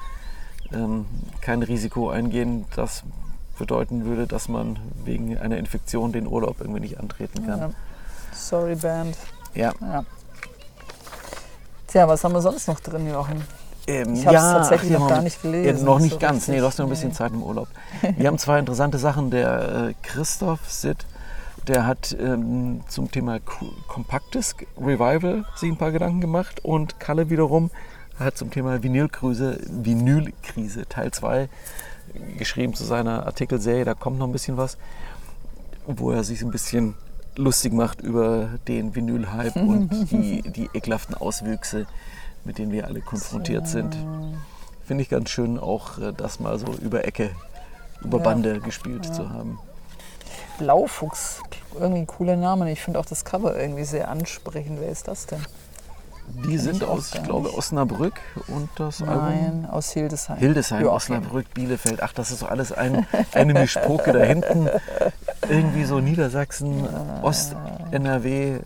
ähm, 0.73 1.05
kein 1.41 1.63
Risiko 1.63 2.09
eingehen, 2.09 2.65
das 2.75 3.03
bedeuten 3.61 4.05
würde, 4.05 4.27
dass 4.27 4.49
man 4.49 4.77
wegen 5.05 5.37
einer 5.37 5.57
Infektion 5.57 6.11
den 6.11 6.27
Urlaub 6.27 6.57
irgendwie 6.59 6.81
nicht 6.81 6.99
antreten 6.99 7.45
kann. 7.45 7.59
Ja. 7.59 7.69
Sorry, 8.33 8.75
Band. 8.75 9.15
Ja. 9.53 9.71
Ja. 9.79 10.03
Tja, 11.87 12.07
was 12.07 12.23
haben 12.23 12.33
wir 12.33 12.41
sonst 12.41 12.67
noch 12.67 12.79
drin, 12.79 13.07
Jochen? 13.09 13.41
Ähm, 13.87 14.13
Ich 14.13 14.25
hab's 14.25 14.33
ja, 14.33 14.53
tatsächlich 14.53 14.95
ach, 14.95 14.99
noch 14.99 15.09
gar 15.09 15.21
nicht 15.21 15.41
gelesen, 15.41 15.79
Ja, 15.79 15.83
noch 15.85 15.99
nicht 15.99 16.13
so 16.13 16.19
ganz. 16.19 16.47
Nee, 16.47 16.53
richtig. 16.53 16.59
du 16.61 16.67
hast 16.67 16.77
noch 16.79 16.85
ein 16.85 16.89
bisschen 16.89 17.09
Nee. 17.09 17.15
Zeit 17.15 17.31
im 17.33 17.43
Urlaub. 17.43 17.67
Wir 18.17 18.27
haben 18.27 18.37
zwei 18.37 18.59
interessante 18.59 18.97
Sachen. 18.97 19.31
Der 19.31 19.87
äh, 19.89 19.93
Christoph 20.03 20.69
Sitt, 20.69 21.05
der 21.67 21.85
hat 21.85 22.15
ähm, 22.19 22.81
zum 22.87 23.11
Thema 23.11 23.39
Ko- 23.39 23.73
Kompaktes 23.87 24.55
Revival 24.79 25.45
sich 25.55 25.69
ein 25.69 25.77
paar 25.77 25.91
Gedanken 25.91 26.21
gemacht. 26.21 26.63
Und 26.63 26.99
Kalle 26.99 27.29
wiederum 27.29 27.71
hat 28.19 28.37
zum 28.37 28.51
Thema 28.51 28.83
Vinylkrise, 28.83 29.59
Vinylkrise 29.67 30.85
Teil 30.87 31.11
2 31.11 31.49
geschrieben 32.37 32.73
zu 32.73 32.83
seiner 32.83 33.25
Artikelserie. 33.25 33.85
Da 33.85 33.93
kommt 33.93 34.19
noch 34.19 34.27
ein 34.27 34.31
bisschen 34.31 34.57
was, 34.57 34.77
wo 35.87 36.11
er 36.11 36.23
sich 36.23 36.41
ein 36.41 36.51
bisschen 36.51 36.95
lustig 37.35 37.73
macht 37.73 38.01
über 38.01 38.49
den 38.67 38.95
Vinyl-Hype 38.95 39.55
und 39.55 39.89
die, 40.11 40.41
die 40.41 40.69
ekelhaften 40.73 41.15
Auswüchse, 41.15 41.87
mit 42.43 42.57
denen 42.57 42.71
wir 42.71 42.87
alle 42.87 43.01
konfrontiert 43.01 43.67
sind. 43.67 43.95
Finde 44.85 45.03
ich 45.03 45.09
ganz 45.09 45.29
schön, 45.29 45.57
auch 45.57 45.97
äh, 45.99 46.11
das 46.15 46.39
mal 46.39 46.59
so 46.59 46.73
über 46.73 47.05
Ecke, 47.05 47.29
über 48.01 48.17
Ja. 48.17 48.23
Bande 48.23 48.59
gespielt 48.59 49.05
zu 49.05 49.29
haben. 49.29 49.59
Blaufuchs, 50.57 51.41
irgendwie 51.79 52.01
ein 52.01 52.07
cooler 52.07 52.35
Name. 52.35 52.71
Ich 52.71 52.81
finde 52.81 52.99
auch 52.99 53.05
das 53.05 53.25
Cover 53.25 53.57
irgendwie 53.57 53.83
sehr 53.85 54.09
ansprechend. 54.09 54.79
Wer 54.79 54.89
ist 54.89 55.07
das 55.07 55.25
denn? 55.25 55.39
Die 56.45 56.57
sind 56.57 56.83
aus, 56.83 57.13
ich 57.13 57.23
glaube. 57.23 57.53
Osnabrück 57.53 58.13
und 58.47 58.69
das 58.75 59.01
Album 59.01 59.15
Nein, 59.25 59.67
aus 59.69 59.91
Hildesheim. 59.91 60.37
Hildesheim, 60.37 60.83
Ja, 60.85 60.91
Osnabrück, 60.91 61.53
Bielefeld. 61.53 62.01
Ach, 62.01 62.13
das 62.13 62.31
ist 62.31 62.41
doch 62.41 62.49
alles 62.49 62.71
ein, 62.71 63.05
eine 63.33 63.53
Mischpoke 63.53 64.11
da 64.13 64.19
hinten. 64.23 64.69
Irgendwie 65.49 65.83
so 65.85 65.99
Niedersachsen, 65.99 66.87
Ost-NRW, 67.21 68.59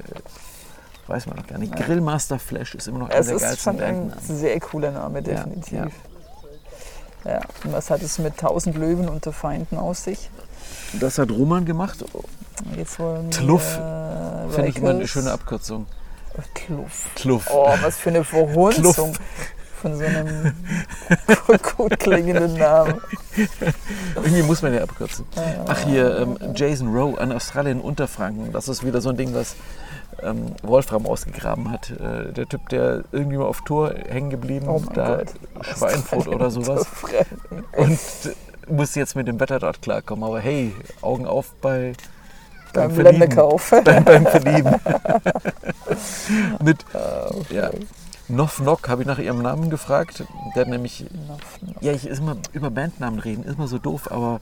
weiß 1.08 1.26
man 1.28 1.38
noch 1.38 1.48
gar 1.48 1.58
nicht. 1.58 1.76
Grillmaster 1.76 2.40
Flash 2.40 2.76
ist 2.76 2.88
immer 2.88 3.00
noch 3.00 3.10
einer 3.10 3.24
der 3.26 3.36
ist 3.36 3.42
geilsten 3.42 3.74
schon 3.78 3.84
ein 3.84 4.08
Bandnamen. 4.10 4.38
sehr 4.38 4.60
cooler 4.60 4.92
Name, 4.92 5.22
definitiv. 5.22 5.74
ja. 5.74 5.88
Ja, 7.26 7.40
Und 7.64 7.74
was 7.74 7.90
hat 7.90 8.04
es 8.04 8.20
mit 8.20 8.38
tausend 8.38 8.78
Löwen 8.78 9.10
unter 9.10 9.34
Feinden 9.34 9.78
aus 9.80 10.04
sich? 10.04 10.30
Das 11.00 11.18
hat 11.18 11.32
Roman 11.32 11.66
gemacht. 11.66 12.06
Jetzt 12.78 13.00
wollen 13.00 13.32
Tluff. 13.32 13.78
wir, 13.78 14.48
Finde 14.52 14.70
ich 14.70 14.78
immer 14.78 14.92
eine 14.92 15.08
schöne 15.08 15.32
Abkürzung. 15.32 15.88
Tluff. 16.54 17.10
Kluff. 17.16 17.50
Oh, 17.52 17.74
was 17.82 17.98
für 17.98 18.10
eine 18.10 18.24
Verhunzung 18.24 19.16
von 19.86 19.98
so 19.98 20.04
einem 20.04 20.54
gut 21.78 22.00
klingenden 22.00 22.56
Namen. 22.56 23.02
Irgendwie 24.16 24.42
muss 24.42 24.62
man 24.62 24.74
ja 24.74 24.82
abkürzen. 24.82 25.26
Ach 25.68 25.80
hier, 25.86 26.18
ähm, 26.20 26.38
Jason 26.56 26.88
Rowe 26.96 27.20
an 27.20 27.32
Australien 27.32 27.82
Unterfranken. 27.82 28.52
Das 28.52 28.68
ist 28.68 28.84
wieder 28.84 29.02
so 29.02 29.10
ein 29.10 29.18
Ding, 29.18 29.36
was 29.36 29.56
ähm, 30.24 30.56
Wolfram 30.64 31.06
ausgegraben 31.06 31.72
hat. 31.72 31.92
Äh, 31.92 32.34
der 32.34 32.48
Typ, 32.48 32.68
der 32.70 33.04
irgendwie 33.12 33.38
mal 33.38 33.46
auf 33.46 33.62
Tour 33.62 33.94
hängen 34.08 34.30
geblieben, 34.30 34.68
Oh 34.68 34.82
da 34.94 35.18
Gott. 35.18 35.34
Schweinfurt 35.62 36.28
oder 36.30 36.50
sowas. 36.50 36.88
Und 37.78 38.00
äh, 38.26 38.72
muss 38.72 38.96
jetzt 38.96 39.16
mit 39.16 39.28
dem 39.28 39.40
Wetter 39.40 39.60
dort 39.60 39.82
klarkommen. 39.82 40.24
Aber 40.24 40.40
hey, 40.40 40.74
Augen 41.02 41.28
auf 41.28 41.54
bei 41.62 41.94
Beim 42.76 42.92
Verlieben. 42.92 43.20
Ländekauf. 43.20 43.74
beim, 43.84 44.04
beim 44.04 44.26
Verlieben. 44.26 44.76
mit 46.64 46.86
Ah, 46.94 47.32
ja, 47.50 47.72
Noff 48.28 48.60
Nock 48.60 48.90
habe 48.90 49.04
ich 49.04 49.08
nach 49.08 49.20
ihrem 49.20 49.42
Namen 49.42 49.70
gefragt. 49.70 50.24
Der 50.56 50.62
hat 50.62 50.70
nämlich 50.70 51.06
Ja, 51.82 51.92
ich 51.92 52.08
ist 52.08 52.20
immer 52.20 52.38
über 52.54 52.72
Bandnamen 52.72 53.20
reden, 53.20 53.44
ist 53.44 53.58
immer 53.58 53.68
so 53.68 53.78
doof, 53.78 54.12
aber 54.12 54.42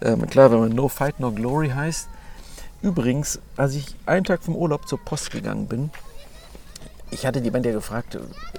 ähm, 0.00 0.26
klar, 0.28 0.50
wenn 0.50 0.60
man 0.60 0.70
No 0.70 0.88
Fight 0.88 1.20
No 1.20 1.30
Glory 1.30 1.70
heißt. 1.70 2.08
Übrigens, 2.82 3.40
als 3.56 3.74
ich 3.74 3.94
einen 4.06 4.24
Tag 4.24 4.42
vom 4.42 4.56
Urlaub 4.56 4.88
zur 4.88 4.98
Post 4.98 5.30
gegangen 5.30 5.66
bin, 5.66 5.90
ich 7.10 7.26
hatte 7.26 7.42
die 7.42 7.50
Band 7.50 7.66
ja 7.66 7.72
gefragt, 7.72 8.18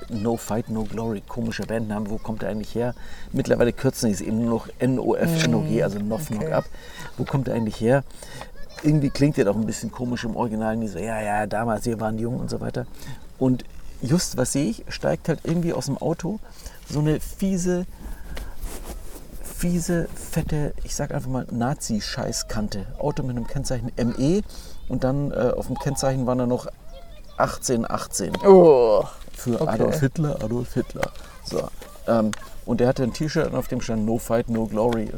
No 0.09 0.35
Fight 0.37 0.69
No 0.69 0.83
Glory, 0.83 1.23
komischer 1.27 1.65
Bandname, 1.65 2.09
wo 2.09 2.17
kommt 2.17 2.41
der 2.41 2.49
eigentlich 2.49 2.75
her? 2.75 2.93
Mittlerweile 3.31 3.71
kürzen 3.73 4.07
die 4.07 4.13
es 4.13 4.21
eben 4.21 4.39
nur 4.39 4.49
noch 4.49 4.67
N-O-F, 4.77 5.45
N-O-G, 5.45 5.81
also 5.81 5.99
Noff 5.99 6.29
okay. 6.29 6.39
Knock 6.39 6.51
Up. 6.51 6.65
Wo 7.17 7.23
kommt 7.23 7.47
der 7.47 7.55
eigentlich 7.55 7.79
her? 7.79 8.03
Irgendwie 8.83 9.09
klingt 9.09 9.37
der 9.37 9.45
doch 9.45 9.55
ein 9.55 9.65
bisschen 9.65 9.91
komisch 9.91 10.23
im 10.23 10.35
Original. 10.35 10.77
Die 10.77 10.87
so, 10.87 10.97
ja, 10.99 11.21
ja, 11.21 11.45
damals, 11.47 11.85
wir 11.85 11.99
waren 11.99 12.17
jung 12.17 12.39
und 12.39 12.49
so 12.49 12.59
weiter. 12.61 12.85
Und 13.37 13.63
just, 14.01 14.37
was 14.37 14.51
sehe 14.53 14.65
ich, 14.69 14.83
steigt 14.89 15.29
halt 15.29 15.39
irgendwie 15.43 15.73
aus 15.73 15.85
dem 15.85 15.97
Auto 15.97 16.39
so 16.89 16.99
eine 16.99 17.19
fiese, 17.19 17.85
fiese, 19.43 20.07
fette, 20.15 20.73
ich 20.83 20.95
sag 20.95 21.13
einfach 21.13 21.29
mal 21.29 21.45
Nazi-Scheißkante. 21.51 22.85
Auto 22.97 23.23
mit 23.23 23.35
einem 23.37 23.47
Kennzeichen 23.47 23.91
ME 23.97 24.41
und 24.89 25.03
dann 25.03 25.31
äh, 25.31 25.51
auf 25.55 25.67
dem 25.67 25.77
Kennzeichen 25.77 26.25
waren 26.25 26.39
da 26.39 26.45
noch 26.47 26.67
1818 27.37 28.33
Oh, 28.45 29.03
für 29.33 29.61
Okay. 29.61 29.69
Adolf 29.71 29.99
Hitler, 29.99 30.35
Adolf 30.43 30.73
Hitler. 30.73 31.11
So. 31.43 31.67
Ähm, 32.07 32.31
und 32.65 32.79
der 32.79 32.87
hatte 32.87 33.03
ein 33.03 33.13
T-Shirt 33.13 33.47
an, 33.47 33.55
auf 33.55 33.67
dem 33.67 33.81
stand 33.81 34.05
No 34.05 34.17
Fight, 34.17 34.49
No 34.49 34.65
Glory. 34.67 35.09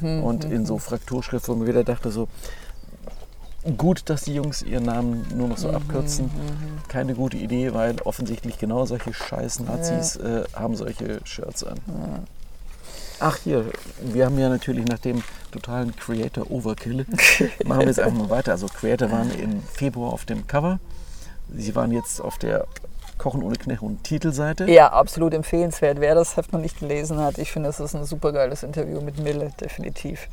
und 0.00 0.44
in 0.44 0.64
so 0.66 0.78
Frakturschrift, 0.78 1.48
wo 1.48 1.54
man 1.54 1.66
wieder 1.66 1.84
dachte 1.84 2.10
so, 2.10 2.28
gut, 3.76 4.02
dass 4.10 4.22
die 4.22 4.34
Jungs 4.34 4.62
ihren 4.62 4.84
Namen 4.84 5.26
nur 5.34 5.48
noch 5.48 5.58
so 5.58 5.70
abkürzen. 5.70 6.30
Keine 6.88 7.14
gute 7.14 7.36
Idee, 7.36 7.74
weil 7.74 7.96
offensichtlich 8.02 8.58
genau 8.58 8.84
solche 8.86 9.12
scheiß 9.12 9.60
Nazis 9.60 10.16
äh, 10.16 10.44
haben 10.54 10.76
solche 10.76 11.20
Shirts 11.24 11.64
an. 11.64 11.78
Ach 13.20 13.38
hier, 13.38 13.66
wir 14.00 14.26
haben 14.26 14.38
ja 14.38 14.48
natürlich 14.48 14.86
nach 14.86 14.98
dem 14.98 15.22
totalen 15.52 15.94
Creator 15.96 16.50
Overkill, 16.50 17.06
machen 17.64 17.80
wir 17.80 17.86
jetzt 17.86 18.00
einfach 18.00 18.18
mal 18.18 18.30
weiter. 18.30 18.52
Also 18.52 18.66
Creator 18.66 19.10
waren 19.10 19.30
im 19.38 19.62
Februar 19.62 20.12
auf 20.12 20.24
dem 20.24 20.46
Cover. 20.46 20.78
Sie 21.56 21.74
waren 21.74 21.92
jetzt 21.92 22.20
auf 22.20 22.38
der 22.38 22.66
Kochen 23.16 23.42
ohne 23.42 23.56
Knirren 23.56 24.02
Titelseite. 24.02 24.68
ja, 24.68 24.92
absolut 24.92 25.34
empfehlenswert. 25.34 26.00
Wer 26.00 26.14
das 26.14 26.36
Heft 26.36 26.52
noch 26.52 26.60
nicht 26.60 26.80
gelesen 26.80 27.18
hat, 27.18 27.38
ich 27.38 27.52
finde, 27.52 27.68
das 27.68 27.78
ist 27.78 27.94
ein 27.94 28.04
super 28.04 28.32
geiles 28.32 28.62
Interview 28.64 29.00
mit 29.00 29.18
Mille, 29.18 29.52
definitiv. 29.60 30.28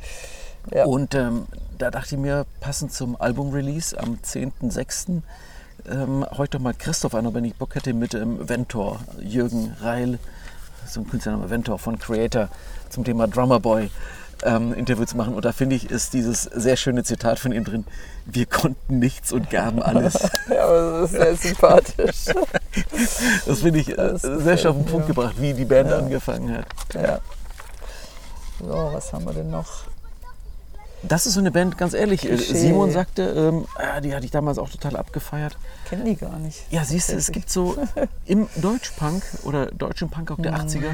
Ja. 0.70 0.84
Und 0.84 1.14
ähm, 1.14 1.46
da 1.78 1.90
dachte 1.90 2.14
ich 2.14 2.20
mir, 2.20 2.46
passend 2.60 2.92
zum 2.92 3.20
Album-Release 3.20 3.98
am 3.98 4.18
10.06. 4.24 5.22
Ähm, 5.90 6.24
heute 6.36 6.58
doch 6.58 6.60
mal 6.62 6.74
Christoph 6.74 7.14
an, 7.14 7.26
ob 7.26 7.34
er 7.34 7.40
nicht 7.40 7.58
Bock 7.58 7.74
hätte 7.74 7.92
mit 7.92 8.14
ähm, 8.14 8.48
Ventor, 8.48 9.00
Jürgen 9.20 9.74
Reil, 9.80 10.18
so 10.86 11.00
ein 11.00 11.08
Künstlername 11.08 11.50
Ventor 11.50 11.78
von 11.78 11.98
Creator 11.98 12.48
zum 12.88 13.02
Thema 13.04 13.26
Drummer 13.26 13.58
Boy 13.58 13.90
ähm, 14.44 14.72
Interview 14.74 15.04
zu 15.04 15.16
machen. 15.16 15.34
Und 15.34 15.44
da 15.44 15.52
finde 15.52 15.74
ich, 15.74 15.90
ist 15.90 16.12
dieses 16.12 16.42
sehr 16.44 16.76
schöne 16.76 17.02
Zitat 17.02 17.38
von 17.40 17.50
ihm 17.52 17.64
drin, 17.64 17.84
wir 18.26 18.46
konnten 18.46 18.98
nichts 19.00 19.32
und 19.32 19.50
gaben 19.50 19.82
alles. 19.82 20.14
Ja, 20.48 20.64
aber 20.66 21.00
das 21.00 21.12
ist 21.12 21.18
sehr 21.18 21.36
sympathisch. 21.36 22.24
Das 23.46 23.60
finde 23.60 23.80
ich 23.80 23.88
äh, 23.90 23.96
Das 23.96 24.22
sehr 24.22 24.56
schön 24.56 24.70
auf 24.70 24.76
den 24.76 24.86
Punkt 24.86 25.08
mir. 25.08 25.14
gebracht, 25.14 25.34
wie 25.40 25.52
die 25.52 25.64
Band 25.64 25.90
Ja. 25.90 25.98
angefangen 25.98 26.56
hat. 26.58 26.66
Ja. 26.94 27.18
So, 28.60 28.90
was 28.92 29.12
haben 29.12 29.24
wir 29.26 29.32
denn 29.34 29.50
noch? 29.50 29.84
Das 31.02 31.26
ist 31.26 31.34
so 31.34 31.40
eine 31.40 31.50
Band, 31.50 31.76
ganz 31.78 31.94
ehrlich. 31.94 32.24
äh, 32.24 32.28
Klischee. 32.28 32.54
Simon 32.54 32.90
sagte, 32.92 33.22
ähm, 33.22 33.66
ah, 33.76 34.00
die 34.00 34.14
hatte 34.14 34.24
ich 34.24 34.30
damals 34.30 34.58
auch 34.58 34.68
total 34.70 34.96
abgefeiert. 34.96 35.56
Kennen 35.88 36.04
die 36.04 36.16
gar 36.16 36.38
nicht. 36.38 36.62
Ja, 36.70 36.84
siehst 36.84 37.10
du, 37.10 37.16
es 37.16 37.32
gibt 37.32 37.50
so 37.50 37.76
im 38.24 38.48
Deutschpunk 38.56 39.22
oder 39.42 39.66
deutschen 39.66 40.08
Punk 40.10 40.30
auch 40.30 40.40
der 40.40 40.54
80er, 40.54 40.92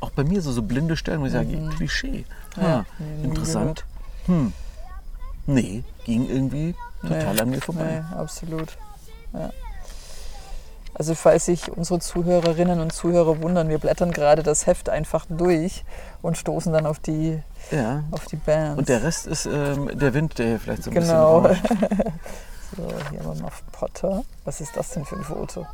auch 0.00 0.10
bei 0.10 0.24
mir 0.24 0.40
so, 0.40 0.52
so 0.52 0.62
blinde 0.62 0.96
Stellen, 0.96 1.20
wo 1.20 1.26
ich 1.26 1.32
sage, 1.32 1.68
Klischee. 1.76 2.24
Ah, 2.56 2.60
Ja, 2.62 2.84
nee, 2.98 3.24
interessant. 3.24 3.84
Hm. 4.26 4.52
Nee, 5.46 5.84
ging 6.04 6.28
irgendwie 6.28 6.74
total 7.02 7.34
Nee, 7.34 7.40
an 7.40 7.50
mir 7.50 7.60
vorbei. 7.60 8.04
Nee, 8.10 8.16
absolut. 8.16 8.76
Ja. 9.32 9.50
Also 10.98 11.14
falls 11.14 11.44
sich 11.44 11.70
unsere 11.70 12.00
Zuhörerinnen 12.00 12.80
und 12.80 12.90
Zuhörer 12.90 13.42
wundern, 13.42 13.68
wir 13.68 13.78
blättern 13.78 14.12
gerade 14.12 14.42
das 14.42 14.66
Heft 14.66 14.88
einfach 14.88 15.26
durch 15.28 15.84
und 16.22 16.38
stoßen 16.38 16.72
dann 16.72 16.86
auf 16.86 16.98
die, 16.98 17.38
Ja. 17.70 18.02
auf 18.12 18.24
die 18.24 18.36
Bands. 18.36 18.78
Und 18.78 18.88
der 18.88 19.02
Rest 19.02 19.26
ist 19.26 19.44
ähm, 19.44 19.90
der 19.98 20.14
Wind, 20.14 20.38
der 20.38 20.46
hier 20.46 20.60
vielleicht 20.60 20.84
so 20.84 20.90
ein 20.90 20.94
Genau. 20.94 21.40
bisschen 21.40 21.58
rauscht. 21.66 21.68
so, 22.76 22.82
hier 23.10 23.20
haben 23.20 23.36
wir 23.36 23.42
Muff 23.42 23.62
Potter. 23.72 24.24
Was 24.46 24.62
ist 24.62 24.74
das 24.74 24.90
denn 24.90 25.04
für 25.04 25.16
ein 25.16 25.24
Foto? 25.24 25.66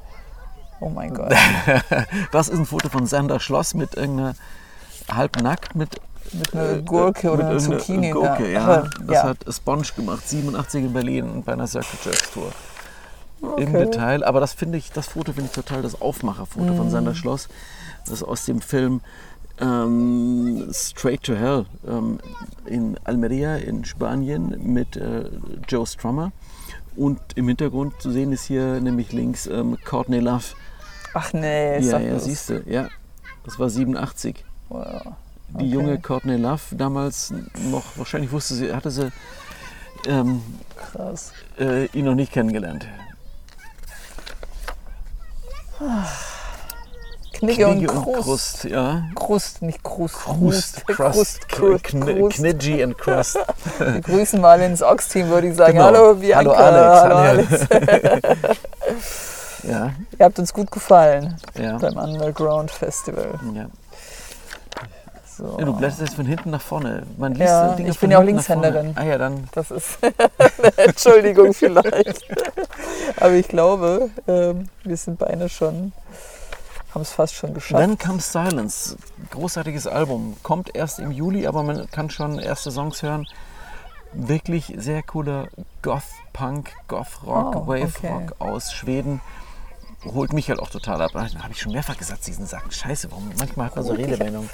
Oh 0.81 0.89
mein 0.89 1.15
Gott. 1.15 1.33
Das 2.33 2.49
ist 2.49 2.59
ein 2.59 2.67
Foto 2.67 2.89
von 2.89 3.07
Sander 3.07 3.39
Schloss 3.39 3.75
mit 3.75 3.95
irgendeiner 3.95 4.35
halbnackt 5.09 5.77
mit 5.77 6.01
Mit 6.33 6.53
einer 6.53 6.79
Gurke 6.83 7.31
oder 7.31 7.47
einer 7.49 7.59
Zucchini. 7.61 8.11
Gurke, 8.11 8.51
ja. 8.53 8.61
Aber, 8.65 8.91
Das 9.07 9.15
ja. 9.17 9.23
hat 9.25 9.39
Sponge 9.49 9.85
gemacht, 9.95 10.29
87 10.29 10.85
in 10.85 10.93
Berlin 10.93 11.43
bei 11.45 11.53
einer 11.53 11.69
Circle 11.69 11.99
Jerks 12.05 12.33
Tour. 12.33 12.51
Im 13.43 13.49
Okay. 13.75 13.85
Detail, 13.87 14.25
aber 14.25 14.39
das 14.41 14.53
finde 14.53 14.79
ich, 14.79 14.93
das 14.93 15.09
Foto 15.09 15.33
finde 15.33 15.49
ich 15.51 15.55
total 15.55 15.83
das 15.83 16.01
Aufmacherfoto 16.01 16.75
von 16.75 16.87
Mhm. 16.87 16.91
Sander 16.91 17.15
Schloss. 17.15 17.49
Das 18.05 18.15
ist 18.15 18.23
aus 18.23 18.45
dem 18.45 18.61
Film 18.61 19.01
ähm, 19.61 20.69
Straight 20.73 21.23
to 21.25 21.35
Hell 21.35 21.67
ähm, 21.87 22.19
in 22.67 22.97
Almeria 23.05 23.57
in 23.57 23.85
Spanien 23.85 24.57
mit 24.73 24.97
äh, 24.97 25.29
Joe 25.69 25.87
Strummer. 25.87 26.33
Und 26.97 27.21
im 27.37 27.49
Hintergrund 27.49 28.01
zu 28.01 28.11
sehen 28.11 28.33
ist 28.33 28.45
hier 28.45 28.81
nämlich 28.81 29.13
links 29.13 29.47
ähm, 29.47 29.77
Courtney 29.85 30.19
Love. 30.21 30.45
Ach 31.15 31.33
nee, 31.33 31.79
Ja, 31.81 31.99
ja, 31.99 32.11
bloß. 32.13 32.25
siehst 32.25 32.51
du, 32.51 32.63
ja. 32.67 32.89
Das 33.45 33.59
war 33.59 33.69
87. 33.69 34.45
Wow. 34.69 35.03
Die 35.49 35.55
Okay. 35.57 35.65
junge 35.67 35.99
Courtney 36.01 36.37
Love 36.37 36.63
damals 36.77 37.33
noch, 37.71 37.85
wahrscheinlich 37.97 38.31
wusste 38.33 38.55
sie, 38.55 38.73
hatte 38.73 38.91
sie 38.91 39.11
ähm, 40.07 40.41
äh, 41.59 41.87
ihn 41.87 42.05
noch 42.07 42.15
nicht 42.15 42.33
kennengelernt. 42.33 42.87
Knigge, 47.33 47.67
und 47.67 47.79
Knigge 47.79 47.93
Krust. 47.93 48.23
Krust, 48.23 48.65
ja. 48.65 49.03
Krust, 49.15 49.63
nicht 49.63 49.83
Krust. 49.83 50.15
Krust, 50.15 50.87
Krust, 50.87 51.49
Krust, 51.49 51.85
Kn 51.85 52.01
Krust. 52.01 52.37
Knidgy 52.37 52.83
and 52.83 52.97
Crust. 52.97 53.39
Wir 53.79 54.01
grüßen 54.01 54.41
mal 54.41 54.61
ins 54.61 54.83
Ox-Team, 54.83 55.29
würde 55.29 55.49
ich 55.49 55.57
sagen. 55.57 55.73
Genau. 55.73 55.87
Hallo 55.87 56.15
Bianca. 56.15 56.57
Hallo 56.57 56.77
Hallo 56.79 57.17
Alex. 57.17 57.71
Alex. 57.71 58.59
Ja, 59.65 59.93
Ihr 60.19 60.25
habt 60.25 60.39
uns 60.41 60.53
gut 60.53 60.73
gefallen 60.73 61.37
ja. 61.57 61.79
beim 61.79 61.97
Underground 61.97 62.71
Festival. 62.71 63.39
ja. 63.55 63.67
So. 65.43 65.57
ja 65.59 65.65
du 65.65 65.73
blätterst 65.77 66.01
jetzt 66.01 66.15
von 66.15 66.25
hinten 66.27 66.51
nach 66.51 66.61
vorne. 66.61 67.03
Man 67.19 67.33
liest 67.33 67.49
Ja, 67.49 67.75
Dinge 67.75 67.91
ich 67.91 67.99
bin 67.99 68.11
ja 68.13 68.19
auch. 68.19 68.23
Linkshänderin. 68.23 68.93
Ah 68.97 69.03
ja, 69.05 69.19
dann. 69.19 69.49
Das 69.53 69.71
ist 69.73 69.99
eine 70.03 70.79
Entschuldigung 70.79 71.53
vielleicht. 71.53 72.23
Aber 73.17 73.33
ich 73.33 73.49
glaube, 73.49 74.11
ähm, 74.29 74.69
wir 74.85 74.97
sind 74.97 75.19
beide 75.19 75.49
schon, 75.49 75.93
haben 76.95 77.03
es 77.03 77.11
fast 77.13 77.35
schon 77.35 77.55
geschafft. 77.55 77.83
Then 77.83 77.99
Comes 77.99 78.31
Silence. 78.31 78.97
Großartiges 79.31 79.87
Album. 79.87 80.37
Kommt 80.43 80.75
erst 80.77 80.99
im 81.01 81.11
Juli, 81.11 81.47
aber 81.47 81.63
man 81.65 81.91
kann 81.91 82.09
schon 82.11 82.39
erste 82.39 82.71
Songs 82.71 83.03
hören. 83.03 83.27
Wirklich 84.13 84.73
sehr 84.77 85.03
cooler 85.03 85.49
Goth-Punk, 85.83 86.71
Goth-Rock, 86.87 87.57
Oh, 87.57 87.67
Wave-Rock 87.67 88.35
aus 88.39 88.73
Schweden. 88.73 89.21
Holt 90.05 90.33
mich 90.33 90.49
halt 90.49 90.59
auch 90.59 90.71
total 90.71 91.01
ab. 91.01 91.11
Da 91.15 91.21
habe 91.21 91.53
ich 91.53 91.61
schon 91.61 91.73
mehrfach 91.73 91.97
gesagt, 91.97 92.27
diesen 92.27 92.47
Sachen. 92.47 92.71
Scheiße, 92.71 93.11
warum? 93.11 93.31
Manchmal 93.39 93.67
hat 93.67 93.77
man 93.77 93.85
so 93.85 93.93
Redewendungen. 93.93 94.51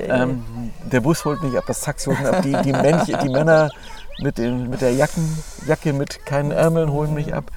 Ähm, 0.00 0.72
der 0.90 1.00
Bus 1.00 1.24
holt 1.24 1.42
mich 1.42 1.56
ab, 1.56 1.64
das 1.66 1.82
Taxi 1.82 2.06
holt 2.06 2.18
mich 2.18 2.28
ab, 2.28 2.42
die, 2.42 2.56
die, 2.62 2.72
Männchen, 2.72 3.18
die 3.22 3.28
Männer 3.28 3.70
mit, 4.18 4.38
den, 4.38 4.68
mit 4.68 4.80
der 4.80 4.92
Jacken, 4.92 5.38
Jacke 5.66 5.92
mit 5.92 6.26
keinen 6.26 6.50
Ärmeln 6.50 6.90
holen 6.90 7.14
mich 7.14 7.32
ab. 7.32 7.52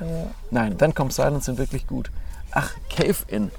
Nein, 0.51 0.77
dann 0.77 0.93
kommt 0.93 1.13
Silence 1.13 1.45
sind 1.45 1.57
wirklich 1.57 1.87
gut. 1.87 2.11
Ach, 2.51 2.71
Cave 2.89 3.23
In, 3.27 3.51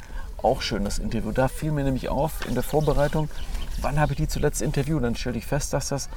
auch 0.42 0.62
schön 0.62 0.84
das 0.84 0.98
Interview. 0.98 1.32
Da 1.32 1.48
fiel 1.48 1.72
mir 1.72 1.84
nämlich 1.84 2.08
auf 2.08 2.46
in 2.46 2.54
der 2.54 2.62
Vorbereitung, 2.62 3.28
wann 3.80 3.98
habe 3.98 4.12
ich 4.12 4.18
die 4.18 4.28
zuletzt 4.28 4.62
interviewt? 4.62 5.02
Dann 5.02 5.16
stellte 5.16 5.38
ich 5.38 5.46
fest, 5.46 5.72
dass 5.72 5.88
das 5.88 6.08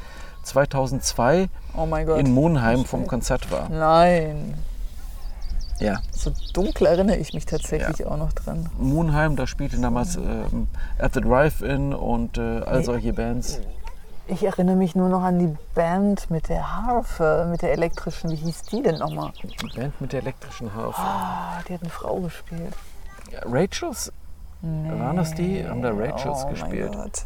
2002 0.43 1.49
oh 1.75 1.95
in 2.15 2.31
Monheim 2.31 2.85
vom 2.85 3.07
Konzert 3.07 3.51
war. 3.51 3.69
Nein. 3.69 4.53
Ja, 5.79 5.99
So 6.11 6.31
dunkel 6.53 6.87
erinnere 6.87 7.17
ich 7.17 7.33
mich 7.33 7.45
tatsächlich 7.45 8.05
auch 8.05 8.17
noch 8.17 8.31
dran. 8.33 8.69
Monheim, 8.77 9.35
da 9.35 9.45
spielte 9.45 9.77
damals 9.77 10.15
ähm, 10.15 10.67
At 10.97 11.13
the 11.13 11.21
Drive-In 11.21 11.93
und 11.93 12.37
äh, 12.37 12.61
all 12.65 12.83
solche 12.83 13.11
Bands. 13.13 13.59
Ich 14.27 14.43
erinnere 14.43 14.75
mich 14.77 14.95
nur 14.95 15.09
noch 15.09 15.21
an 15.21 15.37
die 15.37 15.55
Band 15.75 16.31
mit 16.31 16.49
der 16.49 16.81
Harfe, 16.81 17.47
mit 17.51 17.61
der 17.61 17.73
elektrischen. 17.73 18.31
Wie 18.31 18.35
hieß 18.37 18.63
die 18.63 18.81
denn 18.81 18.97
nochmal? 18.97 19.31
Die 19.43 19.67
Band 19.79 19.99
mit 20.01 20.13
der 20.13 20.21
elektrischen 20.21 20.73
Harfe. 20.73 20.99
Ah, 21.01 21.59
die 21.67 21.73
hat 21.73 21.81
eine 21.81 21.91
Frau 21.91 22.19
gespielt. 22.21 22.73
Ja, 23.31 23.39
Rachels? 23.45 24.11
Waren 24.61 25.17
das 25.17 25.35
die? 25.35 25.67
Haben 25.67 25.81
da 25.83 25.91
Rachels 25.91 26.43
oh 26.45 26.49
gespielt? 26.49 26.91
Mein 26.95 27.03
Gott. 27.03 27.25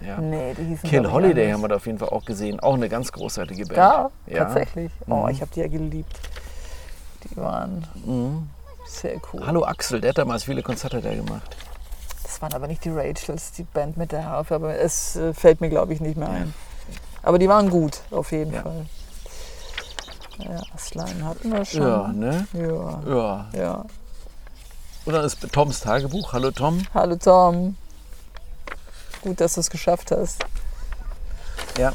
Ja. 0.00 0.18
Nee, 0.20 0.52
die 0.58 0.64
hießen 0.64 0.90
Kill 0.90 1.10
Holiday 1.10 1.50
haben 1.52 1.62
wir 1.62 1.68
da 1.68 1.76
auf 1.76 1.86
jeden 1.86 1.98
Fall 1.98 2.10
auch 2.10 2.24
gesehen. 2.26 2.60
Auch 2.60 2.74
eine 2.74 2.90
ganz 2.90 3.10
großartige 3.12 3.64
Band. 3.64 3.78
Ja, 3.78 4.10
Ja. 4.26 4.44
tatsächlich. 4.44 4.92
Oh, 5.08 5.22
Mhm. 5.22 5.28
ich 5.30 5.40
habe 5.40 5.50
die 5.54 5.60
ja 5.60 5.68
geliebt. 5.68 6.20
Waren 7.36 7.86
Mhm. 8.04 8.48
sehr 8.86 9.20
cool. 9.32 9.46
Hallo 9.46 9.64
Axel, 9.64 10.00
der 10.00 10.10
hat 10.10 10.18
damals 10.18 10.44
viele 10.44 10.62
Konzerte 10.62 11.00
da 11.00 11.14
gemacht. 11.14 11.56
Das 12.22 12.40
waren 12.42 12.52
aber 12.54 12.66
nicht 12.66 12.84
die 12.84 12.90
Rachels, 12.90 13.52
die 13.52 13.62
Band 13.64 13.96
mit 13.96 14.12
der 14.12 14.24
Harfe, 14.24 14.54
aber 14.56 14.76
es 14.78 15.16
äh, 15.16 15.32
fällt 15.34 15.60
mir, 15.60 15.68
glaube 15.68 15.92
ich, 15.94 16.00
nicht 16.00 16.16
mehr 16.16 16.28
ein. 16.28 16.54
Aber 17.22 17.38
die 17.38 17.48
waren 17.48 17.70
gut, 17.70 18.00
auf 18.10 18.32
jeden 18.32 18.52
Ja. 18.52 18.62
Fall. 18.62 18.86
Ja, 20.38 20.60
Slime 20.78 21.24
hatten 21.24 21.52
wir 21.52 21.64
schon. 21.64 21.82
Ja, 21.82 22.08
ne? 22.08 22.46
Ja. 22.52 23.00
Ja. 23.06 23.46
ja. 23.52 23.84
Und 25.04 25.12
dann 25.12 25.24
ist 25.24 25.40
Toms 25.52 25.80
Tagebuch. 25.80 26.32
Hallo 26.32 26.50
Tom. 26.50 26.82
Hallo 26.92 27.14
Tom. 27.16 27.76
Gut, 29.22 29.40
dass 29.40 29.54
du 29.54 29.60
es 29.60 29.70
geschafft 29.70 30.10
hast. 30.10 30.44
Ja. 31.78 31.92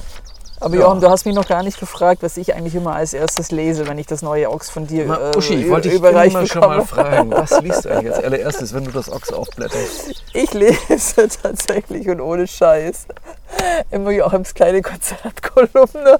Aber 0.62 0.76
Ja. 0.76 0.82
Jochen, 0.82 0.99
du 1.01 1.10
hast 1.10 1.26
mich 1.26 1.36
noch 1.36 1.47
gar 1.47 1.64
nicht 1.64 1.80
gefragt, 1.80 2.22
was 2.22 2.36
ich 2.38 2.53
eigentlich 2.53 2.76
immer 2.76 2.93
als 2.95 3.14
erstes 3.14 3.49
lese, 3.51 3.88
wenn 3.88 3.97
ich 3.97 4.07
das 4.07 4.22
neue 4.22 4.49
Ox 4.51 4.70
von 4.70 4.86
dir 4.88 5.05
Mal, 5.05 5.32
äh, 5.34 5.38
Uschi, 5.38 5.53
ich 5.55 5.66
ü- 5.68 5.70
wollte 5.72 5.89
dich 5.89 5.97
immer 5.99 6.45
schon 6.45 6.62
mal 6.62 6.80
bekomme. 6.82 6.86
fragen, 6.86 7.32
was 7.36 7.62
liest 7.62 7.86
du 7.86 7.89
eigentlich 7.89 8.14
als 8.14 8.24
allererstes, 8.24 8.74
wenn 8.74 8.84
du 8.84 8.91
das 8.91 9.10
Ochs 9.12 9.32
aufblätterst? 9.32 10.22
Ich 10.34 10.53
lese 10.53 11.28
tatsächlich 11.41 12.10
und 12.10 12.20
ohne 12.22 12.45
Scheiß 12.47 13.05
immer 13.91 14.12
Jochims 14.12 14.53
kleine 14.53 14.82
Konzertkolumne, 14.82 16.20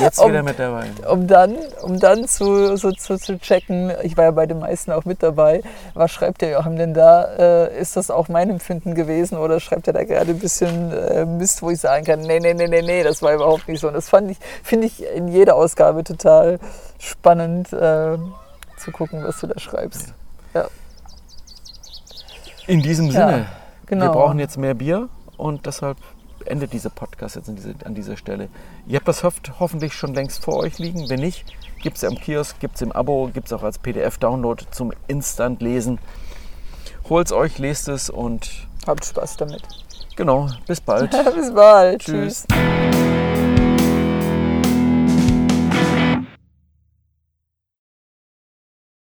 Jetzt 0.00 0.18
Um- 0.18 0.30
wieder 0.30 0.42
mit 0.42 0.58
dabei. 0.58 0.86
um 1.10 1.26
dann, 1.26 1.56
um 1.82 1.98
dann 1.98 2.26
zu, 2.28 2.76
so, 2.76 2.92
zu, 2.92 3.16
zu 3.18 3.38
checken, 3.38 3.92
ich 4.02 4.16
war 4.16 4.24
ja 4.24 4.30
bei 4.30 4.46
den 4.46 4.58
meisten 4.58 4.92
auch 4.92 5.04
mit 5.04 5.22
dabei, 5.22 5.62
was 5.94 6.10
schreibt 6.10 6.40
der 6.42 6.50
Joachim 6.50 6.76
denn 6.76 6.94
da? 6.94 7.24
Äh, 7.36 7.80
ist 7.80 7.96
das 7.96 8.10
auch 8.10 8.28
mein 8.28 8.50
Empfinden 8.50 8.94
gewesen 8.94 9.38
oder 9.38 9.60
schreibt 9.60 9.86
er 9.86 9.92
da 9.94 10.04
gerade 10.04 10.30
ein 10.30 10.38
bisschen 10.38 10.92
äh, 10.92 11.24
Mist, 11.24 11.62
wo 11.62 11.70
ich 11.70 11.80
sagen 11.80 12.04
kann, 12.04 12.20
nee, 12.20 12.38
nee, 12.38 12.54
nee, 12.54 12.68
nee, 12.68 12.82
nee, 12.82 13.02
das 13.02 13.22
war 13.22 13.32
überhaupt 13.34 13.66
nicht 13.68 13.80
so. 13.80 13.88
Und 13.88 13.94
das 13.94 14.08
fand 14.08 14.30
ich, 14.30 14.38
finde 14.62 14.86
ich 14.86 15.04
in 15.14 15.28
jeder 15.28 15.56
Ausgabe 15.56 16.04
total 16.04 16.58
spannend 16.98 17.72
äh, 17.72 18.18
zu 18.76 18.90
gucken, 18.92 19.24
was 19.24 19.40
du 19.40 19.46
da 19.48 19.58
schreibst. 19.58 20.12
In 22.66 22.82
diesem 22.82 23.06
Ja, 23.06 23.12
Sinne, 23.12 23.46
genau. 23.86 24.04
wir 24.06 24.12
brauchen 24.12 24.38
jetzt 24.38 24.58
mehr 24.58 24.74
Bier 24.74 25.08
und 25.38 25.64
deshalb 25.64 25.96
endet 26.50 26.72
dieser 26.72 26.90
Podcast 26.90 27.36
jetzt 27.36 27.48
an, 27.48 27.56
diese, 27.56 27.74
an 27.84 27.94
dieser 27.94 28.16
Stelle. 28.16 28.48
Ihr 28.86 28.96
habt 28.96 29.08
das 29.08 29.22
Heft 29.22 29.60
hoffentlich 29.60 29.94
schon 29.94 30.14
längst 30.14 30.44
vor 30.44 30.56
euch 30.58 30.78
liegen. 30.78 31.08
Wenn 31.08 31.20
nicht, 31.20 31.44
gibt 31.82 31.96
es 31.96 32.02
ja 32.02 32.08
im 32.08 32.16
Kiosk, 32.16 32.58
gibt 32.60 32.76
es 32.76 32.82
im 32.82 32.92
Abo, 32.92 33.30
gibt 33.32 33.46
es 33.46 33.52
auch 33.52 33.62
als 33.62 33.78
PDF-Download 33.78 34.64
zum 34.70 34.92
Instant-Lesen. 35.06 35.98
Holt 37.08 37.26
es 37.26 37.32
euch, 37.32 37.58
lest 37.58 37.88
es 37.88 38.10
und 38.10 38.68
Habt 38.86 39.04
Spaß 39.04 39.36
damit. 39.36 39.62
genau, 40.16 40.48
bis 40.66 40.80
bald. 40.80 41.10
Bis 41.34 41.52
bald. 41.52 42.00
Tschüss. 42.02 42.46
Tschüss. 42.46 42.87